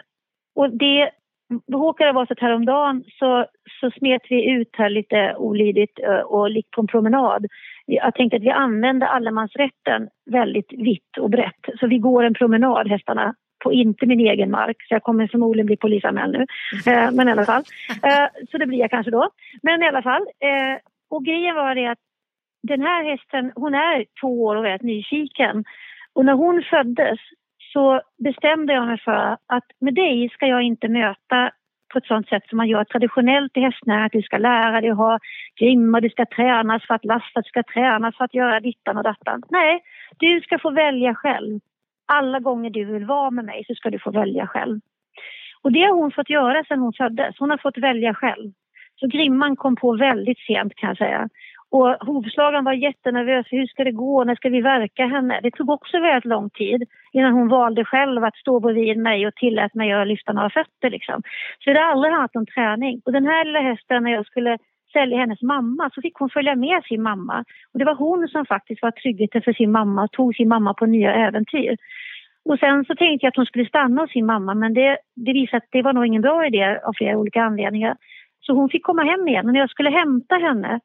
och 0.56 0.78
det 0.78 1.12
råkade 1.72 2.12
vara 2.12 2.26
så 2.26 2.34
att 2.34 2.40
häromdagen 2.40 3.04
så, 3.20 3.46
så 3.80 3.92
smet 3.92 4.22
vi 4.30 4.52
ut 4.52 4.70
här 4.74 4.90
lite 4.90 5.36
olydigt 5.38 6.00
och 6.26 6.50
gick 6.50 6.72
på 6.72 6.82
en 6.82 6.88
promenad. 6.88 7.46
Jag 7.86 8.16
tänkte 8.16 8.38
att 8.38 8.44
vi 8.44 8.50
använder 8.50 9.08
allemansrätten 9.08 10.10
väldigt 10.32 10.74
vitt 10.74 11.18
och 11.20 11.30
brett. 11.30 11.66
Så 11.80 11.88
vi 11.88 11.98
går 11.98 12.24
en 12.24 12.34
promenad, 12.34 12.88
hästarna, 12.88 13.36
på 13.64 13.74
inte 13.74 14.06
min 14.06 14.20
egen 14.20 14.52
mark. 14.52 14.76
Så 14.88 14.94
jag 14.94 15.04
kommer 15.04 15.28
förmodligen 15.28 15.66
bli 15.66 15.78
polisanmäld 15.78 16.34
nu. 16.34 16.46
Eh, 16.92 17.12
men 17.12 17.28
i 17.28 17.32
alla 17.32 17.46
fall. 17.46 17.64
Eh, 17.90 18.28
så 18.52 18.58
det 18.58 18.66
blir 18.66 18.80
jag 18.80 18.92
kanske 18.92 19.12
då. 19.12 19.30
Men 19.62 19.84
i 19.84 19.88
alla 19.88 20.02
fall. 20.02 20.22
Eh, 20.22 20.78
och 21.10 21.26
grejen 21.26 21.56
var 21.56 21.76
det 21.76 21.92
att 21.92 22.00
den 22.64 22.82
här 22.82 23.04
hästen, 23.04 23.52
hon 23.56 23.74
är 23.74 24.06
två 24.22 24.44
år 24.44 24.56
och 24.56 24.66
väldigt 24.66 24.88
nyfiken. 24.88 25.64
Och 26.14 26.26
när 26.26 26.34
hon 26.34 26.64
föddes 26.70 27.20
så 27.74 28.02
bestämde 28.18 28.74
jag 28.74 28.88
mig 28.88 29.00
för 29.00 29.38
att 29.48 29.68
med 29.80 29.94
dig 29.94 30.30
ska 30.30 30.46
jag 30.46 30.62
inte 30.62 30.88
möta 30.88 31.52
på 31.94 31.98
ett 31.98 32.06
sånt 32.06 32.30
sätt 32.30 32.44
som 32.50 32.58
man 32.58 32.68
gör 32.68 32.84
traditionellt 32.84 33.58
i 33.58 33.60
hästnäringen. 33.60 34.06
Att 34.06 34.12
du 34.12 34.22
ska 34.22 34.38
lära 34.38 34.82
dig 34.82 34.90
att 34.90 34.98
ha 34.98 35.20
grimma, 35.60 36.02
du 36.02 36.10
ska 36.10 36.26
tränas 36.26 36.88
för 36.88 36.94
att 36.94 37.06
lasta, 37.06 37.42
du 37.42 37.50
ska 37.50 37.64
tränas 37.64 38.18
för 38.18 38.26
att 38.26 38.34
göra 38.34 38.60
dittan 38.60 38.98
och 38.98 39.04
dattan. 39.04 39.44
Nej, 39.50 39.82
du 40.18 40.42
ska 40.42 40.60
få 40.60 40.72
välja 40.72 41.16
själv. 41.16 41.60
Alla 42.06 42.40
gånger 42.40 42.70
du 42.70 42.86
vill 42.86 43.06
vara 43.06 43.32
med 43.32 43.46
mig 43.46 43.64
så 43.68 43.76
ska 43.76 43.90
du 43.90 44.00
få 44.00 44.12
välja 44.12 44.48
själv. 44.48 44.80
Och 45.62 45.72
det 45.72 45.84
har 45.84 45.94
hon 45.94 46.12
fått 46.12 46.30
göra 46.30 46.64
sedan 46.64 46.80
hon 46.80 46.94
föddes. 46.94 47.36
Hon 47.40 47.50
har 47.50 47.58
fått 47.58 47.78
välja 47.78 48.14
själv. 48.14 48.52
Så 49.00 49.08
grimman 49.08 49.56
kom 49.56 49.76
på 49.76 49.98
väldigt 49.98 50.40
sent 50.40 50.76
kan 50.76 50.88
jag 50.88 50.98
säga. 50.98 51.30
Och 51.78 51.98
hovslagaren 52.08 52.66
var 52.66 52.74
jättenervös. 52.74 53.46
Hur 53.50 53.66
ska 53.68 53.84
det 53.84 53.92
gå? 53.92 54.24
När 54.24 54.36
ska 54.36 54.50
vi 54.50 54.62
verka 54.62 55.06
henne? 55.06 55.40
Det 55.44 55.52
tog 55.52 55.70
också 55.70 56.00
väldigt 56.00 56.26
lång 56.26 56.50
tid 56.50 56.84
innan 57.14 57.34
hon 57.34 57.48
valde 57.48 57.86
själv 57.86 58.24
att 58.24 58.36
stå 58.36 58.60
bredvid 58.60 58.98
mig 58.98 59.28
och 59.28 59.36
tillät 59.36 59.74
mig 59.74 59.94
att 59.94 60.08
lyfta 60.08 60.34
några 60.34 60.50
fötter. 60.50 60.90
Liksom. 60.90 61.22
Så 61.60 61.70
det 61.70 61.80
har 61.80 61.92
aldrig 61.92 62.14
haft 62.14 62.36
någon 62.36 62.46
träning. 62.46 63.02
Och 63.06 63.12
den 63.12 63.26
här 63.26 63.46
lilla 63.46 63.62
hästen, 63.62 64.04
när 64.04 64.12
jag 64.12 64.26
skulle 64.26 64.58
sälja 64.94 65.18
hennes 65.18 65.42
mamma 65.42 65.90
så 65.94 66.02
fick 66.02 66.16
hon 66.16 66.30
följa 66.30 66.56
med 66.56 66.84
sin 66.84 67.02
mamma. 67.02 67.44
Och 67.74 67.80
det 67.80 67.86
var 67.86 67.96
hon 67.96 68.28
som 68.28 68.46
faktiskt 68.46 68.82
var 68.82 68.92
tryggheten 68.92 69.42
för 69.42 69.54
sin 69.54 69.72
mamma 69.72 70.04
och 70.04 70.12
tog 70.12 70.36
sin 70.36 70.48
mamma 70.48 70.74
på 70.74 70.86
nya 70.86 71.14
äventyr. 71.14 71.78
Och 72.46 72.60
sen 72.60 72.86
så 72.86 72.96
tänkte 72.96 73.26
jag 73.26 73.32
att 73.32 73.42
hon 73.42 73.46
skulle 73.46 73.66
stanna 73.66 74.02
hos 74.02 74.12
sin 74.12 74.26
mamma 74.26 74.54
men 74.54 74.74
det, 74.74 74.98
det 75.16 75.34
visade 75.34 75.58
att 75.58 75.70
det 75.72 75.82
var 75.82 75.94
nog 75.94 76.06
ingen 76.06 76.22
bra 76.22 76.48
idé 76.48 76.80
av 76.86 76.94
flera 76.98 77.18
olika 77.18 77.44
anledningar. 77.44 77.96
Så 78.42 78.54
hon 78.54 78.70
fick 78.70 78.84
komma 78.84 79.04
hem 79.04 79.28
igen 79.28 79.46
och 79.48 79.54
när 79.54 79.60
jag 79.60 79.70
skulle 79.70 79.90
hämta 79.90 80.36
henne 80.36 80.80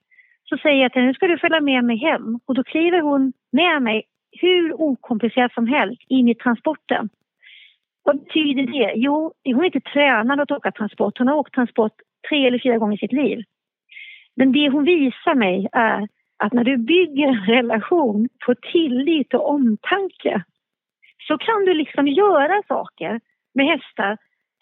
så 0.48 0.58
säger 0.58 0.82
jag 0.82 0.92
till 0.92 1.00
henne, 1.00 1.10
nu 1.10 1.14
ska 1.14 1.26
du 1.26 1.38
följa 1.38 1.60
med 1.60 1.84
mig 1.84 1.96
hem. 1.96 2.40
Och 2.46 2.54
då 2.54 2.64
kliver 2.64 3.00
hon 3.00 3.32
med 3.52 3.82
mig 3.82 4.04
hur 4.40 4.80
okomplicerat 4.80 5.52
som 5.52 5.66
helst 5.66 6.02
in 6.08 6.28
i 6.28 6.34
transporten. 6.34 7.08
Vad 8.02 8.18
betyder 8.18 8.62
det? 8.62 8.92
Jo, 8.96 9.32
hon 9.44 9.60
är 9.60 9.64
inte 9.64 9.80
tränad 9.80 10.40
att 10.40 10.50
åka 10.50 10.72
transport. 10.72 11.18
Hon 11.18 11.28
har 11.28 11.36
åkt 11.36 11.54
transport 11.54 11.92
tre 12.28 12.46
eller 12.46 12.58
fyra 12.58 12.78
gånger 12.78 12.96
i 12.96 12.98
sitt 12.98 13.12
liv. 13.12 13.44
Men 14.36 14.52
det 14.52 14.70
hon 14.70 14.84
visar 14.84 15.34
mig 15.34 15.68
är 15.72 16.08
att 16.38 16.52
när 16.52 16.64
du 16.64 16.76
bygger 16.76 17.28
en 17.28 17.46
relation 17.46 18.28
på 18.46 18.54
tillit 18.72 19.34
och 19.34 19.50
omtanke 19.50 20.42
så 21.28 21.38
kan 21.38 21.64
du 21.64 21.74
liksom 21.74 22.08
göra 22.08 22.62
saker 22.68 23.20
med 23.54 23.66
hästar 23.66 24.16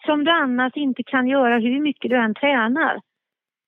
som 0.05 0.23
du 0.23 0.31
annars 0.31 0.73
inte 0.75 1.03
kan 1.03 1.27
göra 1.27 1.57
hur 1.59 1.79
mycket 1.79 2.11
du 2.11 2.17
än 2.17 2.33
tränar. 2.33 3.01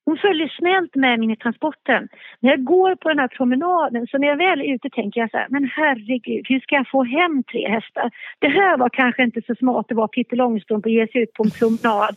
Hon 0.04 0.16
följer 0.16 0.48
snällt 0.58 0.94
med 0.94 1.18
mig 1.18 1.32
i 1.32 1.36
transporten. 1.36 2.08
När 2.40 2.50
jag 2.50 2.64
går 2.64 2.94
på 2.94 3.08
den 3.08 3.18
här 3.18 3.28
promenaden, 3.28 4.06
så 4.06 4.18
när 4.18 4.28
jag 4.28 4.36
väl 4.36 4.60
är 4.60 4.74
ute 4.74 4.88
tänker 4.90 5.20
jag 5.20 5.30
så 5.30 5.36
här, 5.36 5.46
men 5.50 5.70
herregud, 5.76 6.46
hur 6.48 6.60
ska 6.60 6.74
jag 6.74 6.88
få 6.88 7.04
hem 7.04 7.42
tre 7.42 7.68
hästar? 7.68 8.10
Det 8.38 8.48
här 8.48 8.78
var 8.78 8.88
kanske 8.88 9.22
inte 9.22 9.42
så 9.46 9.54
smart 9.54 9.86
att 9.90 9.96
vara 9.96 10.08
Pippi 10.08 10.36
Långstrump 10.36 10.84
och 10.84 10.90
ge 10.90 11.06
sig 11.06 11.22
ut 11.22 11.32
på 11.32 11.42
en 11.44 11.50
promenad 11.50 12.16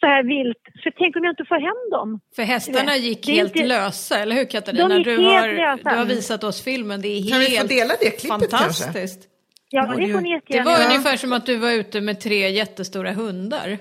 så 0.00 0.06
här 0.06 0.22
vilt. 0.22 0.62
För 0.82 0.90
tänk 0.90 1.16
om 1.16 1.24
jag 1.24 1.32
inte 1.32 1.44
får 1.44 1.60
hem 1.60 1.90
dem? 1.90 2.20
För 2.36 2.42
hästarna 2.42 2.96
gick 2.96 3.28
helt 3.28 3.56
inte... 3.56 3.68
lösa, 3.68 4.18
eller 4.18 4.36
hur 4.36 4.44
Katarina? 4.44 4.88
De 4.88 4.96
gick 4.96 5.06
du, 5.06 5.16
har, 5.16 5.48
lösa. 5.48 5.90
du 5.90 5.96
har 5.96 6.04
visat 6.04 6.44
oss 6.44 6.64
filmen, 6.64 7.00
det 7.00 7.08
är 7.08 7.20
helt 7.20 7.30
kan 7.30 7.40
vi 7.40 7.58
få 7.58 7.66
dela 7.66 7.94
det 8.00 8.10
klippet, 8.10 8.50
fantastiskt. 8.50 9.22
Kanske? 9.22 9.28
Ja, 9.70 9.82
det 9.82 10.12
får 10.12 10.20
ni 10.20 10.30
jättegärna 10.30 10.70
Det 10.70 10.78
var 10.78 10.86
ungefär 10.86 11.16
som 11.16 11.32
att 11.32 11.46
du 11.46 11.56
var 11.56 11.72
ute 11.72 12.00
med 12.00 12.20
tre 12.20 12.48
jättestora 12.50 13.12
hundar. 13.12 13.78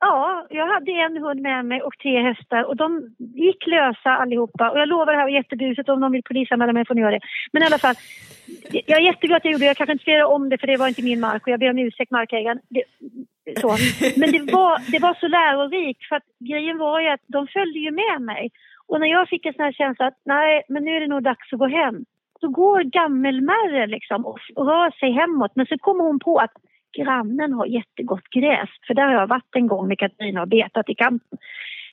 Ja, 0.00 0.46
jag 0.50 0.66
hade 0.66 0.92
en 0.92 1.16
hund 1.16 1.40
med 1.40 1.64
mig 1.64 1.82
och 1.82 1.98
tre 2.02 2.22
hästar 2.22 2.62
och 2.62 2.76
de 2.76 3.14
gick 3.18 3.66
lösa 3.66 4.10
allihopa. 4.10 4.70
Och 4.70 4.78
jag 4.78 4.88
lovar 4.88 5.06
det 5.12 5.18
här 5.18 5.24
var 5.24 5.38
jättebusigt 5.40 5.88
om 5.88 6.00
någon 6.00 6.12
vill 6.12 6.22
polisanmäla 6.22 6.72
mig 6.72 6.86
får 6.86 6.94
ni 6.94 7.00
göra 7.00 7.10
det. 7.10 7.20
Men 7.52 7.62
i 7.62 7.66
alla 7.66 7.78
fall, 7.78 7.94
jag 8.86 8.98
är 8.98 9.04
jätteglad 9.04 9.36
att 9.36 9.44
jag 9.44 9.52
gjorde 9.52 9.64
det. 9.64 9.68
Jag 9.68 9.76
kanske 9.76 9.92
inte 9.92 10.02
ska 10.02 10.10
göra 10.10 10.26
om 10.26 10.48
det 10.48 10.58
för 10.58 10.66
det 10.66 10.76
var 10.76 10.88
inte 10.88 11.02
min 11.02 11.20
mark 11.20 11.42
och 11.42 11.52
jag 11.52 11.60
ber 11.60 11.70
om 11.70 11.78
ursäkt 11.78 12.10
markägaren. 12.10 12.60
Det, 12.68 12.84
så. 13.60 13.68
Men 14.20 14.32
det 14.32 14.52
var, 14.52 14.90
det 14.92 14.98
var 14.98 15.14
så 15.14 15.28
lärorikt 15.28 16.08
för 16.08 16.16
att 16.16 16.28
grejen 16.38 16.78
var 16.78 17.00
ju 17.00 17.08
att 17.08 17.24
de 17.26 17.46
följde 17.46 17.78
ju 17.78 17.90
med 17.90 18.22
mig. 18.22 18.50
Och 18.88 19.00
när 19.00 19.06
jag 19.06 19.28
fick 19.28 19.46
en 19.46 19.54
sån 19.54 19.64
här 19.64 19.72
känsla 19.72 20.06
att 20.06 20.20
nej, 20.24 20.62
men 20.68 20.84
nu 20.84 20.90
är 20.96 21.00
det 21.00 21.06
nog 21.06 21.22
dags 21.22 21.52
att 21.52 21.58
gå 21.58 21.66
hem. 21.66 22.04
Då 22.40 22.48
går 22.48 22.80
gammelmärren 22.82 23.90
liksom 23.90 24.26
och, 24.26 24.38
och 24.54 24.66
rör 24.66 24.90
sig 24.90 25.12
hemåt. 25.12 25.52
Men 25.54 25.66
så 25.66 25.78
kommer 25.78 26.04
hon 26.04 26.18
på 26.18 26.38
att 26.38 26.52
grannen 26.96 27.52
har 27.52 27.66
jättegott 27.66 28.28
gräs. 28.30 28.70
För 28.86 28.94
där 28.94 29.06
har 29.06 29.12
jag 29.12 29.26
varit 29.26 29.56
en 29.56 29.66
gång 29.66 29.88
med 29.88 29.98
Katarina 29.98 30.42
och 30.42 30.48
betat 30.48 30.88
i 30.88 30.94
kanten. 30.94 31.38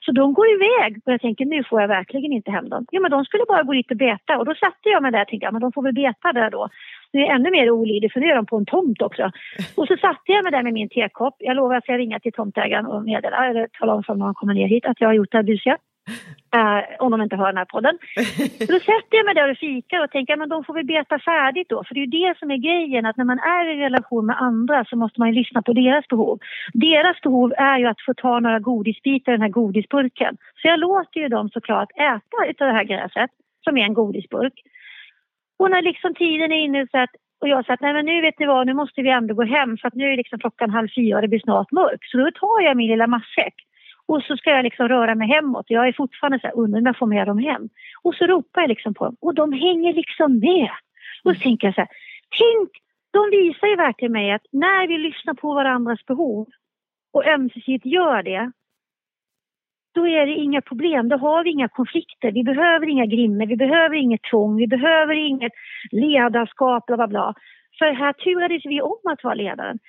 Så 0.06 0.12
de 0.12 0.34
går 0.34 0.48
iväg 0.56 1.02
och 1.06 1.14
jag 1.14 1.22
tänker 1.22 1.46
nu 1.46 1.64
får 1.64 1.82
jag 1.82 1.88
verkligen 1.88 2.34
inte 2.34 2.52
hem 2.52 2.70
dem. 2.70 2.86
Ja 2.92 3.00
men 3.00 3.12
de 3.12 3.26
skulle 3.26 3.46
bara 3.48 3.64
gå 3.64 3.74
dit 3.74 3.92
och 3.92 3.98
beta 3.98 4.38
och 4.38 4.46
då 4.46 4.56
satte 4.56 4.90
jag 4.90 5.02
mig 5.04 5.12
där 5.12 5.22
och 5.22 5.28
tänkte 5.28 5.46
ja, 5.46 5.52
men 5.52 5.62
de 5.62 5.72
får 5.72 5.84
väl 5.84 5.94
beta 5.94 6.32
där 6.32 6.50
då. 6.50 6.70
Nu 7.14 7.20
är 7.22 7.26
jag 7.26 7.36
ännu 7.36 7.52
mer 7.52 7.72
olydig 7.72 8.12
för 8.14 8.20
nu 8.20 8.28
är 8.28 8.36
de 8.36 8.46
på 8.46 8.58
en 8.58 8.66
tomt 8.66 9.02
också. 9.02 9.32
Och 9.76 9.88
så 9.88 9.98
satte 9.98 10.32
jag 10.32 10.44
mig 10.44 10.52
där 10.52 10.64
med 10.64 10.74
min 10.74 10.90
tekopp. 10.90 11.36
Jag 11.40 11.56
lovar 11.56 11.76
att 11.76 11.88
jag 11.88 12.00
ringer 12.00 12.20
till 12.20 12.34
tomtägaren 12.34 12.86
och 12.86 13.04
meddela 13.04 13.50
eller 13.50 13.68
tala 13.80 13.94
om 13.94 14.04
för 14.04 14.16
när 14.16 14.26
han 14.26 14.34
kommer 14.34 14.54
ner 14.54 14.68
hit 14.68 14.86
att 14.86 15.02
jag 15.02 15.08
har 15.08 15.14
gjort 15.14 15.32
det 15.32 15.38
här 15.38 15.44
busiga. 15.44 15.78
Uh, 16.56 16.82
om 17.00 17.12
de 17.12 17.22
inte 17.22 17.36
hör 17.36 17.46
den 17.46 17.58
här 17.58 17.66
podden. 17.66 17.98
Så 18.66 18.72
då 18.76 18.80
sätter 18.80 19.16
jag 19.18 19.26
mig 19.26 19.36
där 19.36 19.52
och 19.52 19.58
fikar 19.58 20.04
och 20.04 20.12
tänker 20.12 20.42
att 20.42 20.50
de 20.50 20.64
får 20.64 20.74
väl 20.74 20.86
beta 20.86 21.20
färdigt 21.20 21.70
då. 21.70 21.84
För 21.84 21.94
det 21.94 22.00
är 22.00 22.06
ju 22.06 22.18
det 22.20 22.40
som 22.40 22.52
är 22.52 22.58
grejen, 22.58 23.06
att 23.06 23.18
när 23.18 23.26
man 23.26 23.40
är 23.40 23.66
i 23.74 23.82
relation 23.86 24.26
med 24.26 24.42
andra 24.42 24.86
så 24.86 24.96
måste 24.96 25.20
man 25.20 25.30
ju 25.30 25.36
lyssna 25.36 25.62
på 25.62 25.74
deras 25.74 26.08
behov. 26.08 26.40
Deras 26.74 27.22
behov 27.22 27.54
är 27.58 27.78
ju 27.78 27.86
att 27.86 28.02
få 28.06 28.14
ta 28.14 28.40
några 28.40 28.60
godisbitar 28.60 29.32
i 29.32 29.36
den 29.36 29.42
här 29.42 29.50
godisburken. 29.50 30.38
Så 30.62 30.68
jag 30.68 30.80
låter 30.80 31.20
ju 31.20 31.28
dem 31.28 31.50
såklart 31.50 31.92
äta 31.92 32.50
utav 32.50 32.68
det 32.68 32.74
här 32.74 32.84
gräset, 32.84 33.32
som 33.64 33.78
är 33.78 33.84
en 33.84 33.94
godisburk. 33.94 34.54
Och 35.60 35.72
när 35.72 35.82
liksom 35.82 36.16
tiden 36.16 36.52
är 36.52 36.64
inne 36.64 36.88
så 36.92 36.98
att 36.98 37.16
och 37.42 37.50
jag 37.50 37.66
sa 37.66 37.74
att 37.74 37.82
nej 37.82 37.94
men 37.94 38.06
nu 38.06 38.22
vet 38.22 38.40
ni 38.40 38.46
vad, 38.46 38.68
nu 38.68 38.74
måste 38.74 39.02
vi 39.02 39.10
ändå 39.10 39.34
gå 39.34 39.44
hem 39.44 39.78
för 39.78 39.88
att 39.88 39.96
nu 39.96 40.14
är 40.14 40.18
liksom 40.18 40.40
klockan 40.40 40.70
halv 40.70 40.88
fyra 40.96 41.16
och 41.16 41.22
det 41.22 41.28
blir 41.28 41.40
snart 41.40 41.72
mörkt. 41.72 42.10
Så 42.12 42.18
då 42.18 42.32
tar 42.32 42.62
jag 42.62 42.78
min 42.78 42.92
lilla 42.92 43.08
matsäck 43.08 43.56
och 44.08 44.24
så 44.24 44.38
ska 44.38 44.50
jag 44.50 44.64
liksom 44.64 44.88
röra 44.88 45.16
mig 45.16 45.28
hemåt. 45.28 45.66
Jag 45.68 45.88
är 45.88 45.94
fortfarande 45.94 46.40
så 46.40 46.48
här, 46.48 46.58
undrar 46.58 46.80
om 46.80 46.86
jag 46.86 46.98
får 46.98 47.08
med 47.08 47.28
dem 47.28 47.38
hem. 47.38 47.70
Och 48.02 48.16
så 48.16 48.28
ropar 48.28 48.62
jag 48.62 48.68
liksom 48.68 48.94
på 48.94 49.06
dem 49.06 49.16
och 49.22 49.36
de 49.36 49.54
hänger 49.54 49.94
liksom 49.94 50.40
med. 50.40 50.70
Och 51.24 51.36
så 51.36 51.40
tänker 51.40 51.68
jag 51.68 51.76
så 51.76 51.82
här, 51.82 51.90
tänk, 52.40 52.70
de 53.12 53.30
visar 53.30 53.68
ju 53.68 53.76
verkligen 53.76 54.12
mig 54.12 54.32
att 54.32 54.46
när 54.52 54.88
vi 54.88 54.98
lyssnar 54.98 55.34
på 55.34 55.54
varandras 55.54 56.06
behov 56.06 56.48
och 57.14 57.28
ömsesidigt 57.28 57.86
gör 57.86 58.24
det, 58.24 58.52
då 59.94 60.08
är 60.08 60.26
det 60.26 60.34
inga 60.34 60.62
problem. 60.62 61.10
Då 61.10 61.18
har 61.18 61.44
vi 61.44 61.50
inga 61.50 61.68
konflikter. 61.68 62.32
Vi 62.32 62.44
behöver 62.44 62.90
inga 62.90 63.06
grimmer, 63.06 63.46
vi 63.46 63.56
behöver 63.56 63.96
inget 63.96 64.24
tvång, 64.32 64.56
vi 64.58 64.68
behöver 64.68 65.16
inget 65.16 65.52
ledarskap, 65.92 66.86
bla 66.86 66.98
bla 66.98 67.08
bla. 67.08 67.34
För 67.80 67.92
här 67.92 68.14
turades 68.14 68.66
vi 68.66 68.82
om 68.82 69.02
att 69.12 69.24
vara 69.24 69.34
ledaren. 69.34 69.80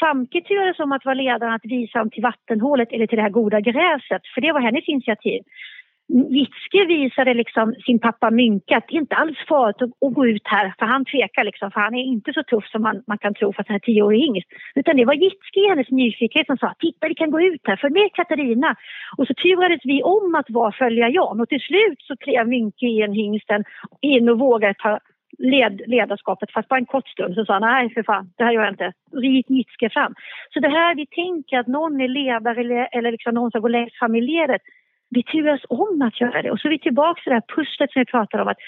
Famke 0.00 0.40
turades 0.40 0.78
om 0.78 0.92
att 0.92 1.04
vara 1.04 1.14
ledaren 1.14 1.54
att 1.54 1.64
visa 1.64 1.98
dem 1.98 2.10
till 2.10 2.22
vattenhålet 2.22 2.92
eller 2.92 3.06
till 3.06 3.16
det 3.16 3.22
här 3.22 3.30
goda 3.30 3.60
gräset, 3.60 4.22
för 4.34 4.40
det 4.40 4.52
var 4.52 4.60
hennes 4.60 4.88
initiativ. 4.88 5.42
Jitske 6.08 6.84
visade 6.84 7.34
liksom 7.34 7.74
sin 7.86 7.98
pappa 7.98 8.30
Mynke 8.30 8.76
att 8.76 8.84
det 8.88 8.94
är 8.94 9.00
inte 9.00 9.16
alls 9.16 9.38
farligt 9.48 9.82
att, 9.82 10.14
gå 10.14 10.26
ut 10.26 10.42
här 10.44 10.74
för 10.78 10.86
han 10.86 11.04
tvekar 11.04 11.44
liksom 11.44 11.70
för 11.70 11.80
han 11.80 11.94
är 11.94 12.02
inte 12.02 12.32
så 12.32 12.42
tuff 12.42 12.66
som 12.68 12.82
man, 12.82 13.02
man 13.06 13.18
kan 13.18 13.34
tro 13.34 13.52
för 13.52 13.60
att 13.60 13.68
han 13.68 13.74
är 13.74 13.80
tioårig 13.80 14.20
hingst. 14.20 14.48
Utan 14.74 14.96
det 14.96 15.04
var 15.04 15.14
Jitske 15.14 15.60
i 15.60 15.68
hennes 15.68 15.90
nyfikenhet 15.90 16.46
som 16.46 16.56
sa 16.56 16.74
titta 16.78 17.08
vi 17.08 17.14
kan 17.14 17.30
gå 17.30 17.40
ut 17.40 17.60
här, 17.64 17.76
följ 17.76 17.92
med 17.92 18.12
Katarina. 18.12 18.76
Och 19.16 19.26
så 19.26 19.34
turades 19.34 19.80
vi 19.84 20.02
om 20.02 20.34
att 20.34 20.50
vara 20.50 20.72
följa 20.72 21.08
Jan 21.08 21.40
och 21.40 21.48
till 21.48 21.60
slut 21.60 22.00
så 22.02 22.16
klev 22.16 22.48
Mynke 22.48 22.86
i 22.86 23.02
en 23.02 23.12
hingsten 23.12 23.64
in 24.00 24.28
och 24.28 24.38
vågade 24.38 24.74
ta 24.74 24.98
led, 25.38 25.80
ledarskapet 25.86 26.50
fast 26.50 26.68
bara 26.68 26.78
en 26.78 26.86
kort 26.86 27.08
stund 27.08 27.34
så 27.34 27.44
sa 27.44 27.52
han 27.52 27.62
nej 27.62 27.94
för 27.94 28.02
fan 28.02 28.30
det 28.36 28.44
här 28.44 28.52
gör 28.52 28.62
jag 28.62 28.72
inte. 28.72 28.92
Och 29.12 29.18
så 29.18 29.22
gick 29.22 29.50
Jitske 29.50 29.90
fram. 29.90 30.14
Så 30.54 30.60
det 30.60 30.68
här 30.68 30.94
vi 30.94 31.06
tänker 31.06 31.58
att 31.58 31.66
någon 31.66 32.00
är 32.00 32.08
ledare 32.08 32.60
eller, 32.60 32.88
eller 32.92 33.10
liksom 33.10 33.34
någon 33.34 33.50
som 33.50 33.60
går 33.60 33.68
längst 33.68 33.98
fram 33.98 34.14
i 34.14 34.20
ledet 34.20 34.62
vi 35.10 35.22
turas 35.22 35.60
om 35.68 36.02
att 36.02 36.20
göra 36.20 36.42
det. 36.42 36.50
Och 36.50 36.60
så 36.60 36.68
är 36.68 36.70
vi 36.70 36.78
tillbaka 36.78 37.20
till 37.22 37.30
det 37.30 37.36
här 37.36 37.54
pusslet 37.56 37.92
som 37.92 38.00
vi 38.00 38.06
pratade 38.06 38.42
om 38.42 38.48
att 38.48 38.58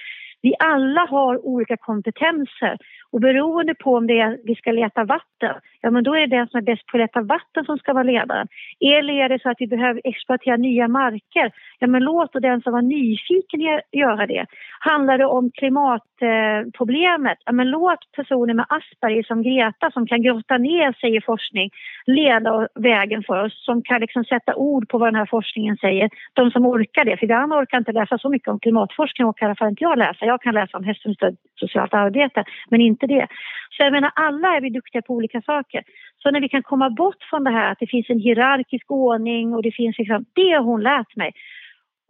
vi 0.43 0.55
alla 0.59 1.07
har 1.11 1.47
olika 1.47 1.77
kompetenser 1.77 2.79
och 3.13 3.21
beroende 3.21 3.75
på 3.75 3.95
om 3.95 4.07
det 4.07 4.21
är 4.21 4.39
vi 4.45 4.55
ska 4.55 4.73
leta 4.73 5.05
vatten, 5.05 5.55
ja 5.81 5.91
men 5.91 6.05
då 6.05 6.15
är 6.15 6.21
det 6.21 6.37
den 6.37 6.49
som 6.49 6.59
är 6.59 6.63
bäst 6.63 6.87
på 6.87 6.97
att 6.97 7.01
leta 7.01 7.23
vatten 7.23 7.65
som 7.65 7.79
ska 7.79 7.93
vara 7.93 8.03
ledaren. 8.03 8.49
Eller 8.81 9.15
är 9.15 9.29
det 9.29 9.43
så 9.43 9.51
att 9.51 9.61
vi 9.61 9.67
behöver 9.67 10.01
exploatera 10.05 10.57
nya 10.57 10.89
marker, 10.89 11.53
ja 11.79 11.87
men 11.87 12.05
låt 12.05 12.33
då 12.33 12.39
den 12.39 12.61
som 12.61 12.73
var 12.73 12.83
nyfiken 12.83 13.61
göra 13.93 14.27
det. 14.27 14.47
Handlar 14.81 15.19
det 15.19 15.27
om 15.27 15.51
klimatproblemet, 15.51 17.39
ja 17.45 17.53
men 17.53 17.71
låt 17.71 18.13
personer 18.17 18.55
med 18.55 18.67
Asperger 18.69 19.23
som 19.23 19.43
Greta 19.43 19.91
som 19.91 20.07
kan 20.07 20.23
grotta 20.23 20.59
ner 20.59 20.93
sig 20.93 21.17
i 21.17 21.21
forskning 21.21 21.71
leda 22.07 22.69
vägen 22.75 23.23
för 23.27 23.45
oss, 23.45 23.65
som 23.65 23.83
kan 23.83 24.01
liksom 24.01 24.25
sätta 24.25 24.55
ord 24.55 24.89
på 24.89 24.99
vad 24.99 25.09
den 25.09 25.15
här 25.15 25.27
forskningen 25.27 25.77
säger. 25.77 26.11
De 26.33 26.51
som 26.51 26.67
orkar 26.67 27.05
det, 27.05 27.17
för 27.17 27.27
vi 27.27 27.33
andra 27.33 27.59
orkar 27.59 27.79
inte 27.79 27.93
läsa 27.93 28.19
så 28.19 28.29
mycket 28.29 28.49
om 28.49 28.61
klimatforskning 28.61 29.27
och 29.27 29.43
i 29.43 29.45
alla 29.45 29.55
fall 29.55 29.69
inte 29.69 29.85
jag 29.85 29.99
läsa. 29.99 30.27
Jag 30.29 30.43
kan 30.43 30.55
läsa 30.55 30.79
om 30.79 30.85
hästunderstödd 30.85 31.37
socialt 31.63 31.95
arbete, 31.95 32.45
men 32.71 32.81
inte 32.81 33.07
det. 33.07 33.27
Så 33.73 33.83
jag 33.83 33.93
menar, 33.93 34.11
alla 34.15 34.49
är 34.57 34.61
vi 34.61 34.71
duktiga 34.71 35.03
på 35.03 35.13
olika 35.15 35.41
saker. 35.43 35.83
Så 36.23 36.31
när 36.31 36.41
vi 36.41 36.49
kan 36.49 36.63
komma 36.63 36.91
bort 36.91 37.23
från 37.31 37.45
det 37.45 37.51
här 37.51 37.73
att 37.73 37.79
det 37.81 37.87
finns 37.87 38.11
en 38.11 38.21
hierarkisk 38.21 38.91
ordning 38.91 39.55
och 39.55 39.63
det 39.63 39.73
finns 39.73 39.99
liksom, 39.99 40.25
det 40.35 40.51
har 40.57 40.65
hon 40.65 40.83
lärt 40.83 41.17
mig. 41.17 41.33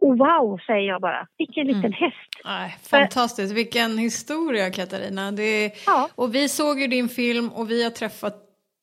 Och 0.01 0.17
wow, 0.17 0.59
säger 0.67 0.87
jag 0.87 1.01
bara. 1.01 1.27
Vilken 1.37 1.67
liten 1.67 1.93
mm. 1.93 1.93
häst. 1.93 2.29
Aj, 2.43 2.77
fantastiskt, 2.91 3.53
vilken 3.53 3.97
historia 3.97 4.71
Katarina. 4.71 5.31
Det, 5.31 5.71
ja. 5.85 6.09
Och 6.15 6.35
vi 6.35 6.49
såg 6.49 6.79
ju 6.79 6.87
din 6.87 7.09
film 7.09 7.49
och 7.49 7.71
vi 7.71 7.83
har 7.83 7.91
träffat 7.91 8.35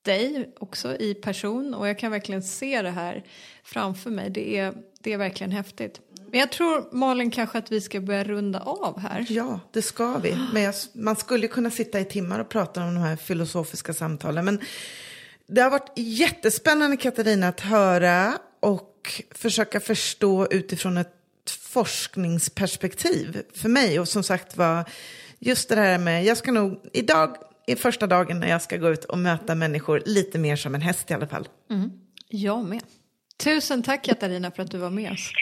dig 0.04 0.54
också 0.60 0.96
i 0.96 1.14
person 1.14 1.74
och 1.74 1.88
jag 1.88 1.98
kan 1.98 2.10
verkligen 2.10 2.42
se 2.42 2.82
det 2.82 2.90
här 2.90 3.22
framför 3.64 4.10
mig. 4.10 4.30
Det 4.30 4.58
är, 4.58 4.72
det 5.04 5.12
är 5.12 5.18
verkligen 5.18 5.52
häftigt. 5.52 6.00
Men 6.36 6.40
jag 6.40 6.52
tror 6.52 6.88
Malin 6.92 7.30
kanske 7.30 7.58
att 7.58 7.72
vi 7.72 7.80
ska 7.80 8.00
börja 8.00 8.24
runda 8.24 8.60
av 8.60 9.00
här. 9.00 9.26
Ja, 9.28 9.60
det 9.72 9.82
ska 9.82 10.18
vi. 10.18 10.38
Men 10.52 10.62
jag, 10.62 10.74
man 10.92 11.16
skulle 11.16 11.48
kunna 11.48 11.70
sitta 11.70 12.00
i 12.00 12.04
timmar 12.04 12.38
och 12.38 12.48
prata 12.48 12.84
om 12.84 12.94
de 12.94 13.00
här 13.00 13.16
filosofiska 13.16 13.94
samtalen. 13.94 14.44
Men 14.44 14.60
det 15.46 15.60
har 15.60 15.70
varit 15.70 15.92
jättespännande 15.96 16.96
Katarina 16.96 17.48
att 17.48 17.60
höra 17.60 18.38
och 18.60 19.22
försöka 19.30 19.80
förstå 19.80 20.46
utifrån 20.50 20.96
ett 20.96 21.14
forskningsperspektiv 21.60 23.42
för 23.54 23.68
mig. 23.68 24.00
Och 24.00 24.08
som 24.08 24.22
sagt 24.22 24.56
var, 24.56 24.84
just 25.38 25.68
det 25.68 25.76
här 25.76 25.98
med, 25.98 26.24
jag 26.24 26.36
ska 26.36 26.52
nog, 26.52 26.80
idag 26.92 27.36
är 27.66 27.76
första 27.76 28.06
dagen 28.06 28.40
när 28.40 28.48
jag 28.48 28.62
ska 28.62 28.76
gå 28.76 28.88
ut 28.88 29.04
och 29.04 29.18
möta 29.18 29.54
människor 29.54 30.02
lite 30.06 30.38
mer 30.38 30.56
som 30.56 30.74
en 30.74 30.82
häst 30.82 31.10
i 31.10 31.14
alla 31.14 31.26
fall. 31.26 31.48
Mm. 31.70 31.90
Jag 32.28 32.64
med. 32.64 32.82
Tusen 33.36 33.82
tack 33.82 34.04
Katarina 34.04 34.50
för 34.50 34.62
att 34.62 34.70
du 34.70 34.78
var 34.78 34.90
med 34.90 35.12
oss. 35.12 35.32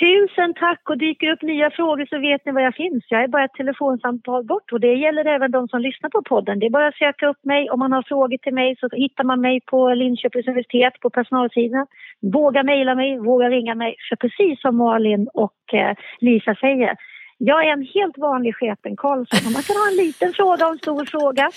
Tusen 0.00 0.54
tack 0.54 0.82
och 0.90 0.98
dyker 0.98 1.28
upp 1.32 1.42
nya 1.42 1.70
frågor 1.70 2.06
så 2.06 2.18
vet 2.18 2.46
ni 2.46 2.52
var 2.52 2.60
jag 2.60 2.74
finns. 2.74 3.04
Jag 3.08 3.22
är 3.22 3.28
bara 3.28 3.44
ett 3.44 3.60
telefonsamtal 3.60 4.44
bort 4.44 4.72
och 4.72 4.80
det 4.80 4.94
gäller 4.94 5.24
även 5.24 5.50
de 5.50 5.68
som 5.68 5.80
lyssnar 5.80 6.10
på 6.10 6.22
podden. 6.22 6.58
Det 6.58 6.66
är 6.66 6.70
bara 6.70 6.88
att 6.88 7.02
söka 7.04 7.28
upp 7.28 7.44
mig. 7.44 7.70
Om 7.70 7.78
man 7.78 7.92
har 7.92 8.02
frågor 8.02 8.38
till 8.38 8.54
mig 8.54 8.76
så 8.80 8.88
hittar 8.92 9.24
man 9.24 9.40
mig 9.40 9.60
på 9.60 9.94
Linköpings 9.94 10.46
universitet 10.46 11.00
på 11.00 11.10
personalsidan. 11.10 11.86
Våga 12.32 12.62
mejla 12.62 12.94
mig, 12.94 13.18
våga 13.18 13.48
ringa 13.48 13.74
mig. 13.74 13.96
För 14.08 14.16
precis 14.16 14.60
som 14.60 14.76
Malin 14.76 15.28
och 15.34 15.74
eh, 15.74 15.96
Lisa 16.20 16.54
säger, 16.54 16.96
jag 17.38 17.66
är 17.66 17.72
en 17.72 17.86
helt 17.94 18.18
vanlig 18.18 18.54
sketen 18.54 18.96
Karlsson. 18.96 19.52
Man 19.52 19.62
kan 19.62 19.76
ha 19.76 19.88
en 19.90 19.96
liten 20.06 20.32
fråga 20.32 20.66
och 20.66 20.72
en 20.72 20.78
stor 20.78 21.04
fråga. 21.04 21.50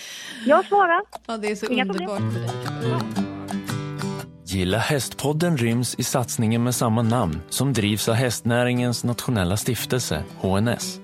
Jag 0.45 0.65
svarar. 0.65 1.01
Ja, 1.27 1.37
det 1.37 1.47
är 1.47 1.55
så 1.55 1.73
Inga 1.73 1.83
underbart 1.83 2.21
med 2.21 2.41
dig. 2.41 3.30
Gilla 4.53 4.77
hästpodden 4.77 5.57
ryms 5.57 5.95
i 5.95 6.03
satsningen 6.03 6.63
med 6.63 6.75
samma 6.75 7.01
namn 7.01 7.41
som 7.49 7.73
drivs 7.73 8.09
av 8.09 8.15
hästnäringens 8.15 9.03
nationella 9.03 9.57
stiftelse, 9.57 10.23
HNS. 10.41 10.99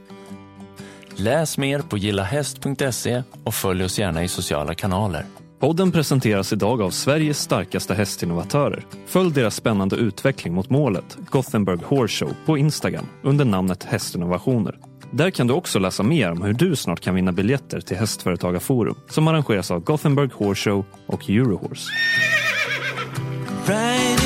Läs 1.15 1.57
mer 1.57 1.79
på 1.79 1.97
gillahäst.se 1.97 3.23
och 3.43 3.53
följ 3.53 3.83
oss 3.83 3.99
gärna 3.99 4.23
i 4.23 4.27
sociala 4.27 4.73
kanaler. 4.73 5.25
Podden 5.59 5.91
presenteras 5.91 6.53
idag 6.53 6.81
av 6.81 6.89
Sveriges 6.89 7.39
starkaste 7.39 7.93
hästinnovatörer. 7.93 8.85
Följ 9.05 9.33
deras 9.33 9.55
spännande 9.55 9.95
utveckling 9.95 10.53
mot 10.53 10.69
målet, 10.69 11.17
Gothenburg 11.29 11.81
Horse 11.83 12.25
Show, 12.25 12.33
på 12.45 12.57
Instagram 12.57 13.05
under 13.23 13.45
namnet 13.45 13.83
Hästinnovationer. 13.83 14.79
Där 15.11 15.29
kan 15.29 15.47
du 15.47 15.53
också 15.53 15.79
läsa 15.79 16.03
mer 16.03 16.31
om 16.31 16.41
hur 16.41 16.53
du 16.53 16.75
snart 16.75 16.99
kan 16.99 17.15
vinna 17.15 17.31
biljetter 17.31 17.81
till 17.81 17.97
Hästföretagarforum 17.97 18.95
som 19.09 19.27
arrangeras 19.27 19.71
av 19.71 19.79
Gothenburg 19.79 20.31
Horse 20.33 20.69
Show 20.69 20.85
och 21.07 21.29
Eurohorse 21.29 21.91
right 23.67 24.16